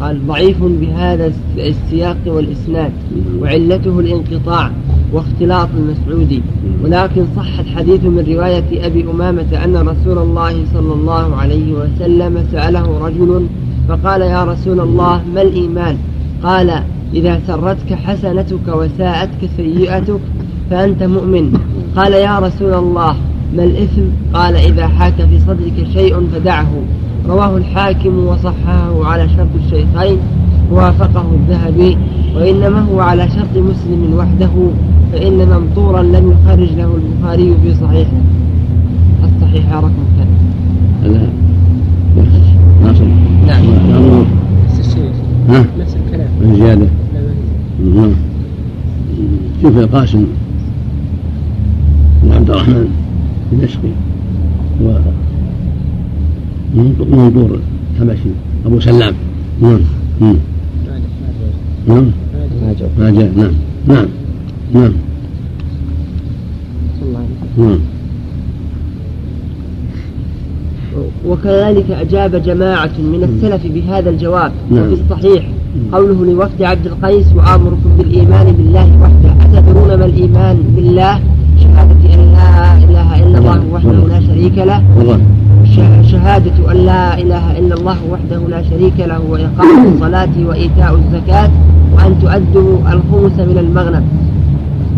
[0.00, 2.92] قال ضعيف بهذا السياق والإسناد
[3.40, 4.70] وعلته الانقطاع
[5.12, 6.42] واختلاط المسعودي
[6.84, 13.06] ولكن صح الحديث من رواية أبي أمامة أن رسول الله صلى الله عليه وسلم سأله
[13.06, 13.46] رجل
[13.92, 15.96] فقال يا رسول الله ما الإيمان؟
[16.42, 16.82] قال
[17.14, 20.20] إذا سرتك حسنتك وساءتك سيئتك
[20.70, 21.52] فأنت مؤمن.
[21.96, 23.16] قال يا رسول الله
[23.56, 24.02] ما الإثم؟
[24.34, 26.70] قال إذا حاك في صدرك شيء فدعه.
[27.28, 30.18] رواه الحاكم وصححه على شرط الشيخين
[30.72, 31.98] ووافقه الذهبي
[32.36, 34.50] وإنما هو على شرط مسلم وحده
[35.12, 38.22] فإن منطورا لم يخرج له البخاري في صحيحه.
[39.24, 40.26] الصحيح رقم كم
[41.04, 41.28] هذا
[42.84, 43.21] ناصر
[43.60, 43.90] نعم.
[43.90, 44.24] نعم
[44.64, 45.10] نفس الشيء
[45.48, 46.86] ها نفس الكلام زيادة
[47.84, 48.12] لا نعم.
[49.62, 50.26] شوف القاسم
[52.22, 52.88] بن عبد الرحمن
[53.52, 53.88] الدمشقي
[57.10, 57.60] منظور
[57.94, 58.28] الحبشي
[58.66, 59.14] أبو سلام
[59.62, 59.80] نعم.
[60.20, 60.36] نعم.
[62.98, 63.52] ما جاء نعم
[63.88, 64.06] نعم
[64.74, 64.92] نعم
[67.58, 67.78] نعم
[71.28, 74.92] وكذلك أجاب جماعة من السلف بهذا الجواب نعم.
[74.92, 75.44] وفي الصحيح
[75.92, 81.20] قوله لوفد عبد القيس وآمركم بالإيمان بالله وحده أتدرون ما الإيمان بالله؟
[81.62, 84.82] شهادة أن لا إله إلا الله وحده لا شريك له.
[86.10, 91.50] شهادة أن لا إله إلا الله وحده لا شريك له وإقام الصلاة وإيتاء الزكاة
[91.94, 94.04] وأن تؤدوا الخمس من المغنم.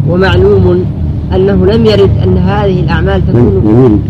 [0.09, 0.85] ومعلوم
[1.35, 4.03] أنه لم يرد أن هذه الأعمال تكون يمين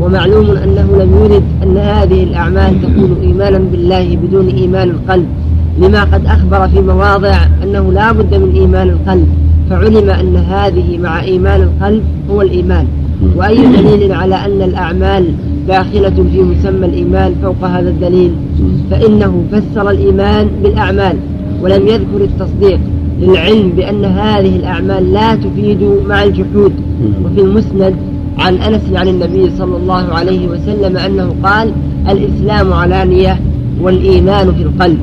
[0.00, 5.26] ومعلوم أنه لم يرد أن هذه الأعمال تكون إيمانا بالله بدون إيمان القلب
[5.78, 9.26] لما قد أخبر في مواضع أنه لا بد من إيمان القلب
[9.70, 12.86] فعلم أن هذه مع إيمان القلب هو الإيمان.
[13.36, 15.24] وأي دليل على أن الأعمال
[15.68, 18.32] داخلة في مسمى الإيمان فوق هذا الدليل؟
[18.90, 21.16] فإنه فسر الإيمان بالأعمال
[21.62, 22.80] ولم يذكر التصديق
[23.20, 26.72] للعلم بأن هذه الأعمال لا تفيد مع الجحود.
[27.24, 27.94] وفي المسند
[28.38, 31.72] عن أنس عن النبي صلى الله عليه وسلم أنه قال
[32.08, 33.40] الإسلام علانية
[33.80, 34.98] والإيمان في القلب.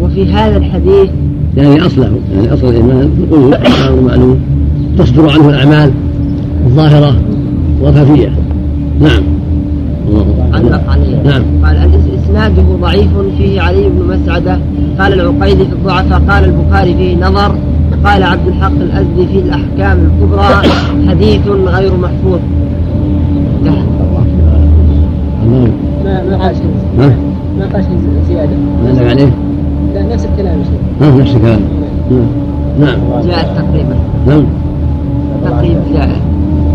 [0.00, 1.10] وفي هذا الحديث
[1.56, 4.40] يعني أصله يعني أصل الإيمان يقول أمر معلوم
[4.98, 5.92] تصدر عنه الأعمال
[6.66, 7.16] الظاهرة
[7.82, 8.32] والخفية.
[9.00, 9.22] نعم.
[10.52, 11.42] علق عليه نعم.
[11.64, 11.90] قال
[12.24, 13.08] إسناده ضعيف
[13.38, 14.58] فيه علي بن مسعدة.
[14.98, 17.54] قال العقيدي في الضعفاء قال البخاري فيه نظر.
[18.04, 20.62] قال عبد الحق الأزدي في الأحكام الكبرى
[21.08, 22.40] حديث غير محفوظ.
[26.04, 26.66] ما ما قال شيء
[26.98, 27.16] ها
[27.58, 27.98] ما قال شيء
[28.28, 28.50] زيادة
[28.84, 29.30] ما عليه؟
[29.94, 31.02] لا نفس الكلام يا شيخ.
[31.02, 31.60] ها نفس الكلام.
[32.80, 33.26] نعم نعم.
[33.26, 33.96] جاءت تقريبا.
[34.26, 34.44] نعم.
[35.44, 36.20] تقريبا جاءت.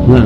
[0.10, 0.26] نعم.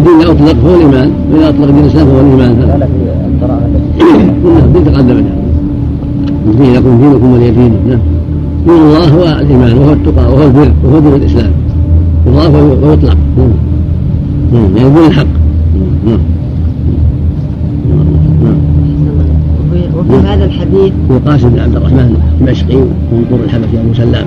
[0.00, 1.10] الدين إذا أطلق هو الإيمان.
[1.32, 2.52] وإذا أطلق الدين الإسلام فهو الإيمان.
[3.34, 3.70] القراءة.
[4.42, 5.40] كلها الدين تقدم لها
[6.46, 7.98] الدين لكم دينكم ولي دين نعم.
[8.66, 11.50] دين الله هو الإيمان وهو التقى وهو البر وهو دين الإسلام.
[12.26, 13.50] يضاف ويطلق نعم.
[14.52, 14.76] نعم.
[14.76, 15.26] يعني دين الحق.
[16.06, 16.18] نعم.
[18.42, 18.56] نعم.
[19.70, 24.26] وفي, وفي هذا الحديث هو قاسم بن عبد الرحمن الدمشقي من طور الحبشي أبو سلام.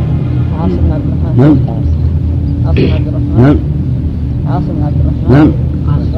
[0.59, 1.37] عاصم بن عبد الرحمن.
[1.37, 1.57] نعم.
[2.65, 3.43] عاصم بن عبد الرحمن.
[3.43, 3.55] نعم.
[4.47, 5.37] عاصم بن عبد الرحمن.
[5.37, 5.62] نعم.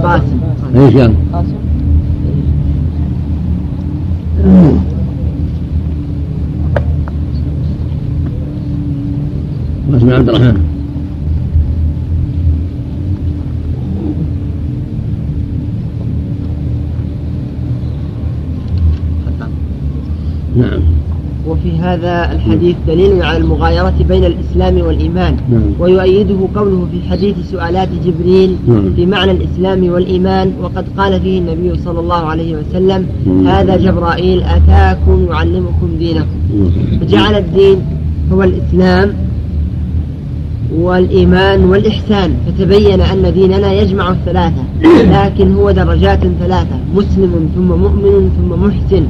[0.04, 0.40] قاسم
[0.76, 1.56] إيش قال؟ قاسم
[9.92, 10.76] قاسم بن عبد الرحمن.
[20.56, 20.95] نعم.
[21.48, 25.62] وفي هذا الحديث دليل على المغايرة بين الإسلام والإيمان نعم.
[25.80, 28.94] ويؤيده قوله في حديث سؤالات جبريل نعم.
[28.96, 33.48] في معنى الإسلام والإيمان وقد قال فيه النبي صلى الله عليه وسلم نعم.
[33.48, 36.40] هذا جبرائيل أتاكم يعلمكم دينكم
[37.02, 37.82] فجعل الدين
[38.32, 39.14] هو الإسلام
[40.74, 48.64] والإيمان والإحسان فتبين أن ديننا يجمع الثلاثة لكن هو درجات ثلاثة مسلم ثم مؤمن ثم
[48.66, 49.08] محسن.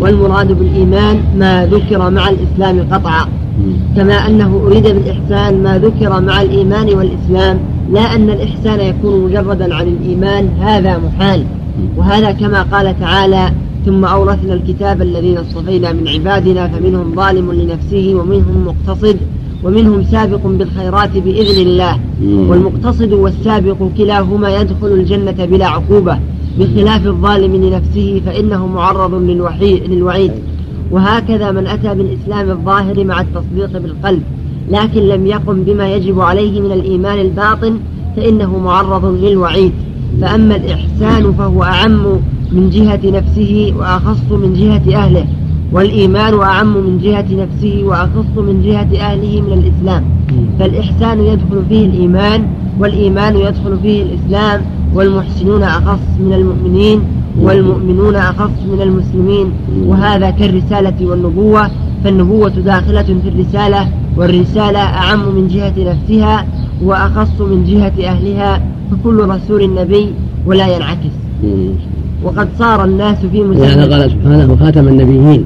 [0.00, 3.26] والمراد بالإيمان ما ذكر مع الإسلام قطعا.
[3.96, 7.58] كما أنه أريد بالإحسان ما ذكر مع الإيمان والإسلام
[7.92, 11.44] لا أن الإحسان يكون مجردا عن الإيمان هذا محال.
[11.96, 13.50] وهذا كما قال تعالى
[13.86, 19.16] ثم أورثنا الكتاب الذين اصطفينا من عبادنا فمنهم ظالم لنفسه ومنهم مقتصد.
[19.66, 21.98] ومنهم سابق بالخيرات بإذن الله.
[22.50, 26.18] والمقتصد والسابق كلاهما يدخل الجنة بلا عقوبة
[26.58, 30.32] بخلاف الظالم لنفسه فإنه معرض للوحي للوعيد.
[30.90, 34.22] وهكذا من أتى بالإسلام الظاهر مع التصديق بالقلب.
[34.70, 37.78] لكن لم يقم بما يجب عليه من الإيمان الباطن
[38.16, 39.72] فإنه معرض للوعيد.
[40.20, 42.04] فأما الإحسان فهو أعم
[42.52, 45.26] من جهة نفسه وأخص من جهة أهله.
[45.76, 50.04] والإيمان أعم من جهة نفسه وأخص من جهة أهله من الإسلام.
[50.58, 52.46] فالإحسان يدخل فيه الإيمان
[52.80, 54.60] والإيمان يدخل فيه الإسلام
[54.94, 57.00] والمحسنون أخص من المؤمنين
[57.40, 59.46] والمؤمنون أخص من المسلمين.
[59.86, 61.70] وهذا كالرسالة والنبوة.
[62.04, 66.46] فالنبوة داخلة في الرسالة والرسالة أعم من جهة نفسها
[66.84, 68.62] وأخص من جهة أهلها.
[68.90, 70.12] فكل رسول نبي
[70.46, 71.14] ولا ينعكس.
[72.24, 75.44] وقد صار الناس في لهذا مسلم قال سبحانه خاتم النبيين.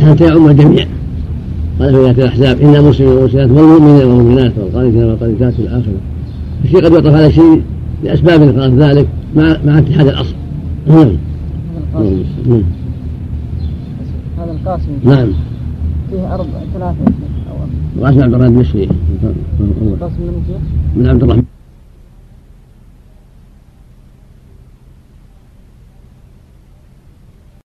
[0.00, 0.86] حتى يعم الجميع
[1.80, 5.92] قال في آية الأحزاب إن المسلمين والمسلمات والمؤمنين والمؤمنات والقانتين والقانتات في الآخرة.
[6.64, 7.62] الشيء قد يعطف هذا الشيء
[8.04, 10.34] لأسباب قالت ذلك مع مع اتحاد الأصل.
[10.86, 10.98] نعم.
[10.98, 11.12] هذا
[11.94, 12.24] القاسم.
[12.46, 12.62] نعم.
[14.38, 14.90] هذا القاسم.
[15.04, 15.28] نعم.
[16.10, 17.12] فيه أربع ثلاثة.
[17.50, 18.88] أو وقاسم عبد الرحمن المشري
[20.00, 20.22] قاسم
[20.96, 21.55] من عبد الرحمن.